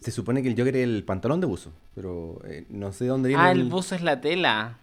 Se 0.00 0.10
supone 0.10 0.42
que 0.42 0.48
el 0.48 0.56
jogger 0.56 0.76
es 0.76 0.84
el 0.84 1.04
pantalón 1.04 1.40
de 1.40 1.46
buzo. 1.46 1.70
Pero 1.94 2.40
eh, 2.46 2.64
no 2.70 2.92
sé 2.92 3.06
dónde 3.06 3.28
viene. 3.28 3.42
Ah, 3.42 3.52
el... 3.52 3.64
buzo 3.64 3.94
es 3.94 4.02
la 4.02 4.22
tela. 4.22 4.78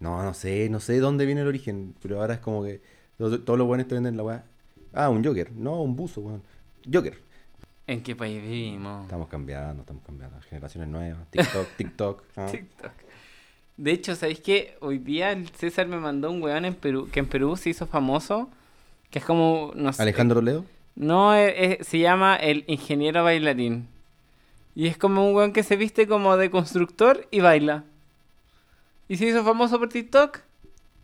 No, 0.00 0.22
no 0.22 0.34
sé, 0.34 0.68
no 0.68 0.80
sé 0.80 0.98
dónde 0.98 1.26
viene 1.26 1.42
el 1.42 1.46
origen. 1.46 1.94
Pero 2.02 2.20
ahora 2.20 2.34
es 2.34 2.40
como 2.40 2.64
que. 2.64 2.80
Todos 3.16 3.58
los 3.58 3.66
buenos 3.66 3.86
te 3.86 3.94
venden 3.94 4.16
la 4.16 4.24
weá. 4.24 4.44
Ah, 4.92 5.10
un 5.10 5.24
jogger. 5.24 5.52
No, 5.52 5.80
un 5.82 5.94
buzo, 5.94 6.22
weón. 6.22 6.42
Jogger. 6.90 7.18
¿En 7.90 8.04
qué 8.04 8.14
país 8.14 8.40
vivimos? 8.40 9.02
Estamos 9.02 9.26
cambiando, 9.26 9.80
estamos 9.80 10.04
cambiando. 10.06 10.40
Generaciones 10.42 10.88
nuevas. 10.88 11.28
TikTok, 11.30 11.66
TikTok. 11.76 12.22
¿ah? 12.36 12.46
TikTok. 12.48 12.92
De 13.76 13.90
hecho, 13.90 14.14
¿sabéis 14.14 14.38
qué? 14.38 14.76
Hoy 14.80 14.98
día 14.98 15.32
el 15.32 15.48
César 15.48 15.88
me 15.88 15.96
mandó 15.96 16.30
un 16.30 16.40
weón 16.40 16.64
en 16.64 16.74
Perú, 16.74 17.08
que 17.10 17.18
en 17.18 17.26
Perú 17.26 17.56
se 17.56 17.70
hizo 17.70 17.88
famoso, 17.88 18.48
que 19.10 19.18
es 19.18 19.24
como, 19.24 19.72
no 19.74 19.92
sé. 19.92 20.02
¿Alejandro 20.02 20.40
Leo? 20.40 20.64
No, 20.94 21.32
se 21.32 21.98
llama 21.98 22.36
el 22.36 22.62
ingeniero 22.68 23.24
bailarín. 23.24 23.88
Y 24.76 24.86
es 24.86 24.96
como 24.96 25.28
un 25.28 25.34
weón 25.34 25.52
que 25.52 25.64
se 25.64 25.74
viste 25.74 26.06
como 26.06 26.36
de 26.36 26.48
constructor 26.48 27.26
y 27.32 27.40
baila. 27.40 27.82
Y 29.08 29.16
se 29.16 29.26
hizo 29.26 29.42
famoso 29.42 29.80
por 29.80 29.88
TikTok. 29.88 30.38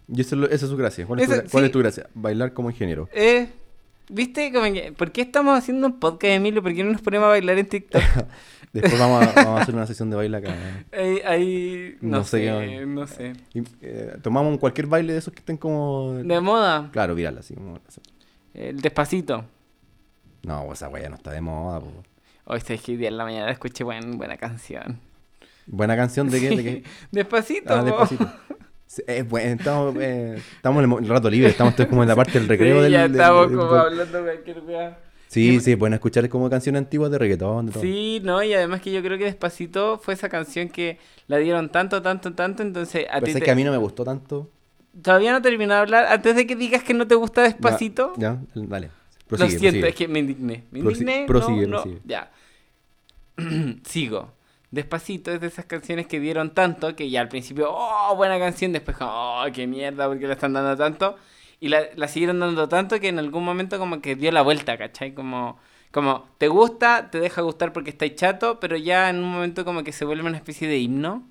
Y 0.07 0.21
eso, 0.21 0.37
esa 0.45 0.67
es 0.67 0.71
su 0.71 0.77
gracia. 0.77 1.05
¿Cuál, 1.05 1.19
es, 1.19 1.73
tu, 1.73 1.81
gracia? 1.81 2.09
Bailar 2.15 2.53
como 2.53 2.71
ingeniero. 2.71 3.09
Eh, 3.13 3.49
¿Viste? 4.09 4.53
¿Por 4.97 5.13
qué 5.13 5.23
estamos 5.23 5.59
haciendo 5.59 5.87
un 5.89 5.99
podcast, 5.99 6.35
Emilio? 6.35 6.63
¿Por 6.63 6.75
qué 6.75 6.85
no 6.85 6.93
nos 6.93 7.01
ponemos 7.01 7.27
a 7.27 7.31
bailar 7.31 7.59
en 7.59 7.67
TikTok? 7.67 8.03
Después 8.73 8.99
vamos 8.99 9.27
a, 9.27 9.57
hacer 9.61 9.75
una 9.75 9.87
sesión 9.87 10.11
de 10.11 10.17
baile 10.17 10.37
acá. 10.37 10.55
Ahí, 11.25 11.97
no, 12.01 12.25
sé, 12.25 12.85
no 12.87 13.07
sé. 13.07 13.33
Eh, 13.81 14.19
tomamos 14.23 14.59
cualquier 14.59 14.87
baile 14.87 15.15
de 15.15 15.19
esos 15.19 15.33
que 15.33 15.41
estén 15.41 15.57
como... 15.57 16.15
De 16.15 16.41
moda. 16.41 16.91
Claro, 16.93 17.15
viral, 17.15 17.39
así 17.39 17.55
como... 17.55 17.79
El 18.55 18.81
despacito. 18.81 19.45
No, 20.43 20.65
pues 20.67 20.79
esa 20.81 20.89
wea 20.89 21.09
no 21.09 21.17
está 21.17 21.33
de 21.33 21.41
moda. 21.41 21.83
Hoy 22.45 22.59
estoy 22.59 22.79
que 22.79 22.97
día 22.97 23.09
en 23.09 23.17
la 23.17 23.25
mañana 23.25 23.51
escuché 23.51 23.83
buena 23.83 24.37
canción. 24.37 25.01
¿Buena 25.67 25.97
canción 25.97 26.31
de 26.31 26.41
qué? 26.41 26.51
¿De 26.51 26.63
qué? 26.63 26.85
despacito. 27.11 27.75
Ah, 27.75 27.83
despacito. 27.83 28.31
Es 29.07 29.29
bueno, 29.29 29.57
estamos, 29.59 29.97
eh, 30.01 30.41
estamos 30.57 30.85
en 30.85 31.05
el 31.05 31.09
rato 31.09 31.29
libre, 31.29 31.51
estamos 31.51 31.75
como 31.89 32.03
en 32.03 32.09
la 32.09 32.17
parte 32.17 32.39
del 32.39 32.49
recreo 32.49 32.83
del, 32.83 32.93
Ya 32.93 33.07
estamos 33.07 33.49
como 33.49 33.63
hablando 33.63 34.23
de 34.23 34.33
cualquier 34.33 34.61
wea. 34.61 34.99
Sí, 35.29 35.61
sí, 35.61 35.77
pueden 35.77 35.95
escuchar 35.95 36.29
como 36.29 36.49
canciones 36.49 36.81
antiguas 36.81 37.11
de 37.11 37.19
reggaetón. 37.19 37.73
Sí, 37.73 38.21
no, 38.23 38.43
y 38.43 38.55
además 38.55 38.81
que 38.81 38.93
yo 38.93 39.03
creo 39.03 39.19
que 39.19 39.25
Despacito 39.25 39.99
fue 39.99 40.15
esa 40.15 40.29
canción 40.29 40.69
que 40.69 40.99
la 41.27 41.39
dieron 41.39 41.69
tanto, 41.69 42.01
tanto, 42.01 42.33
tanto, 42.33 42.63
entonces... 42.63 43.07
A 43.11 43.21
ti 43.21 43.35
que 43.35 43.51
a 43.51 43.55
mí 43.55 43.65
no 43.65 43.73
me 43.73 43.77
gustó 43.77 44.05
tanto. 44.05 44.49
Todavía 45.03 45.33
no 45.33 45.43
terminado 45.43 45.81
de 45.81 45.83
hablar. 45.83 46.07
Antes 46.07 46.37
de 46.37 46.47
que 46.47 46.57
digas 46.57 46.83
que 46.85 46.95
no 46.95 47.07
te 47.07 47.17
gusta 47.17 47.43
Despacito... 47.43 48.13
Ya, 48.17 48.41
dale. 48.55 48.91
Lo 49.29 49.37
siento, 49.49 49.87
es 49.87 49.95
que 49.95 50.07
me 50.07 50.21
indigné. 50.21 50.65
Me 50.71 50.79
indigné, 50.79 51.25
prosigue, 51.27 51.67
no, 51.67 51.83
prosigue. 51.83 52.01
ya. 52.05 52.31
Sigo. 53.85 54.33
Despacito 54.71 55.33
es 55.33 55.41
de 55.41 55.47
esas 55.47 55.65
canciones 55.65 56.07
que 56.07 56.19
dieron 56.21 56.53
tanto 56.53 56.97
que 56.97 57.09
ya 57.09 57.21
al 57.21 57.29
principio, 57.29 57.69
oh, 57.71 58.15
buena 58.17 58.39
canción, 58.39 58.73
después, 58.73 58.97
oh, 59.01 59.45
qué 59.55 59.67
mierda, 59.67 60.09
porque 60.09 60.27
la 60.27 60.35
están 60.35 60.53
dando 60.53 60.77
tanto. 60.77 61.17
Y 61.61 61.69
la, 61.69 61.83
la 61.95 62.09
siguieron 62.09 62.41
dando 62.41 62.69
tanto 62.69 63.01
que 63.01 63.09
en 63.09 63.19
algún 63.19 63.45
momento 63.45 63.79
como 63.79 64.01
que 64.01 64.17
dio 64.17 64.31
la 64.33 64.43
vuelta, 64.43 64.77
¿cachai? 64.77 65.15
Como, 65.15 65.59
como 65.91 66.29
te 66.39 66.49
gusta, 66.49 67.11
te 67.11 67.21
deja 67.21 67.43
gustar 67.43 67.73
porque 67.73 67.91
estáis 67.91 68.17
chato, 68.17 68.61
pero 68.61 68.77
ya 68.77 69.09
en 69.09 69.19
un 69.19 69.31
momento 69.31 69.65
como 69.65 69.83
que 69.85 69.93
se 69.93 70.05
vuelve 70.05 70.29
una 70.29 70.37
especie 70.37 70.69
de 70.69 70.79
himno. 70.79 71.27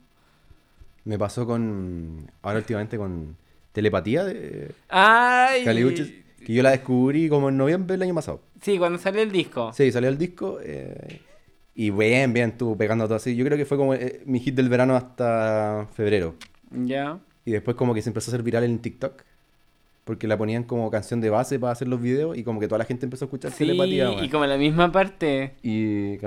Me 1.04 1.19
pasó 1.19 1.45
con, 1.45 2.32
ahora 2.41 2.60
últimamente 2.60 2.98
con 2.98 3.38
Telepatía 3.74 4.24
de 4.24 4.74
Ay. 4.89 5.63
que 5.63 6.54
yo 6.54 6.63
la 6.63 6.71
descubrí 6.71 7.30
como 7.30 7.50
en 7.50 7.58
noviembre 7.58 7.93
del 7.93 8.04
año 8.04 8.15
pasado. 8.15 8.41
Sí, 8.62 8.80
cuando 8.80 8.98
salió 8.98 9.21
el 9.21 9.32
disco. 9.32 9.74
Sí, 9.74 9.91
salió 9.91 10.10
el 10.10 10.17
disco. 10.17 10.60
Eh, 10.63 11.21
y 11.76 11.92
bien, 11.92 12.32
bien, 12.32 12.52
estuvo 12.52 12.78
pegando 12.78 13.06
todo 13.06 13.16
así. 13.16 13.36
Yo 13.36 13.44
creo 13.46 13.58
que 13.58 13.66
fue 13.66 13.78
como 13.78 13.94
eh, 13.94 14.22
mi 14.26 14.40
hit 14.40 14.56
del 14.56 14.70
verano 14.70 14.96
hasta 14.96 15.88
febrero. 15.94 16.36
Ya. 16.72 17.20
Y 17.44 17.52
después 17.52 17.76
como 17.76 17.94
que 17.94 18.02
se 18.02 18.10
empezó 18.10 18.32
a 18.32 18.34
hacer 18.34 18.44
viral 18.44 18.64
en 18.64 18.80
TikTok 18.80 19.24
porque 20.06 20.28
la 20.28 20.38
ponían 20.38 20.64
como 20.64 20.90
canción 20.92 21.20
de 21.20 21.30
base 21.32 21.60
para 21.60 21.74
hacer 21.74 21.88
los 21.88 22.00
videos 22.00 22.38
y 22.38 22.44
como 22.44 22.60
que 22.60 22.68
toda 22.68 22.78
la 22.78 22.86
gente 22.86 23.08
empezó 23.08 23.26
a 23.26 23.28
escuchar 23.28 23.52
sí, 23.52 23.66
telepatía. 23.66 24.24
y 24.24 24.30
como 24.30 24.46
la 24.46 24.58
misma 24.58 24.92
parte. 24.92 25.56
Y... 25.64 26.18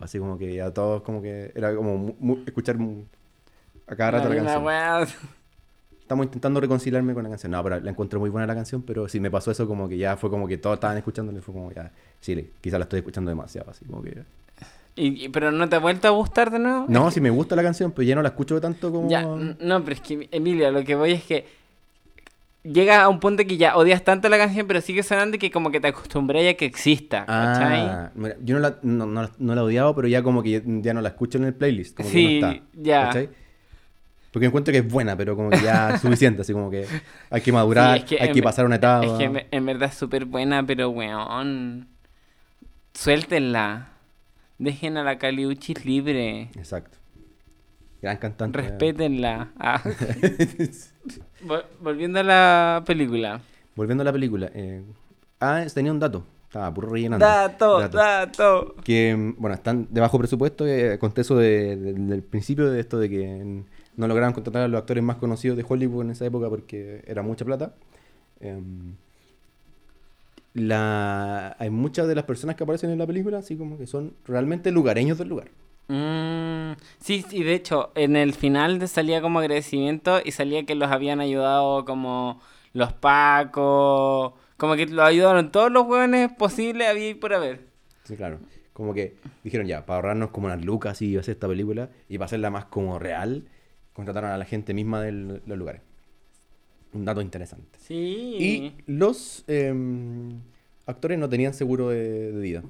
Así 0.00 0.18
como 0.18 0.38
que 0.38 0.54
ya 0.54 0.72
todos 0.72 1.02
como 1.02 1.20
que 1.20 1.52
era 1.54 1.74
como 1.74 2.14
escuchar 2.46 2.76
a 3.86 3.96
cada 3.96 4.10
rato 4.12 4.28
la, 4.28 4.36
canción. 4.44 5.32
Estamos 6.08 6.24
intentando 6.24 6.58
reconciliarme 6.58 7.12
con 7.12 7.22
la 7.22 7.28
canción. 7.28 7.52
No, 7.52 7.62
pero 7.62 7.80
la 7.80 7.90
encuentro 7.90 8.18
muy 8.18 8.30
buena 8.30 8.46
la 8.46 8.54
canción, 8.54 8.80
pero 8.80 9.10
sí 9.10 9.20
me 9.20 9.30
pasó 9.30 9.50
eso 9.50 9.68
como 9.68 9.90
que 9.90 9.98
ya 9.98 10.16
fue 10.16 10.30
como 10.30 10.48
que 10.48 10.56
todos 10.56 10.76
estaban 10.76 10.96
escuchándola 10.96 11.38
y 11.38 11.42
fue 11.42 11.52
como 11.52 11.70
ya, 11.70 11.92
sí, 12.18 12.50
quizás 12.62 12.78
la 12.78 12.84
estoy 12.84 13.00
escuchando 13.00 13.28
demasiado, 13.28 13.70
así 13.70 13.84
como 13.84 14.00
que... 14.00 14.22
¿Y, 14.96 15.28
¿Pero 15.28 15.52
no 15.52 15.68
te 15.68 15.76
ha 15.76 15.80
vuelto 15.80 16.08
a 16.08 16.12
gustar 16.12 16.50
de 16.50 16.60
nuevo? 16.60 16.86
No, 16.88 17.10
sí 17.10 17.20
me 17.20 17.28
gusta 17.28 17.54
la 17.56 17.62
canción, 17.62 17.92
pero 17.92 18.08
ya 18.08 18.14
no 18.14 18.22
la 18.22 18.30
escucho 18.30 18.58
tanto 18.58 18.90
como... 18.90 19.10
Ya, 19.10 19.20
no, 19.20 19.84
pero 19.84 19.92
es 19.92 20.00
que, 20.00 20.30
Emilia, 20.32 20.70
lo 20.70 20.82
que 20.82 20.94
voy 20.94 21.12
es 21.12 21.24
que 21.24 21.44
llega 22.62 23.02
a 23.02 23.10
un 23.10 23.20
punto 23.20 23.44
que 23.44 23.58
ya 23.58 23.76
odias 23.76 24.02
tanto 24.02 24.30
la 24.30 24.38
canción, 24.38 24.66
pero 24.66 24.80
sigue 24.80 25.02
sonando 25.02 25.36
y 25.36 25.38
que 25.38 25.50
como 25.50 25.70
que 25.70 25.78
te 25.78 25.88
acostumbré 25.88 26.48
a 26.48 26.56
que 26.56 26.64
exista, 26.64 27.26
ah, 27.28 28.12
yo 28.42 28.54
no 28.54 28.60
la, 28.60 28.78
no, 28.80 29.54
la 29.54 29.60
he 29.60 29.64
odiado, 29.64 29.94
pero 29.94 30.08
ya 30.08 30.22
como 30.22 30.42
que 30.42 30.62
ya, 30.64 30.94
no 30.94 31.02
la 31.02 31.10
escucho 31.10 31.36
en 31.36 31.44
el 31.44 31.52
playlist. 31.52 31.98
Como 31.98 32.08
sí, 32.08 32.26
que 32.26 32.40
no 32.40 32.50
está, 32.50 32.64
ya. 32.72 33.28
Porque 34.32 34.46
encuentro 34.46 34.72
que 34.72 34.78
es 34.78 34.88
buena, 34.88 35.16
pero 35.16 35.36
como 35.36 35.50
que 35.50 35.60
ya 35.60 35.90
es 35.94 36.00
suficiente, 36.00 36.42
así 36.42 36.52
como 36.52 36.70
que 36.70 36.86
hay 37.30 37.40
que 37.40 37.52
madurar, 37.52 38.04
hay 38.20 38.32
que 38.32 38.42
pasar 38.42 38.66
una 38.66 38.76
etapa. 38.76 39.06
Es 39.06 39.12
que 39.12 39.46
en 39.50 39.66
verdad 39.66 39.88
es 39.88 39.94
súper 39.94 40.24
buena, 40.24 40.64
pero 40.64 40.90
weón. 40.90 41.88
Suéltenla. 42.94 43.88
Dejen 44.58 44.96
a 44.96 45.04
la 45.04 45.18
Caliuchis 45.18 45.84
libre. 45.84 46.50
Exacto. 46.56 46.98
Gran 48.02 48.16
cantante. 48.16 48.60
Respétenla. 48.60 49.50
Ah. 49.58 49.82
Volviendo 51.80 52.20
a 52.20 52.22
la 52.22 52.82
película. 52.84 53.40
Volviendo 53.76 54.02
a 54.02 54.04
la 54.04 54.12
película. 54.12 54.50
Eh... 54.52 54.82
Ah, 55.40 55.64
tenía 55.72 55.92
un 55.92 56.00
dato. 56.00 56.24
Estaba 56.44 56.72
puro 56.72 56.88
rellenando. 56.88 57.24
Dato, 57.24 57.88
dato. 57.88 58.74
Que, 58.82 59.34
bueno, 59.36 59.54
están 59.54 59.86
de 59.90 60.00
bajo 60.00 60.18
presupuesto. 60.18 60.66
Eh, 60.66 60.98
conté 60.98 61.20
eso 61.20 61.36
del 61.36 62.22
principio 62.28 62.70
de 62.70 62.80
esto 62.80 62.98
de 62.98 63.08
que 63.10 63.62
no 63.98 64.06
lograban 64.06 64.32
contratar 64.32 64.62
a 64.62 64.68
los 64.68 64.78
actores 64.78 65.02
más 65.02 65.16
conocidos 65.16 65.56
de 65.56 65.66
Hollywood 65.68 66.04
en 66.04 66.10
esa 66.12 66.24
época 66.24 66.48
porque 66.48 67.02
era 67.06 67.22
mucha 67.22 67.44
plata. 67.44 67.74
Em, 68.40 68.94
la, 70.54 71.56
hay 71.58 71.68
muchas 71.70 72.06
de 72.06 72.14
las 72.14 72.24
personas 72.24 72.54
que 72.54 72.62
aparecen 72.62 72.90
en 72.90 72.98
la 72.98 73.06
película, 73.06 73.38
así 73.38 73.56
como 73.56 73.76
que 73.76 73.88
son 73.88 74.14
realmente 74.24 74.70
lugareños 74.70 75.18
del 75.18 75.28
lugar. 75.28 75.48
Mm, 75.88 76.74
sí, 77.00 77.24
sí, 77.28 77.42
de 77.42 77.54
hecho, 77.54 77.90
en 77.96 78.14
el 78.14 78.34
final 78.34 78.86
salía 78.86 79.20
como 79.20 79.40
agradecimiento 79.40 80.20
y 80.24 80.30
salía 80.30 80.64
que 80.64 80.76
los 80.76 80.92
habían 80.92 81.20
ayudado 81.20 81.84
como 81.84 82.40
los 82.74 82.92
pacos, 82.92 84.34
como 84.56 84.76
que 84.76 84.86
los 84.86 85.04
ayudaron 85.04 85.50
todos 85.50 85.72
los 85.72 85.86
hueones 85.86 86.30
posibles 86.34 86.88
había 86.88 87.18
por 87.18 87.34
haber. 87.34 87.66
Sí, 88.04 88.16
claro. 88.16 88.38
Como 88.72 88.94
que 88.94 89.16
dijeron 89.42 89.66
ya, 89.66 89.84
para 89.84 89.96
ahorrarnos 89.96 90.30
como 90.30 90.46
unas 90.46 90.64
lucas 90.64 91.02
y 91.02 91.16
hacer 91.16 91.32
esta 91.32 91.48
película 91.48 91.90
y 92.08 92.16
para 92.16 92.26
hacerla 92.26 92.50
más 92.50 92.66
como 92.66 93.00
real, 93.00 93.48
contrataron 93.98 94.30
a 94.30 94.38
la 94.38 94.44
gente 94.44 94.72
misma 94.72 95.02
de 95.02 95.12
los 95.12 95.58
lugares. 95.58 95.82
Un 96.92 97.04
dato 97.04 97.20
interesante. 97.20 97.78
Sí. 97.80 98.36
Y 98.38 98.72
los 98.86 99.44
em, 99.48 100.40
actores 100.86 101.18
no 101.18 101.28
tenían 101.28 101.52
seguro 101.52 101.90
de 101.90 102.30
vida 102.32 102.62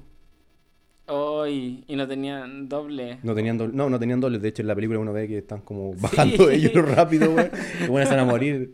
y 1.47 1.95
no 1.95 2.07
tenían 2.07 2.69
doble. 2.69 3.19
No 3.23 3.33
tenían 3.33 3.57
doble, 3.57 3.75
no, 3.75 3.89
no 3.89 3.99
tenían 3.99 4.19
doble. 4.19 4.39
De 4.39 4.49
hecho, 4.49 4.61
en 4.61 4.67
la 4.67 4.75
película 4.75 4.99
uno 4.99 5.13
ve 5.13 5.27
que 5.27 5.39
están 5.39 5.61
como 5.61 5.93
bajando 5.95 6.49
ellos 6.49 6.73
rápido, 6.95 7.31
güey. 7.31 7.49
Que 7.49 7.87
van 7.87 8.19
a 8.19 8.25
morir. 8.25 8.73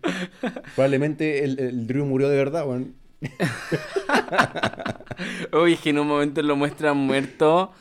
Probablemente 0.75 1.43
el, 1.43 1.59
el, 1.59 1.87
Drew 1.87 2.05
murió 2.05 2.29
de 2.29 2.35
verdad, 2.35 2.65
güey. 2.65 2.87
Uy, 5.53 5.73
es 5.73 5.79
que 5.79 5.91
en 5.91 5.99
un 5.99 6.07
momento 6.07 6.41
lo 6.41 6.55
muestran 6.55 6.97
muerto. 6.97 7.71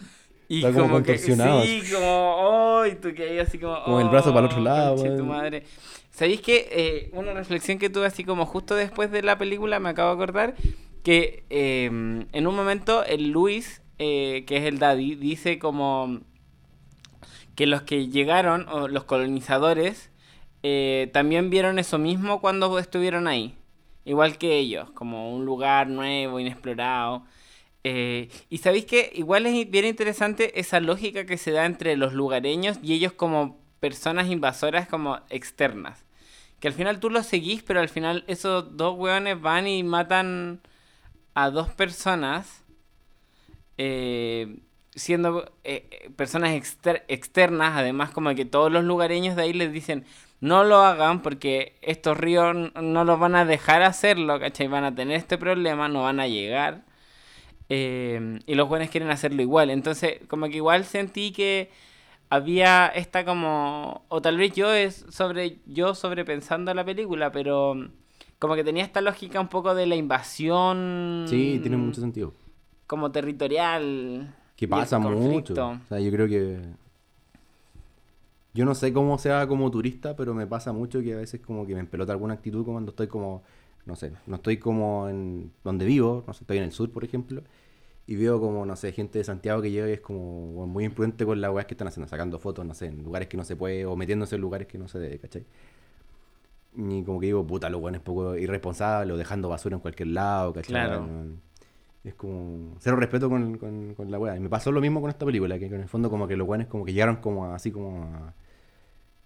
Y 0.49 0.63
como, 0.63 0.83
como 0.83 1.03
que 1.03 1.19
sí, 1.19 1.33
como, 1.93 2.83
¡ay! 2.83 2.99
tú 3.01 3.15
que 3.15 3.23
ahí 3.23 3.39
así 3.39 3.59
como. 3.59 3.83
Como 3.85 4.01
el 4.01 4.09
brazo 4.09 4.33
para 4.35 4.41
el 4.41 4.47
otro 4.47 4.61
oh, 4.61 4.65
lado, 4.65 5.17
tu 5.17 5.25
madre. 5.25 5.65
¿Sabéis 6.11 6.41
que 6.43 6.69
eh, 6.71 7.11
una 7.13 7.33
reflexión 7.33 7.79
que 7.79 7.91
tuve 7.91 8.07
así 8.07 8.25
como 8.25 8.47
justo 8.47 8.75
después 8.75 9.11
de 9.11 9.23
la 9.23 9.37
película, 9.37 9.81
me 9.81 9.89
acabo 9.89 10.11
de 10.11 10.23
acordar, 10.23 10.55
que 11.03 11.45
eh, 11.51 11.87
en 11.87 12.47
un 12.47 12.55
momento 12.55 13.05
el 13.05 13.31
Luis 13.31 13.83
eh, 13.99 14.45
que 14.47 14.57
es 14.57 14.65
el 14.65 14.79
Daddy, 14.79 15.15
dice 15.15 15.59
como 15.59 16.21
que 17.55 17.67
los 17.67 17.83
que 17.83 18.09
llegaron, 18.09 18.69
o 18.69 18.89
los 18.89 19.05
colonizadores, 19.05 20.11
eh, 20.65 21.11
también 21.13 21.51
vieron 21.51 21.79
eso 21.79 21.99
mismo 21.99 22.41
cuando 22.41 22.79
estuvieron 22.79 23.29
ahí. 23.29 23.55
Igual 24.05 24.37
que 24.39 24.59
ellos, 24.59 24.91
como 24.91 25.35
un 25.35 25.45
lugar 25.45 25.89
nuevo, 25.89 26.41
inexplorado. 26.41 27.25
Eh, 27.85 28.31
y 28.49 28.59
sabéis 28.59 28.87
que 28.87 29.13
igual 29.15 29.47
es 29.47 29.71
bien 29.71 29.85
interesante 29.85 30.59
esa 30.59 30.81
lógica 30.81 31.27
que 31.27 31.37
se 31.37 31.53
da 31.53 31.67
entre 31.67 31.97
los 31.97 32.15
lugareños 32.15 32.79
y 32.83 32.95
ellos 32.95 33.13
como 33.13 33.61
personas 33.81 34.29
invasoras 34.29 34.89
como 34.89 35.21
externas. 35.29 36.05
Que 36.61 36.69
al 36.69 36.75
final 36.75 36.99
tú 36.99 37.11
los 37.11 37.27
seguís, 37.27 37.63
pero 37.63 37.81
al 37.81 37.91
final 37.91 38.25
esos 38.27 38.77
dos 38.77 38.99
hueones 38.99 39.41
van 39.41 39.69
y 39.69 39.83
matan 39.83 40.61
a 41.35 41.51
dos 41.51 41.69
personas 41.71 42.65
eh, 43.77 44.59
siendo 44.95 45.53
eh, 45.65 46.11
personas 46.17 46.55
externas, 47.09 47.73
además 47.77 48.11
como 48.11 48.35
que 48.35 48.45
todos 48.45 48.71
los 48.71 48.85
lugareños 48.85 49.37
de 49.37 49.43
ahí 49.43 49.53
les 49.53 49.73
dicen, 49.73 50.05
no 50.41 50.65
lo 50.65 50.77
hagan 50.79 51.23
porque 51.23 51.77
estos 51.83 52.17
ríos 52.17 52.55
no 52.81 53.05
los 53.05 53.19
van 53.19 53.35
a 53.35 53.45
dejar 53.45 53.83
hacerlo, 53.83 54.39
¿cachai? 54.39 54.69
Van 54.69 54.85
a 54.85 54.95
tener 54.95 55.17
este 55.17 55.39
problema, 55.39 55.89
no 55.89 56.03
van 56.05 56.21
a 56.21 56.29
llegar. 56.29 56.85
Y 57.69 58.55
los 58.55 58.69
buenos 58.69 58.91
quieren 58.91 59.11
hacerlo 59.11 59.43
igual. 59.43 59.71
Entonces, 59.71 60.21
como 60.29 60.49
que 60.49 60.57
igual 60.57 60.85
sentí 60.85 61.33
que 61.33 61.71
había 62.31 62.87
esta 62.87 63.25
como... 63.25 64.05
O 64.09 64.21
tal 64.23 64.37
vez 64.37 64.53
yo 64.53 64.73
es 64.73 65.07
sobre... 65.09 65.59
Yo 65.67 65.95
sobrepensando 65.95 66.73
la 66.75 66.85
película, 66.85 67.33
pero 67.33 67.77
como 68.39 68.55
que 68.55 68.65
tenía 68.65 68.85
esta 68.85 69.01
lógica 69.01 69.41
un 69.41 69.49
poco 69.49 69.75
de 69.75 69.87
la 69.87 69.97
invasión. 69.97 71.27
Sí, 71.29 71.59
tiene 71.63 71.77
mucho 71.77 72.01
sentido 72.01 72.33
como 72.87 73.11
territorial. 73.11 74.35
Que 74.57 74.69
pasa 74.69 74.99
mucho. 74.99 75.55
O 75.55 75.89
sea, 75.89 76.01
yo 76.01 76.11
creo 76.11 76.29
que. 76.29 76.61
Yo 78.53 78.65
no 78.65 78.75
sé 78.75 78.93
cómo 78.93 79.19
sea 79.19 79.47
como 79.49 79.71
turista, 79.71 80.15
pero 80.15 80.33
me 80.33 80.47
pasa 80.47 80.73
mucho 80.73 81.03
que 81.03 81.15
a 81.15 81.17
veces 81.17 81.41
como 81.41 81.67
que 81.67 81.75
me 81.75 81.81
empelota 81.81 82.13
alguna 82.13 82.35
actitud 82.35 82.65
cuando 82.65 82.91
estoy 82.91 83.09
como, 83.09 83.43
no 83.87 83.97
sé, 83.97 84.13
no 84.27 84.37
estoy 84.37 84.59
como 84.59 85.09
en 85.09 85.53
donde 85.63 85.85
vivo, 85.85 86.25
no 86.27 86.33
sé, 86.33 86.45
estoy 86.45 86.59
en 86.59 86.65
el 86.65 86.73
sur, 86.73 86.91
por 86.91 87.05
ejemplo, 87.05 87.43
y 88.07 88.17
veo 88.17 88.41
como, 88.41 88.67
no 88.67 88.77
sé, 88.77 88.93
gente 88.93 89.19
de 89.19 89.25
Santiago 89.25 89.63
que 89.63 89.71
llega 89.71 89.89
y 89.89 89.93
es 89.93 90.01
como 90.01 90.67
muy 90.67 90.85
imprudente 90.85 91.25
con 91.25 91.41
las 91.41 91.51
weas 91.53 91.67
que 91.67 91.75
están 91.75 91.89
haciendo, 91.89 92.09
sacando 92.09 92.39
fotos, 92.39 92.65
no 92.67 92.75
sé, 92.75 92.87
en 92.87 93.03
lugares 93.03 93.29
que 93.29 93.37
no 93.37 93.45
se 93.45 93.57
puede, 93.57 93.87
o 93.87 93.97
metiéndose 93.97 94.35
en 94.35 94.41
lugares 94.41 94.67
que 94.67 94.79
no 94.79 94.89
se 94.89 94.99
debe, 94.99 95.19
¿cachai? 95.19 95.47
Y 96.77 97.03
como 97.05 97.21
que 97.21 97.27
digo, 97.27 97.47
puta, 97.47 97.71
lo 97.71 97.79
bueno 97.79 97.97
es 97.97 98.03
poco 98.03 98.37
irresponsable, 98.37 99.13
o 99.13 99.17
dejando 99.17 99.49
basura 99.49 99.77
en 99.77 99.81
cualquier 99.81 100.09
lado, 100.09 100.53
¿cachai? 100.53 100.73
Claro. 100.73 101.09
Es 102.03 102.15
como 102.15 102.77
cero 102.81 102.97
respeto 102.97 103.31
con, 103.31 103.57
con, 103.57 104.11
la 104.11 104.19
weá. 104.19 104.37
Y 104.37 104.41
me 104.41 104.51
pasó 104.51 104.71
lo 104.71 104.83
mismo 104.83 105.01
con 105.01 105.09
esta 105.09 105.25
película, 105.25 105.59
que 105.59 105.67
en 105.67 105.75
el 105.75 105.89
fondo 105.89 106.11
como 106.11 106.29
que 106.29 106.37
los 106.37 106.47
weones 106.47 106.67
como 106.67 106.85
que 106.85 106.93
llegaron 106.93 107.17
como 107.17 107.47
así 107.47 107.71
como 107.71 108.35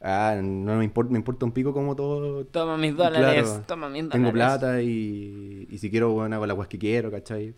Ah, 0.00 0.38
no 0.42 0.76
me 0.76 0.84
importa, 0.84 1.12
me 1.12 1.18
importa 1.18 1.44
un 1.44 1.52
pico 1.52 1.72
como 1.72 1.96
todo. 1.96 2.44
Toma 2.46 2.76
mis 2.76 2.96
dólares, 2.96 3.62
toma 3.66 3.88
mis 3.88 4.04
dólares. 4.04 4.12
Tengo 4.12 4.32
plata 4.32 4.80
y, 4.82 5.66
y 5.68 5.78
si 5.78 5.90
quiero, 5.90 6.12
bueno, 6.12 6.36
hago 6.36 6.46
la 6.46 6.54
weá 6.54 6.68
que 6.68 6.78
quiero, 6.78 7.10
¿cachai? 7.10 7.54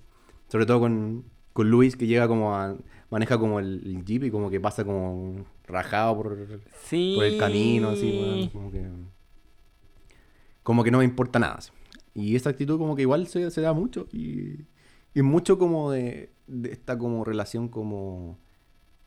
Sobre 0.48 0.66
todo 0.66 0.80
con, 0.80 1.24
con 1.52 1.70
Luis, 1.70 1.96
que 1.96 2.06
llega 2.06 2.26
como 2.28 2.54
a. 2.54 2.76
maneja 3.10 3.38
como 3.38 3.60
el, 3.60 4.04
jeep 4.04 4.24
y 4.24 4.30
como 4.30 4.50
que 4.50 4.58
pasa 4.60 4.84
como 4.84 5.44
rajado 5.66 6.16
por, 6.16 6.36
por 6.36 7.24
el 7.24 7.38
camino, 7.38 7.90
así, 7.90 8.48
como 8.52 8.70
que. 8.70 8.86
Como 10.62 10.84
que 10.84 10.90
no 10.90 10.98
me 10.98 11.04
importa 11.04 11.38
nada. 11.38 11.58
Y 12.14 12.36
esa 12.36 12.50
actitud 12.50 12.78
como 12.78 12.96
que 12.96 13.02
igual 13.02 13.26
se, 13.26 13.50
se 13.50 13.60
da 13.60 13.72
mucho 13.72 14.08
y 14.12 14.64
y 15.14 15.22
mucho 15.22 15.58
como 15.58 15.90
de, 15.90 16.32
esta 16.64 16.98
como 16.98 17.24
relación 17.24 17.68
como, 17.68 18.38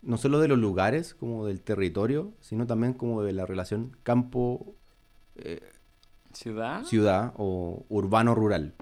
no 0.04 0.18
solo 0.18 0.40
de 0.40 0.48
los 0.48 0.60
lugares, 0.60 1.14
como 1.14 1.46
del 1.46 1.62
territorio, 1.62 2.34
sino 2.42 2.68
también 2.68 2.94
como 2.94 3.24
de 3.24 3.34
la 3.34 3.46
relación 3.46 3.98
campo... 4.04 4.76
Eh, 5.36 5.62
¿Ciudad? 6.34 6.84
Ciudad 6.84 7.34
o 7.38 7.86
urbano-rural, 7.90 8.74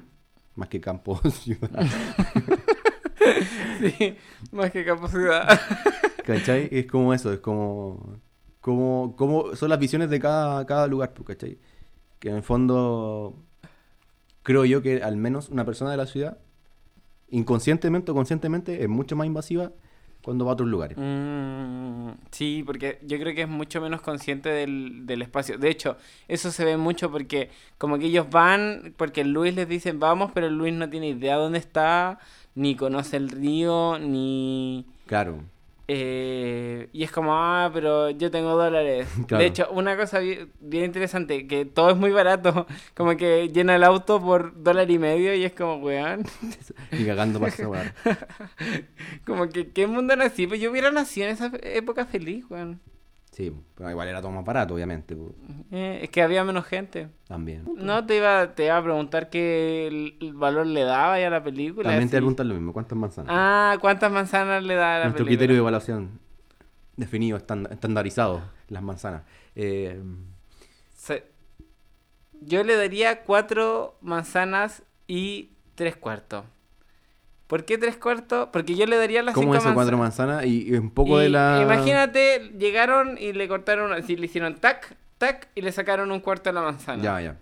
más 0.56 0.70
que 0.70 0.80
campo-ciudad. 0.80 1.86
sí, 3.80 4.16
más 4.52 4.72
que 4.72 4.86
campo-ciudad. 4.86 5.60
¿Cachai? 6.26 6.70
Es 6.72 6.86
como 6.88 7.14
eso, 7.14 7.32
es 7.34 7.40
como... 7.40 8.20
Como, 8.62 9.16
como 9.16 9.56
son 9.56 9.70
las 9.70 9.80
visiones 9.80 10.10
de 10.12 10.20
cada, 10.20 10.66
cada 10.68 10.86
lugar, 10.86 11.14
pues, 11.14 11.28
¿cachai? 11.30 11.58
Que 12.20 12.30
en 12.30 12.36
el 12.36 12.44
fondo 12.44 13.36
creo 14.44 14.66
yo 14.66 14.82
que 14.82 15.02
al 15.02 15.18
menos 15.18 15.50
una 15.50 15.66
persona 15.66 15.92
de 15.92 15.98
la 15.98 16.06
ciudad 16.06 16.38
inconscientemente 17.30 18.12
o 18.12 18.14
conscientemente 18.14 18.84
es 18.84 18.90
mucho 18.90 19.16
más 19.16 19.26
invasiva 19.26 19.72
cuando 20.24 20.46
va 20.46 20.52
a 20.52 20.54
otros 20.54 20.70
lugares. 20.70 20.98
Mm, 21.00 22.12
sí, 22.32 22.64
porque 22.66 23.00
yo 23.04 23.18
creo 23.20 23.34
que 23.34 23.42
es 23.44 23.48
mucho 23.50 23.82
menos 23.82 24.02
consciente 24.02 24.50
del, 24.50 25.06
del, 25.06 25.22
espacio. 25.22 25.58
De 25.58 25.70
hecho, 25.70 25.98
eso 26.28 26.52
se 26.52 26.64
ve 26.66 26.78
mucho 26.78 27.12
porque 27.12 27.50
como 27.78 27.98
que 27.98 28.06
ellos 28.06 28.30
van, 28.30 28.94
porque 28.98 29.24
Luis 29.24 29.56
les 29.56 29.68
dicen 29.68 30.00
vamos, 30.00 30.32
pero 30.34 30.50
Luis 30.50 30.74
no 30.74 30.90
tiene 30.90 31.10
idea 31.10 31.36
dónde 31.36 31.60
está, 31.60 32.20
ni 32.56 32.76
conoce 32.76 33.18
el 33.18 33.30
río, 33.30 33.98
ni... 34.00 34.86
Claro. 35.08 35.44
Eh, 35.94 36.88
y 36.94 37.04
es 37.04 37.12
como, 37.12 37.34
ah, 37.34 37.70
pero 37.74 38.12
yo 38.12 38.32
tengo 38.32 38.56
dólares. 38.56 39.10
De 39.28 39.46
hecho, 39.46 39.68
una 39.72 39.98
cosa 39.98 40.20
bien, 40.20 40.86
interesante, 40.86 41.48
que 41.48 41.66
todo 41.66 41.89
es 41.89 41.98
muy 41.98 42.12
barato, 42.12 42.66
como 42.96 43.18
que 43.18 43.50
llena 43.50 43.76
el 43.76 43.84
auto 43.84 44.22
por 44.22 44.64
dólar 44.64 44.89
y 44.89 44.98
medio 44.98 45.36
y 45.36 45.44
es 45.44 45.52
como, 45.52 45.76
weón. 45.84 46.24
y 46.94 47.06
cagando 47.06 47.42
para 47.42 47.68
weón. 47.68 47.92
como 49.26 49.50
que, 49.50 49.72
¿qué 49.72 49.86
mundo 49.86 50.16
nací? 50.16 50.48
Pues 50.48 50.62
yo 50.62 50.72
hubiera 50.72 50.92
nacido 50.92 51.28
en 51.28 51.34
esa 51.34 51.52
época 51.62 52.06
feliz, 52.06 52.46
weón. 52.50 52.80
Sí, 53.32 53.54
pero 53.76 53.90
igual 53.90 54.10
era 54.10 54.22
todo 54.22 54.32
más 54.32 54.44
barato, 54.44 54.74
obviamente. 54.76 55.16
Eh, 55.72 56.02
es 56.04 56.10
que 56.10 56.22
había 56.22 56.44
menos 56.44 56.66
gente. 56.66 57.08
También. 57.28 57.64
No, 57.78 58.06
te 58.06 58.18
iba, 58.18 58.54
te 58.56 58.66
iba 58.66 58.78
a 58.78 58.84
preguntar 58.84 59.30
qué 59.30 59.88
el, 59.88 60.34
valor 60.34 60.68
le 60.68 60.84
daba 60.84 61.18
ya 61.18 61.28
a 61.28 61.30
la 61.30 61.44
película. 61.44 61.90
También 61.90 62.10
te 62.10 62.18
preguntan 62.18 62.50
lo 62.50 62.56
mismo, 62.56 62.74
¿cuántas 62.74 62.98
manzanas? 62.98 63.32
Ah, 63.34 63.78
¿cuántas 63.80 64.12
manzanas 64.12 64.64
le 64.64 64.76
da 64.76 64.96
a 64.96 65.00
la 65.00 65.06
Nuestro 65.06 65.26
criterio 65.26 65.56
de 65.56 65.60
evaluación 65.60 66.20
definido, 67.02 67.38
estandarizado, 67.38 68.44
las 68.70 68.84
manzanas. 68.84 69.24
Eh, 69.56 70.02
yo 72.42 72.64
le 72.64 72.76
daría 72.76 73.24
cuatro 73.24 73.98
manzanas 74.02 74.84
y 75.08 75.50
tres 75.76 75.96
cuartos. 75.96 76.46
¿Por 77.52 77.66
qué 77.66 77.78
tres 77.78 77.97
cuartos? 77.97 78.47
Porque 78.54 78.76
yo 78.76 78.86
le 78.86 78.95
daría 78.95 79.22
las 79.24 79.36
¿Cómo 79.36 79.54
eso, 79.54 79.74
cuatro 79.74 79.97
manzanas? 79.97 80.45
Y, 80.45 80.72
un 80.72 80.89
poco 80.89 81.20
de 81.20 81.28
la... 81.28 81.60
Imagínate, 81.62 82.49
llegaron 82.58 83.18
y 83.18 83.34
le 83.34 83.49
cortaron, 83.49 83.91
así 83.91 84.16
le 84.16 84.28
hicieron 84.28 84.56
tac, 84.56 84.95
tac, 85.18 85.49
y 85.54 85.60
le 85.60 85.74
sacaron 85.74 86.14
un 86.14 86.22
cuarto 86.22 86.49
de 86.49 86.54
la 86.54 86.62
manzana. 86.62 87.04
Ya, 87.04 87.20
ya. 87.20 87.38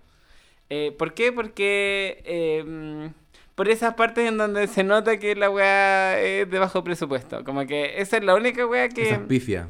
Eh, 0.68 0.92
¿Por 0.98 1.14
qué? 1.14 1.30
Porque... 1.30 2.24
Eh, 2.24 3.12
por 3.54 3.68
esas 3.68 3.94
partes 3.94 4.28
en 4.28 4.36
donde 4.36 4.66
se 4.66 4.82
nota 4.82 5.16
que 5.20 5.36
la 5.36 5.48
weá 5.48 6.18
es 6.18 6.50
de 6.50 6.58
bajo 6.58 6.82
presupuesto. 6.82 7.44
Como 7.44 7.64
que 7.68 8.00
esa 8.00 8.16
es 8.16 8.24
la 8.24 8.34
única 8.34 8.66
weá 8.66 8.88
que... 8.88 9.10
Esa 9.10 9.14
es 9.14 9.20
pifia. 9.28 9.68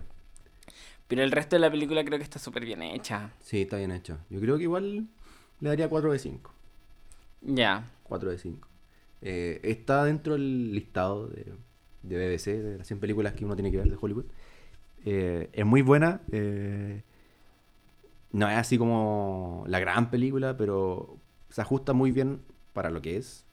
Pero 1.06 1.22
el 1.22 1.32
resto 1.32 1.56
de 1.56 1.60
la 1.60 1.70
película 1.70 2.02
creo 2.02 2.16
que 2.16 2.24
está 2.24 2.38
súper 2.38 2.64
bien 2.64 2.80
hecha. 2.80 3.28
Sí, 3.40 3.60
está 3.60 3.76
bien 3.76 3.90
hecha. 3.90 4.16
Yo 4.30 4.40
creo 4.40 4.56
que 4.56 4.62
igual 4.62 5.06
le 5.60 5.68
daría 5.68 5.90
4 5.90 6.10
de 6.12 6.18
5. 6.18 6.54
Ya. 7.42 7.84
4 8.04 8.30
de 8.30 8.38
5. 8.38 8.69
Eh, 9.22 9.60
está 9.62 10.04
dentro 10.04 10.34
del 10.34 10.74
listado 10.74 11.28
de, 11.28 11.52
de, 12.02 12.16
BBC, 12.16 12.62
de 12.62 12.78
las 12.78 12.86
100 12.86 13.00
películas 13.00 13.34
que 13.34 13.44
uno 13.44 13.54
tiene 13.54 13.70
que 13.70 13.76
ver 13.78 13.90
de 13.90 13.96
Hollywood. 14.00 14.26
Eh, 15.04 15.50
es 15.52 15.66
muy 15.66 15.82
buena. 15.82 16.20
Eh, 16.32 17.02
no 18.32 18.48
es 18.48 18.56
así 18.56 18.78
como 18.78 19.64
la 19.66 19.80
gran 19.80 20.10
película, 20.10 20.56
pero 20.56 21.18
se 21.48 21.60
ajusta 21.60 21.92
muy 21.92 22.12
bien 22.12 22.40
para 22.72 22.90
lo 22.90 23.02
que 23.02 23.16
es, 23.16 23.44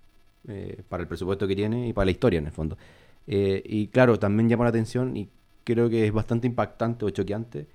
para 0.87 1.01
el 1.01 1.07
presupuesto 1.07 1.47
que 1.47 1.55
tiene 1.55 1.87
y 1.89 1.93
para 1.93 2.05
la 2.05 2.11
historia 2.11 2.39
en 2.39 2.45
el 2.45 2.51
fondo. 2.51 2.77
y 3.25 3.87
claro, 3.87 4.19
también 4.19 4.49
llama 4.49 4.65
la 4.65 4.69
atención 4.69 5.17
y 5.17 5.29
creo 5.63 5.89
que 5.89 6.05
es 6.05 6.13
bastante 6.13 6.47
impactante 6.47 7.05
o 7.05 7.09
choqueante 7.09 7.67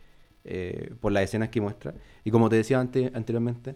por 1.00 1.12
las 1.12 1.24
escenas 1.24 1.48
que 1.48 1.60
muestra. 1.60 1.94
Y 2.24 2.30
como 2.30 2.48
te 2.48 2.56
decía 2.56 2.78
antes, 2.80 3.12
anteriormente, 3.14 3.74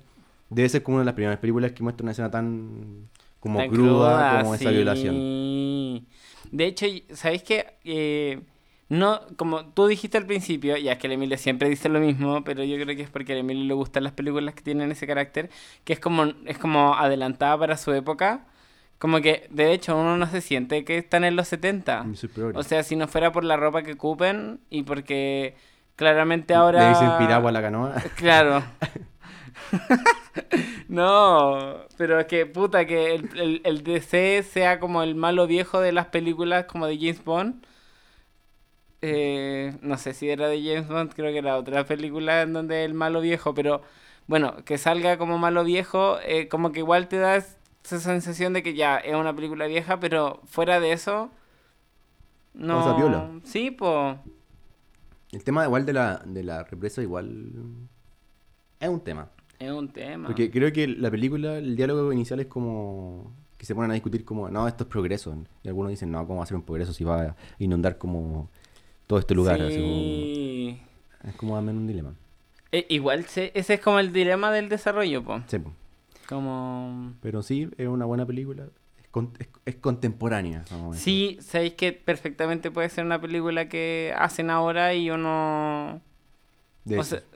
debe 0.49 0.69
ser 0.69 0.83
como 0.85 0.97
una 0.97 1.03
de 1.03 1.07
las 1.07 1.15
primeras 1.15 1.39
películas 1.41 1.73
que 1.73 1.83
muestra 1.83 2.05
una 2.05 2.13
escena 2.13 2.31
tan 2.31 3.09
como 3.47 3.69
cruda, 3.69 4.41
como 4.41 4.55
esa 4.55 4.71
violación. 4.71 6.07
De 6.51 6.67
hecho, 6.67 6.87
¿sabéis 7.13 7.43
qué? 7.43 7.75
Eh, 7.85 8.41
no, 8.89 9.21
como 9.37 9.67
tú 9.67 9.87
dijiste 9.87 10.17
al 10.17 10.27
principio, 10.27 10.77
ya 10.77 10.93
es 10.93 10.99
que 10.99 11.09
el 11.09 11.15
Emilio 11.15 11.37
siempre 11.39 11.69
dice 11.69 11.89
lo 11.89 11.99
mismo, 11.99 12.45
pero 12.45 12.63
yo 12.63 12.77
creo 12.77 12.97
que 12.97 13.03
es 13.03 13.11
porque 13.11 13.33
a 13.33 13.37
Emilio 13.37 13.65
le 13.65 13.75
gustan 13.75 14.05
las 14.05 14.13
películas 14.13 14.55
que 14.55 14.63
tienen 14.63 14.93
ese 14.93 15.07
carácter, 15.07 15.51
que 15.85 15.93
es 15.93 15.99
como, 15.99 16.27
es 16.45 16.57
como 16.59 16.95
adelantada 16.95 17.59
para 17.59 17.77
su 17.77 17.93
época. 17.93 18.47
Como 18.99 19.21
que, 19.21 19.47
de 19.51 19.73
hecho, 19.73 19.97
uno 19.97 20.17
no 20.17 20.27
se 20.27 20.41
siente 20.41 20.85
que 20.85 20.97
están 20.99 21.25
en 21.25 21.37
los 21.37 21.49
70. 21.49 22.07
O 22.55 22.63
sea, 22.63 22.83
si 22.83 22.97
no 22.97 23.09
fuera 23.09 23.31
por 23.31 23.45
la 23.45 23.57
ropa 23.57 23.83
que 23.83 23.93
ocupen 23.93 24.61
y 24.71 24.85
porque 24.85 25.55
claramente 25.97 26.55
ahora... 26.55 26.81
Le 26.83 26.89
dicen 26.91 27.11
piragua 27.19 27.51
a 27.51 27.53
la 27.53 27.63
canoa. 27.63 27.95
Claro. 28.17 28.63
no, 30.89 31.77
pero 31.97 32.21
es 32.21 32.27
que 32.27 32.47
puta 32.47 32.87
que 32.87 33.15
el, 33.15 33.61
el, 33.65 33.83
DC 33.83 34.43
sea 34.43 34.81
como 34.81 35.03
el 35.03 35.15
malo 35.15 35.47
viejo 35.47 35.81
de 35.81 35.93
las 35.93 36.07
películas 36.07 36.67
como 36.67 36.87
de 36.87 36.97
James 36.97 37.25
Bond. 37.25 37.65
Eh, 39.03 39.77
no 39.83 39.99
sé 39.99 40.15
si 40.15 40.31
era 40.31 40.49
de 40.49 40.63
James 40.63 40.89
Bond, 40.89 41.13
creo 41.15 41.33
que 41.33 41.39
era 41.39 41.57
otra 41.57 41.85
película 41.85 42.43
en 42.43 42.53
donde 42.53 42.85
el 42.85 42.95
malo 42.95 43.21
viejo, 43.21 43.55
pero 43.55 43.83
bueno, 44.27 44.65
que 44.65 44.79
salga 44.79 45.19
como 45.19 45.39
malo 45.39 45.65
viejo, 45.65 46.19
eh, 46.25 46.49
como 46.49 46.73
que 46.73 46.81
igual 46.81 47.09
te 47.09 47.19
da 47.19 47.37
esa 47.37 48.01
sensación 48.01 48.53
de 48.53 48.63
que 48.63 48.75
ya 48.75 48.97
es 48.97 49.15
una 49.15 49.35
película 49.35 49.67
vieja, 49.67 50.01
pero 50.01 50.41
fuera 50.47 50.81
de 50.81 50.93
eso, 50.93 51.31
no. 52.57 53.41
Sí, 53.45 53.71
pues. 53.71 54.17
El 55.31 55.45
tema 55.45 55.65
igual 55.65 55.85
de 55.85 55.93
la, 55.93 56.23
de 56.25 56.43
la 56.43 56.65
represa 56.65 57.03
igual 57.03 57.53
es 58.81 58.89
un 58.89 59.01
tema. 59.01 59.31
Es 59.59 59.71
un 59.71 59.89
tema. 59.89 60.27
Porque 60.27 60.51
creo 60.51 60.73
que 60.73 60.87
la 60.87 61.11
película, 61.11 61.59
el 61.59 61.77
diálogo 61.77 62.13
inicial 62.13 62.41
es 62.41 62.47
como 62.47 63.33
que 63.57 63.65
se 63.65 63.75
ponen 63.75 63.91
a 63.91 63.95
discutir 63.95 64.25
como, 64.25 64.49
no, 64.51 64.69
esto 64.69 64.85
es 64.85 64.91
progreso. 64.91 65.37
Y 65.63 65.69
algunos 65.69 65.91
dicen, 65.91 66.11
no, 66.11 66.27
¿cómo 66.27 66.39
va 66.39 66.45
a 66.45 66.47
ser 66.47 66.57
un 66.57 66.63
progreso 66.63 66.93
si 66.93 67.05
va 67.05 67.23
a 67.23 67.37
inundar 67.59 67.99
como 67.99 68.51
todo 69.07 69.19
este 69.19 69.35
lugar? 69.35 69.61
Sí. 69.71 70.79
es 71.25 71.35
como 71.37 71.57
también 71.57 71.79
un 71.79 71.87
dilema. 71.87 72.15
Eh, 72.73 72.87
igual 72.91 73.21
ese 73.21 73.53
es 73.55 73.81
como 73.81 73.99
el 73.99 74.13
dilema 74.13 74.53
del 74.53 74.69
desarrollo, 74.69 75.23
po. 75.25 75.43
Sí, 75.47 75.59
Como... 76.29 77.15
Pero 77.23 77.43
sí, 77.43 77.69
es 77.79 77.89
una 77.89 78.05
buena 78.05 78.27
película. 78.27 78.67
Es, 79.39 79.49
es, 79.65 79.77
contemporánea. 79.77 80.65
sí, 80.93 81.39
sabéis 81.41 81.73
que 81.73 81.93
perfectamente 81.95 82.71
puede 82.71 82.91
ser 82.91 83.07
una 83.07 83.19
película 83.19 83.67
que 83.67 84.13
hacen 84.15 84.51
ahora 84.51 84.93
y 84.93 85.11
uno 85.11 86.03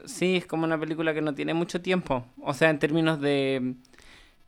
sí, 0.04 0.36
es 0.36 0.46
como 0.46 0.64
una 0.64 0.78
película 0.78 1.14
que 1.14 1.20
no 1.20 1.34
tiene 1.34 1.54
mucho 1.54 1.80
tiempo. 1.80 2.24
O 2.42 2.54
sea, 2.54 2.70
en 2.70 2.78
términos 2.78 3.20
de... 3.20 3.74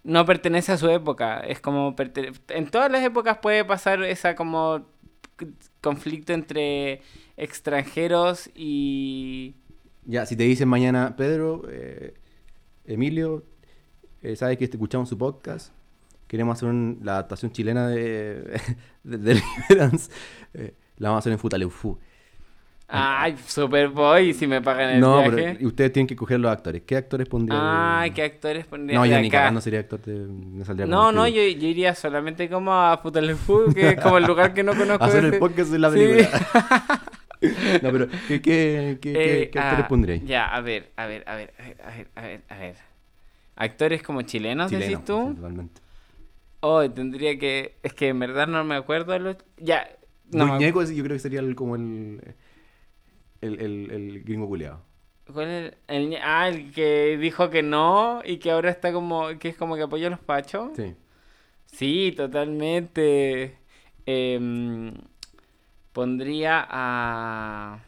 No 0.04 0.24
pertenece 0.26 0.72
a 0.72 0.76
su 0.76 0.88
época. 0.88 1.40
Es 1.40 1.60
como... 1.60 1.94
En 2.48 2.70
todas 2.70 2.90
las 2.90 3.02
épocas 3.02 3.38
puede 3.38 3.64
pasar 3.64 4.02
esa 4.02 4.34
como 4.34 4.86
conflicto 5.80 6.32
entre 6.32 7.02
extranjeros 7.36 8.50
y... 8.54 9.54
Ya, 10.04 10.26
si 10.26 10.36
te 10.36 10.44
dicen 10.44 10.68
mañana, 10.68 11.14
Pedro, 11.16 11.62
eh, 11.68 12.14
Emilio, 12.84 13.44
eh, 14.22 14.34
sabes 14.36 14.58
que 14.58 14.64
escuchamos 14.64 15.08
su 15.08 15.16
podcast, 15.16 15.72
queremos 16.26 16.56
hacer 16.56 16.74
la 17.02 17.12
adaptación 17.12 17.52
chilena 17.52 17.86
de, 17.88 18.60
de, 19.04 19.18
Deliverance, 19.18 20.10
eh, 20.54 20.74
la 20.96 21.10
vamos 21.10 21.18
a 21.18 21.20
hacer 21.20 21.32
en 21.32 21.38
Futaleufú. 21.38 21.98
Ay, 22.94 23.36
Superboy, 23.46 24.34
si 24.34 24.46
me 24.46 24.60
pagan 24.60 24.90
el 24.90 25.00
no, 25.00 25.22
viaje. 25.22 25.30
No, 25.30 25.54
pero 25.54 25.66
ustedes 25.66 25.92
tienen 25.94 26.06
que 26.06 26.14
coger 26.14 26.38
los 26.38 26.52
actores. 26.52 26.82
¿Qué 26.82 26.94
actores 26.94 27.26
pondrían? 27.26 27.58
Ay, 27.64 28.10
¿qué 28.10 28.22
actores 28.22 28.66
pondrían? 28.66 29.00
No, 29.00 29.06
yo 29.06 29.18
ni 29.18 29.30
no 29.30 29.60
sería 29.62 29.80
actor 29.80 30.02
de... 30.02 30.86
No, 30.86 31.10
no, 31.10 31.26
yo, 31.26 31.42
yo, 31.42 31.68
iría 31.68 31.94
solamente 31.94 32.50
como 32.50 32.70
a 32.70 32.98
Futalefu, 32.98 33.72
que 33.72 33.90
es 33.90 34.00
como 34.00 34.18
el 34.18 34.24
lugar 34.24 34.52
que 34.52 34.62
no 34.62 34.74
conozco. 34.74 35.04
hacer 35.04 35.24
el 35.24 35.38
podcast 35.38 35.72
la 35.72 35.90
película. 35.90 36.28
no, 37.82 37.92
pero 37.92 38.08
¿qué, 38.28 38.42
qué, 38.42 38.98
qué, 39.00 39.12
qué, 39.12 39.42
eh, 39.44 39.50
actores 39.54 39.84
ah, 39.84 39.88
pondrían? 39.88 40.26
Ya, 40.26 40.54
a 40.54 40.60
ver, 40.60 40.90
a 40.96 41.06
ver, 41.06 41.24
a 41.26 41.34
ver, 41.34 41.54
a 41.58 41.96
ver, 41.96 42.08
a 42.14 42.20
ver, 42.20 42.40
a 42.50 42.58
ver. 42.58 42.76
¿Actores 43.56 44.02
como 44.02 44.20
chilenos, 44.20 44.70
decís 44.70 45.02
tú? 45.06 45.28
Sí, 45.30 45.36
totalmente. 45.36 45.80
Oh, 46.60 46.90
tendría 46.90 47.38
que... 47.38 47.78
Es 47.82 47.94
que 47.94 48.08
en 48.08 48.18
verdad 48.18 48.46
no 48.48 48.62
me 48.64 48.74
acuerdo 48.74 49.14
de 49.14 49.18
los... 49.20 49.36
Ya... 49.56 49.88
No, 50.30 50.46
Muñeco 50.46 50.82
yo 50.84 51.02
creo 51.02 51.16
que 51.16 51.20
sería 51.20 51.42
como 51.54 51.76
el 51.76 52.20
el, 53.42 53.60
el, 53.60 53.90
el 53.90 54.22
gringo 54.24 54.48
culeado. 54.48 54.80
¿Cuál 55.32 55.48
es 55.48 55.74
el, 55.88 56.16
ah, 56.22 56.48
el 56.48 56.72
que 56.72 57.16
dijo 57.18 57.48
que 57.48 57.62
no 57.62 58.22
y 58.24 58.38
que 58.38 58.50
ahora 58.50 58.70
está 58.70 58.92
como, 58.92 59.38
que 59.38 59.48
es 59.50 59.56
como 59.56 59.76
que 59.76 59.82
apoya 59.82 60.08
a 60.08 60.10
los 60.10 60.18
pachos. 60.18 60.70
Sí. 60.76 60.94
Sí, 61.66 62.12
totalmente. 62.16 63.56
Em, 64.04 64.92
pondría 65.92 66.66
a... 66.68 67.84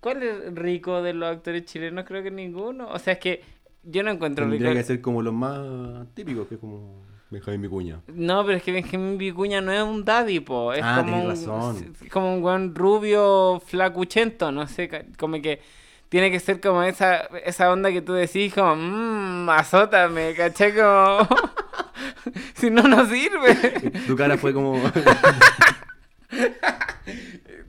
¿Cuál 0.00 0.22
es 0.22 0.54
rico 0.54 1.02
de 1.02 1.14
los 1.14 1.28
actores 1.28 1.64
chilenos? 1.64 2.04
Creo 2.04 2.22
que 2.22 2.30
ninguno. 2.30 2.88
O 2.90 2.98
sea, 2.98 3.14
es 3.14 3.18
que 3.18 3.42
yo 3.84 4.02
no 4.02 4.10
encuentro 4.10 4.44
Tendría 4.44 4.70
rico. 4.70 4.80
que 4.80 4.84
ser 4.84 5.00
como 5.00 5.22
los 5.22 5.32
más 5.32 6.06
típicos, 6.14 6.46
que 6.48 6.56
es 6.56 6.60
como... 6.60 7.05
Benjamín 7.30 7.62
Vicuña. 7.62 8.00
No, 8.06 8.44
pero 8.44 8.58
es 8.58 8.62
que 8.62 8.72
Benjamín 8.72 9.18
Vicuña 9.18 9.60
no 9.60 9.72
es 9.72 9.82
un 9.82 10.04
daddy, 10.04 10.40
po. 10.40 10.72
Es 10.72 10.82
ah, 10.84 11.02
como 11.04 11.22
un, 11.22 11.28
razón. 11.28 11.94
como 12.10 12.34
un 12.34 12.42
buen 12.42 12.74
rubio 12.74 13.60
flacuchento, 13.66 14.52
no 14.52 14.66
sé, 14.66 14.88
como 15.18 15.40
que 15.42 15.60
tiene 16.08 16.30
que 16.30 16.38
ser 16.38 16.60
como 16.60 16.82
esa, 16.82 17.22
esa 17.44 17.72
onda 17.72 17.90
que 17.90 18.00
tú 18.00 18.12
decís, 18.12 18.54
como, 18.54 18.76
mmm, 18.76 19.50
azótame, 19.50 20.34
caché 20.34 20.74
como... 20.74 21.26
si 22.54 22.70
no, 22.70 22.82
no 22.82 23.06
sirve. 23.06 23.90
Tu 24.06 24.14
cara 24.14 24.38
fue 24.38 24.52
como... 24.52 24.80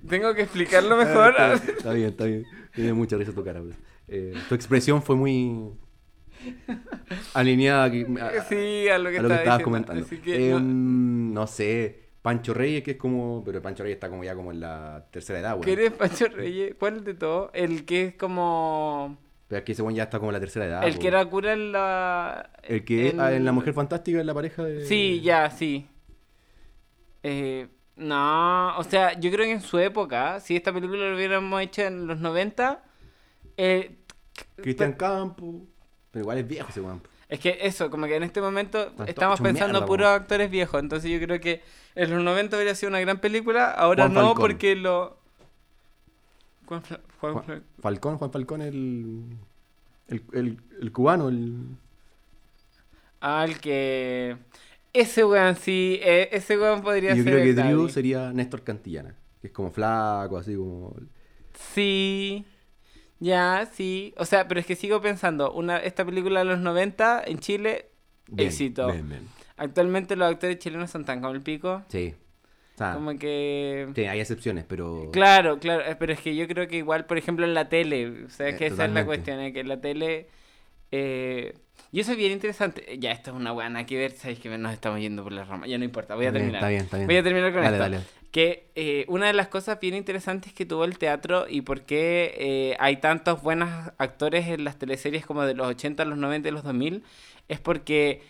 Tengo 0.08 0.34
que 0.34 0.44
explicarlo 0.44 0.98
mejor. 0.98 1.36
está, 1.78 1.94
bien, 1.94 2.10
está 2.10 2.26
bien. 2.26 2.46
Tiene 2.74 2.94
mucha 2.94 3.18
risa 3.18 3.34
tu 3.34 3.44
cara. 3.44 3.62
Pues. 3.62 3.76
Eh, 4.08 4.34
tu 4.48 4.56
expresión 4.56 5.04
fue 5.04 5.16
muy 5.16 5.72
alineada 7.34 7.86
a, 7.86 8.44
sí, 8.50 8.88
a 8.90 8.98
lo 8.98 9.10
que, 9.10 9.18
estabas 9.18 9.64
comentando. 9.64 10.06
Em, 10.26 11.34
no... 11.34 11.48
sé, 11.48 12.08
Pancho 12.22 12.54
Reyes, 12.54 12.84
que 12.84 12.92
es 12.92 12.98
como. 12.98 13.44
Pero 13.46 13.62
Pancho 13.62 13.84
Reyes 13.84 13.96
está 13.96 14.10
como 14.10 14.24
ya 14.24 14.36
como 14.36 14.52
en 14.52 14.60
la 14.60 15.06
tercera 15.12 15.40
edad, 15.40 15.60
¿Qué 15.62 15.74
eres 15.74 15.92
Pancho 15.92 16.28
Reyes? 16.28 16.76
¿Cuál 16.78 17.04
de 17.04 17.14
todo? 17.14 17.52
El 17.54 17.86
que 17.86 18.06
es 18.06 18.16
como. 18.16 19.18
Pero 19.48 19.60
aquí 19.62 19.72
ese 19.72 19.84
ya 19.94 20.04
está 20.04 20.20
como 20.20 20.32
en 20.32 20.34
la 20.34 20.40
tercera 20.42 20.66
edad. 20.66 20.84
El 20.86 21.00
que 21.00 21.08
era 21.08 21.26
cura 21.26 21.54
en 21.54 21.72
la. 21.72 22.52
El 22.64 22.84
que 22.84 23.10
en... 23.10 23.22
en 23.22 23.46
La 23.46 23.54
Mujer 23.54 23.74
Fantástica, 23.74 24.20
en 24.20 24.28
la 24.28 24.34
pareja 24.34 24.64
de. 24.64 24.86
Sí, 24.86 25.22
ya, 25.22 25.50
sí. 25.50 25.88
Eh, 27.24 27.68
no, 27.96 28.78
o 28.78 28.84
sea, 28.84 29.20
yo 29.20 29.32
creo 29.32 29.46
que 29.46 29.54
en 29.54 29.62
su 29.62 29.80
época, 29.80 30.40
si 30.40 30.56
esta 30.56 30.72
película 30.72 31.10
lo 31.10 31.16
hubiéramos 31.16 31.62
hecho 31.62 31.84
en 31.84 32.08
los 32.08 32.20
90. 32.20 32.84
Eh, 33.58 33.98
Cristian 34.58 34.94
Campo 34.94 35.66
igual 36.14 36.38
es 36.38 36.48
viejo 36.48 36.70
ese 36.70 36.82
weón. 36.82 37.02
Es 37.30 37.40
que 37.40 37.58
eso, 37.62 37.90
como 37.90 38.06
que 38.08 38.16
en 38.16 38.24
este 38.24 38.40
momento 38.42 38.94
estamos 39.06 39.42
pensando 39.42 39.86
puros 39.86 40.08
actores 40.08 40.50
viejos. 40.50 40.80
Entonces 40.80 41.12
yo 41.12 41.20
creo 41.20 41.40
que 41.42 41.62
en 41.96 42.10
los 42.10 42.24
90 42.24 42.56
hubiera 42.56 42.74
sido 42.74 42.90
una 42.90 43.02
gran 43.02 43.20
película. 43.20 43.72
Ahora 43.72 44.08
no, 44.08 44.34
porque 44.36 44.76
lo. 44.76 45.18
Juan, 46.68 46.82
Fla- 46.84 47.00
Juan 47.20 47.64
Falcón, 47.82 48.18
Juan 48.18 48.32
Falcón, 48.32 48.62
el, 48.62 49.24
el, 50.08 50.24
el, 50.34 50.58
el 50.82 50.92
cubano, 50.92 51.30
el... 51.30 51.56
Ah, 53.22 53.46
el 53.48 53.60
que... 53.60 54.38
Ese 54.94 55.24
weón 55.24 55.56
sí, 55.56 56.00
eh, 56.04 56.30
ese 56.32 56.58
weón 56.58 56.82
podría 56.82 57.14
yo 57.16 57.24
ser 57.24 57.34
creo 57.34 57.44
que 57.46 57.54
Drew 57.54 57.90
sería 57.90 58.32
Néstor 58.34 58.64
Cantillana, 58.64 59.16
que 59.42 59.48
es 59.48 59.54
como 59.54 59.72
flaco, 59.72 60.38
así 60.38 60.56
como... 60.56 60.94
Sí. 61.74 62.46
Ya, 63.20 63.68
sí. 63.74 64.14
O 64.18 64.26
sea, 64.26 64.48
pero 64.48 64.60
es 64.60 64.66
que 64.66 64.76
sigo 64.76 65.02
pensando, 65.02 65.52
una, 65.54 65.78
esta 65.78 66.06
película 66.06 66.40
de 66.40 66.46
los 66.46 66.60
90 66.60 67.24
en 67.26 67.40
Chile, 67.40 67.90
Bien, 68.28 68.48
Éxito. 68.50 68.92
bien, 68.92 69.08
bien. 69.10 69.28
actualmente 69.58 70.16
los 70.16 70.30
actores 70.30 70.60
chilenos 70.60 70.92
son 70.92 71.06
tan 71.06 71.22
como 71.22 71.34
el 71.34 71.42
pico. 71.42 71.84
Sí. 71.90 72.14
O 72.76 72.78
sea, 72.78 72.94
Como 72.94 73.18
que... 73.18 73.88
sí, 73.96 74.06
hay 74.06 74.20
excepciones, 74.20 74.64
pero... 74.68 75.10
Claro, 75.12 75.58
claro, 75.60 75.84
eh, 75.84 75.96
pero 75.98 76.14
es 76.14 76.20
que 76.22 76.36
yo 76.36 76.48
creo 76.48 76.68
que 76.68 76.78
igual, 76.78 77.06
por 77.06 77.18
ejemplo, 77.18 77.44
en 77.46 77.56
la 77.56 77.70
tele, 77.70 78.26
o 78.26 78.30
sea, 78.30 78.50
Eh, 78.50 78.56
que 78.56 78.68
esa 78.68 78.86
es 78.86 78.92
la 78.92 79.04
cuestión, 79.06 79.40
eh, 79.40 79.52
que 79.52 79.62
en 79.62 79.68
la 79.70 79.82
tele... 79.82 80.28
eh, 80.92 81.56
y 81.92 82.02
eso 82.02 82.12
es 82.12 82.18
bien 82.18 82.32
interesante. 82.34 82.98
Ya, 83.00 83.12
esto 83.12 83.32
es 83.32 83.38
una 83.38 83.52
buena 83.52 83.86
que 83.86 83.98
ver, 83.98 84.12
sabéis 84.12 84.40
que 84.40 84.56
nos 84.58 84.74
estamos 84.74 85.00
yendo 85.00 85.24
por 85.24 85.32
la 85.32 85.44
rama. 85.46 85.66
Ya 85.68 85.78
no 85.78 85.86
importa, 85.86 86.16
voy 86.16 86.26
a 86.28 86.32
terminar. 86.34 86.56
Está 86.56 86.68
bien, 86.70 86.82
está 86.84 86.98
bien. 86.98 87.08
Voy 87.08 87.16
a 87.18 87.24
terminar 87.24 87.54
con 87.54 87.62
Dale, 87.64 87.78
esto. 87.78 87.90
dale. 87.90 88.04
Que 88.32 88.70
eh, 88.76 89.06
una 89.08 89.28
de 89.28 89.34
las 89.34 89.48
cosas 89.48 89.80
bien 89.80 89.96
interesantes 89.96 90.54
que 90.54 90.66
tuvo 90.66 90.84
el 90.86 90.98
teatro 90.98 91.46
y 91.50 91.62
por 91.62 91.82
qué 91.84 92.36
eh, 92.38 92.76
hay 92.80 92.98
tantos 92.98 93.42
buenos 93.42 93.70
actores 93.98 94.48
en 94.48 94.64
las 94.64 94.78
teleseries 94.78 95.26
como 95.26 95.44
de 95.44 95.54
los 95.56 95.68
80, 95.68 96.06
los 96.06 96.18
90 96.18 96.50
y 96.50 96.52
los 96.52 96.64
2000 96.64 97.04
es 97.48 97.60
porque 97.60 98.22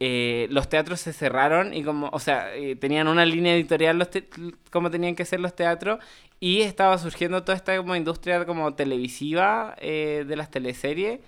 eh, 0.00 0.48
los 0.50 0.68
teatros 0.68 1.00
se 1.00 1.12
cerraron 1.12 1.72
y 1.72 1.84
como, 1.84 2.08
o 2.12 2.18
sea, 2.18 2.50
tenían 2.80 3.06
una 3.08 3.24
línea 3.24 3.54
editorial 3.54 3.96
los 3.98 4.10
te- 4.10 4.28
como 4.70 4.90
tenían 4.90 5.14
que 5.14 5.24
ser 5.24 5.40
los 5.40 5.54
teatros 5.54 6.00
y 6.40 6.62
estaba 6.62 6.98
surgiendo 6.98 7.42
toda 7.44 7.56
esta 7.56 7.76
como 7.76 7.94
industria 7.96 8.44
como 8.44 8.74
televisiva 8.74 9.76
de 9.80 10.34
las 10.36 10.50
teleseries 10.50 11.20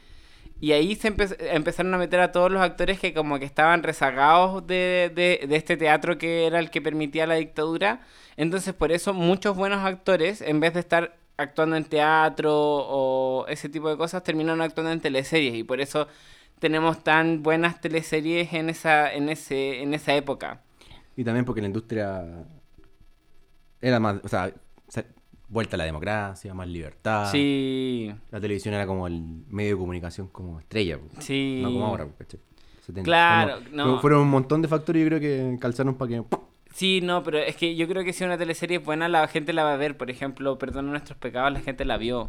y 0.60 0.72
ahí 0.72 0.94
se 0.96 1.12
empe- 1.14 1.36
empezaron 1.38 1.92
a 1.94 1.98
meter 1.98 2.20
a 2.20 2.32
todos 2.32 2.50
los 2.50 2.62
actores 2.62 2.98
que 2.98 3.12
como 3.12 3.38
que 3.38 3.44
estaban 3.44 3.82
rezagados 3.82 4.66
de, 4.66 5.10
de- 5.14 5.46
de 5.46 5.56
este 5.56 5.76
teatro 5.76 6.16
que 6.18 6.46
era 6.46 6.58
el 6.58 6.70
que 6.70 6.80
permitía 6.82 7.26
la 7.26 7.34
dictadura. 7.34 8.00
Entonces 8.36 8.72
por 8.74 8.92
eso 8.92 9.12
muchos 9.14 9.56
buenos 9.56 9.84
actores, 9.84 10.40
en 10.40 10.60
vez 10.60 10.74
de 10.74 10.80
estar 10.80 11.16
actuando 11.36 11.76
en 11.76 11.84
teatro 11.84 12.52
o 12.54 13.46
ese 13.48 13.68
tipo 13.68 13.90
de 13.90 13.96
cosas, 13.98 14.22
terminaron 14.22 14.62
actuando 14.62 14.92
en 14.92 15.00
teleseries. 15.00 15.54
Y 15.54 15.64
por 15.64 15.80
eso 15.80 16.08
tenemos 16.58 17.04
tan 17.04 17.42
buenas 17.42 17.80
teleseries 17.82 18.52
en 18.54 18.70
esa, 18.70 19.12
en 19.12 19.28
ese, 19.28 19.82
en 19.82 19.92
esa 19.92 20.14
época. 20.14 20.62
Y 21.16 21.24
también 21.24 21.44
porque 21.44 21.60
la 21.60 21.66
industria 21.66 22.24
era 23.80 24.00
más, 24.00 24.16
vuelta 25.48 25.76
a 25.76 25.78
la 25.78 25.84
democracia, 25.84 26.52
más 26.54 26.68
libertad. 26.68 27.30
Sí, 27.30 28.12
La 28.30 28.40
televisión 28.40 28.74
era 28.74 28.86
como 28.86 29.06
el 29.06 29.20
medio 29.48 29.72
de 29.76 29.78
comunicación 29.78 30.28
como 30.28 30.58
estrella, 30.60 30.98
sí. 31.18 31.60
no 31.62 31.72
como 31.72 31.86
ahora, 31.86 32.08
ten- 32.92 33.04
Claro, 33.04 33.56
como- 33.64 33.76
no. 33.76 34.00
Fueron 34.00 34.20
un 34.22 34.30
montón 34.30 34.62
de 34.62 34.68
factores 34.68 35.02
yo 35.02 35.08
creo 35.08 35.20
que 35.20 35.58
calzaron 35.60 35.94
para 35.96 36.08
que... 36.10 36.22
Sí, 36.72 37.00
no, 37.02 37.22
pero 37.22 37.38
es 37.38 37.56
que 37.56 37.74
yo 37.74 37.88
creo 37.88 38.04
que 38.04 38.12
si 38.12 38.22
una 38.24 38.36
teleserie 38.36 38.76
es 38.78 38.84
buena, 38.84 39.08
la 39.08 39.26
gente 39.28 39.52
la 39.54 39.64
va 39.64 39.72
a 39.72 39.76
ver. 39.78 39.96
Por 39.96 40.10
ejemplo, 40.10 40.58
Perdona 40.58 40.90
nuestros 40.90 41.16
pecados, 41.18 41.50
la 41.52 41.60
gente 41.60 41.84
la 41.86 41.96
vio. 41.96 42.28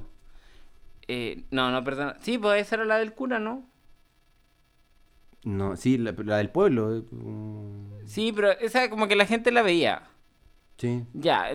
Eh, 1.10 1.44
no, 1.52 1.70
no, 1.70 1.84
perdona. 1.84 2.16
Sí, 2.22 2.38
pues 2.38 2.62
esa 2.66 2.76
era 2.76 2.86
la 2.86 2.98
del 2.98 3.14
cura, 3.14 3.40
¿no? 3.40 3.66
No, 5.44 5.76
sí, 5.76 5.98
la, 5.98 6.14
la 6.18 6.38
del 6.38 6.50
pueblo. 6.50 6.98
eh, 6.98 7.04
um, 7.12 7.90
Sí, 8.06 8.32
pero 8.34 8.52
esa 8.52 8.90
como 8.90 9.08
que 9.08 9.16
la 9.16 9.26
gente 9.26 9.52
la 9.52 9.62
veía. 9.62 10.04
Sí. 10.78 11.04
Ya, 11.14 11.48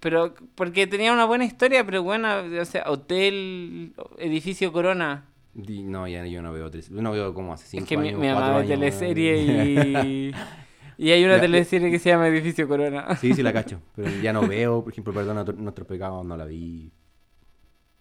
pero 0.00 0.34
porque 0.54 0.86
tenía 0.86 1.12
una 1.12 1.24
buena 1.24 1.44
historia, 1.44 1.84
pero 1.86 2.02
buena, 2.02 2.44
o 2.60 2.64
sea, 2.66 2.84
hotel, 2.88 3.94
edificio 4.18 4.72
Corona. 4.72 5.24
No, 5.54 6.06
ya 6.06 6.26
yo 6.26 6.42
no 6.42 6.52
veo 6.52 6.70
tele- 6.70 6.84
yo 6.90 7.00
no 7.00 7.12
veo 7.12 7.32
como 7.32 7.54
hace 7.54 7.66
cinco 7.66 7.84
es 7.84 7.88
que 7.88 7.96
mi, 7.96 8.08
años, 8.08 8.20
mi 8.20 8.26
cuatro 8.26 8.46
mamá 8.48 8.58
ve 8.60 8.66
teleserie 8.66 9.38
y... 10.04 10.32
Y 10.98 11.10
hay 11.10 11.22
una 11.26 11.34
Ya, 11.36 11.42
teleserie 11.42 11.90
que 11.90 11.98
se 11.98 12.08
llama 12.08 12.26
Edificio 12.28 12.66
Corona. 12.66 13.16
Sí, 13.20 13.34
sí 13.34 13.42
la 13.42 13.52
cacho, 13.52 13.82
pero 13.94 14.10
ya 14.22 14.32
no 14.32 14.46
veo, 14.46 14.82
por 14.82 14.92
ejemplo, 14.92 15.12
Perdona 15.12 15.44
tu- 15.44 15.52
nuestros 15.52 15.86
pecados, 15.86 16.24
no 16.24 16.36
la 16.38 16.46
vi. 16.46 16.90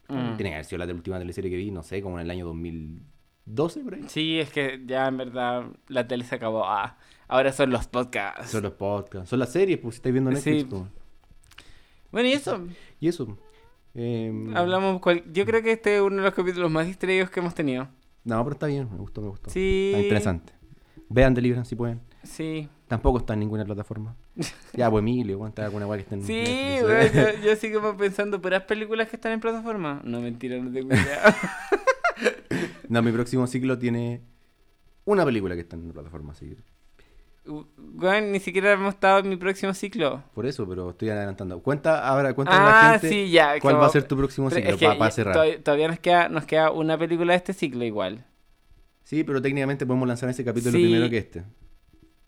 Mm. 0.08 0.38
Tiene 0.38 0.50
que 0.50 0.54
haber 0.54 0.66
sido 0.66 0.86
la 0.86 0.94
última 0.94 1.20
teleserie 1.20 1.52
que 1.52 1.58
vi, 1.58 1.72
no 1.72 1.84
sé, 1.84 2.02
como 2.02 2.20
en 2.20 2.26
el 2.26 2.32
año 2.32 2.46
2012, 2.46 3.82
por 3.82 3.96
ahí. 3.96 4.04
Sí, 4.08 4.40
es 4.40 4.50
que 4.50 4.82
ya 4.86 5.08
en 5.08 5.18
verdad 5.18 5.64
la 5.90 6.08
tele 6.08 6.24
se 6.24 6.36
acabó. 6.36 6.66
Ah, 6.66 6.98
ahora 7.28 7.52
son 7.52 7.70
los 7.72 7.88
podcasts. 7.88 8.52
Son 8.52 8.64
los 8.64 8.74
podcasts, 8.74 9.30
son 9.30 9.40
las 9.40 9.52
series, 9.52 9.80
pues 9.80 9.96
si 9.96 10.00
estáis 10.00 10.14
viendo 10.14 10.32
Netflix. 10.32 10.62
Sí. 10.62 10.68
pues. 10.70 10.84
Bueno, 12.12 12.30
y 12.30 12.34
eso. 12.34 12.66
Y 13.00 13.08
eso. 13.08 13.38
em, 13.94 14.56
Hablamos. 14.56 15.00
cual- 15.02 15.24
Yo 15.32 15.46
creo 15.46 15.62
que 15.62 15.74
este 15.74 15.96
es 15.98 16.02
uno 16.02 16.18
de 16.18 16.22
los 16.24 16.34
capítulos 16.34 16.70
más 16.72 16.86
distraídos 16.88 17.30
que 17.30 17.40
hemos 17.40 17.54
tenido. 17.56 17.88
No, 18.24 18.44
pero 18.44 18.54
está 18.54 18.68
bien, 18.68 18.90
me 18.92 18.98
gustó, 18.98 19.22
me 19.22 19.28
gustó. 19.30 19.50
Sí. 19.50 19.92
Está 19.94 20.02
interesante. 20.04 20.54
Vean 21.10 21.34
Deliverance 21.34 21.70
si 21.70 21.76
pueden. 21.76 22.02
Sí. 22.24 22.68
Tampoco 22.88 23.20
está 23.20 23.34
en 23.34 23.40
ninguna 23.42 23.66
plataforma. 23.66 24.16
ya, 24.74 24.90
pues 24.90 25.02
Emilio, 25.02 25.38
¿cuánta 25.40 25.66
alguna 25.66 25.88
weá 25.88 25.98
que 25.98 26.04
esté 26.04 26.16
en 26.16 26.24
Sí, 26.24 26.34
eh? 26.38 27.36
yo, 27.44 27.74
como 27.82 27.98
pensando, 27.98 28.42
¿puras 28.42 28.64
películas 28.64 29.08
que 29.10 29.16
están 29.16 29.32
en 29.34 29.40
plataforma? 29.40 30.02
No, 30.04 30.22
mentira, 30.22 30.58
no 30.58 30.72
tengo 30.72 30.94
idea. 30.94 31.36
No, 32.88 33.02
mi 33.02 33.12
próximo 33.12 33.48
ciclo 33.48 33.78
tiene 33.80 34.22
una 35.06 35.26
película 35.26 35.56
que 35.56 35.62
está 35.62 35.76
en 35.76 35.88
la 35.88 35.94
plataforma, 35.94 36.32
así 36.34 36.56
Weón, 37.48 38.32
ni 38.32 38.40
siquiera 38.40 38.72
hemos 38.72 38.94
estado 38.96 39.20
en 39.20 39.30
mi 39.30 39.36
próximo 39.38 39.74
ciclo. 39.74 40.24
por 40.34 40.46
eso, 40.46 40.68
pero 40.68 40.90
estoy 40.90 41.10
adelantando. 41.10 41.60
Cuenta 41.62 42.08
ahora, 42.08 42.34
cuéntale 42.34 42.58
a 42.60 42.68
Ah, 42.68 42.84
la 42.94 43.00
gente 43.00 43.10
sí, 43.10 43.30
ya. 43.32 43.60
cuál 43.60 43.74
como- 43.76 43.82
va 43.82 43.88
a 43.88 43.92
ser 43.92 44.04
tu 44.08 44.18
próximo 44.18 44.50
ciclo 44.50 44.72
es 44.72 44.78
que 44.78 44.88
para 44.88 45.12
cerrar. 45.12 45.34
Todavía, 45.34 45.64
todavía 45.64 45.88
nos, 45.90 46.00
queda, 46.00 46.30
nos 46.30 46.46
queda 46.46 46.72
una 46.72 46.98
película 46.98 47.34
de 47.34 47.38
este 47.38 47.54
ciclo 47.54 47.84
igual. 47.84 48.26
Sí, 49.04 49.24
pero 49.24 49.42
técnicamente 49.42 49.86
podemos 49.86 50.08
lanzar 50.08 50.30
ese 50.30 50.44
capítulo 50.44 50.72
Sí. 50.78 50.84
primero 50.84 51.10
que 51.10 51.18
este. 51.20 51.44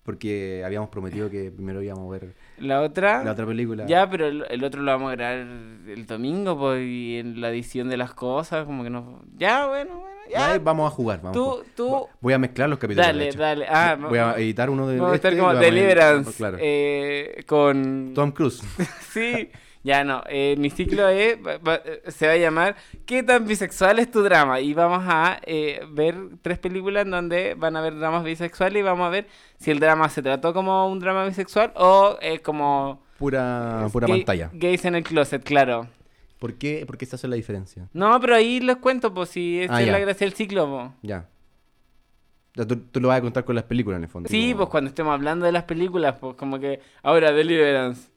Porque 0.03 0.63
habíamos 0.65 0.87
prometido 0.89 1.29
que 1.29 1.51
primero 1.51 1.81
íbamos 1.81 2.07
a 2.07 2.11
ver 2.19 2.33
La 2.59 2.81
otra... 2.81 3.23
la 3.25 3.31
otra 3.33 3.45
película. 3.45 3.85
Ya, 3.87 4.09
pero 4.09 4.27
el, 4.27 4.45
el 4.49 4.63
otro 4.63 4.81
lo 4.81 4.91
vamos 4.91 5.11
a 5.11 5.15
grabar 5.15 5.37
el 5.39 6.05
domingo, 6.07 6.57
pues, 6.57 6.81
y 6.87 7.17
en 7.17 7.41
la 7.41 7.49
edición 7.49 7.89
de 7.89 7.97
las 7.97 8.13
cosas, 8.13 8.65
como 8.65 8.83
que 8.83 8.89
no... 8.89 9.21
Ya, 9.35 9.67
bueno, 9.67 9.99
bueno, 9.99 10.16
Ya, 10.29 10.53
ya. 10.53 10.59
vamos 10.59 10.91
a 10.91 10.95
jugar. 10.95 11.21
Vamos 11.21 11.31
a 11.37 11.39
Tú, 11.39 11.45
jugar. 11.51 11.65
tú... 11.75 12.07
Voy 12.21 12.33
a 12.33 12.37
mezclar 12.37 12.69
los 12.69 12.79
capítulos. 12.79 13.05
Dale, 13.07 13.31
dale. 13.31 13.65
Ah, 13.69 13.97
Voy 13.99 14.17
a 14.19 14.35
editar 14.37 14.69
uno 14.69 14.87
de 14.87 14.97
Vamos 14.97 15.11
a 15.13 15.15
este 15.15 15.27
estar 15.29 15.33
y 15.37 15.41
como 15.41 15.49
a 15.51 15.55
Deliverance 15.61 16.33
Claro. 16.37 16.57
eh, 16.59 17.43
con... 17.47 18.11
Tom 18.13 18.31
Cruise. 18.31 18.61
Sí, 19.11 19.49
ya 19.83 20.03
no. 20.03 20.21
eh, 20.27 20.55
mi 20.57 20.69
ciclo 20.69 21.07
es, 21.07 21.37
va- 21.37 21.57
va- 21.59 21.81
eh, 21.83 22.03
se 22.07 22.27
va 22.27 22.33
a 22.33 22.37
llamar 22.37 22.75
¿Qué 23.05 23.23
tan 23.23 23.47
bisexual 23.47 23.99
es 23.99 24.11
tu 24.11 24.21
drama? 24.21 24.59
Y 24.59 24.73
vamos 24.73 25.03
a 25.07 25.39
eh, 25.45 25.81
ver 25.91 26.15
tres 26.41 26.59
películas 26.59 27.05
en 27.05 27.11
donde 27.11 27.55
van 27.55 27.75
a 27.77 27.81
ver 27.81 27.97
dramas 27.97 28.23
bisexuales 28.23 28.79
y 28.79 28.83
vamos 28.83 29.07
a 29.07 29.09
ver 29.09 29.27
si 29.59 29.71
el 29.71 29.79
drama 29.79 30.09
se 30.09 30.21
trató 30.21 30.53
como 30.53 30.87
un 30.89 30.99
drama 30.99 31.25
bisexual 31.25 31.71
o 31.75 32.17
es 32.21 32.41
como... 32.41 33.01
Pura, 33.17 33.87
pura 33.91 34.05
gay- 34.07 34.17
pantalla. 34.17 34.49
Gays 34.53 34.85
en 34.85 34.95
el 34.95 35.03
closet, 35.03 35.43
claro. 35.43 35.87
¿Por 36.39 36.53
qué? 36.55 36.83
Porque 36.85 37.05
esa 37.05 37.15
es 37.15 37.23
la 37.23 37.35
diferencia. 37.35 37.89
No, 37.93 38.19
pero 38.19 38.35
ahí 38.35 38.59
les 38.59 38.77
cuento, 38.77 39.13
pues 39.13 39.29
si 39.29 39.59
esa 39.59 39.75
Ah, 39.77 39.79
es 39.81 39.87
ya. 39.87 39.91
la 39.93 39.99
gracia 39.99 40.25
del 40.27 40.33
ciclo, 40.35 40.65
po. 40.67 40.93
Ya. 41.01 41.27
Ya, 42.55 42.65
Tú, 42.65 42.75
tú 42.77 42.99
lo 42.99 43.07
vas 43.09 43.17
a 43.19 43.21
contar 43.21 43.43
con 43.45 43.55
las 43.55 43.63
películas 43.65 43.97
en 43.97 44.03
el 44.03 44.09
fondo. 44.09 44.29
Sí, 44.29 44.47
como- 44.47 44.57
pues 44.57 44.69
cuando 44.69 44.87
estemos 44.89 45.13
hablando 45.13 45.45
de 45.45 45.51
las 45.51 45.63
películas, 45.63 46.15
pues 46.19 46.35
como 46.35 46.59
que 46.59 46.79
ahora 47.03 47.31
Deliverance. 47.31 48.09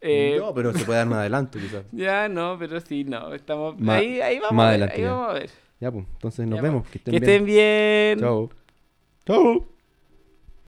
Eh, 0.00 0.36
No, 0.40 0.54
pero 0.54 0.72
se 0.72 0.84
puede 0.84 0.98
dar 0.98 1.06
un 1.08 1.12
adelanto 1.14 1.58
quizás. 1.60 1.84
Ya, 1.92 2.28
no, 2.28 2.56
pero 2.58 2.80
sí, 2.80 3.04
no. 3.04 3.34
Estamos 3.34 3.78
Ma- 3.78 3.96
ahí, 3.96 4.20
ahí 4.20 4.38
vamos 4.38 4.54
más 4.54 4.74
a 4.74 4.78
ver, 4.78 4.90
ahí 4.92 5.00
ya. 5.02 5.12
vamos 5.12 5.28
a 5.28 5.32
ver. 5.34 5.50
Ya, 5.78 5.90
pues. 5.92 6.06
Entonces 6.12 6.46
nos 6.46 6.56
Ya, 6.56 6.62
vemos. 6.62 6.82
pues. 6.82 6.92
Que 6.92 6.98
estén 6.98 7.12
Que 7.12 7.20
bien. 7.20 7.30
estén 7.32 7.46
bien. 7.46 8.18
Chao. 8.20 8.50
Chao. 9.26 9.79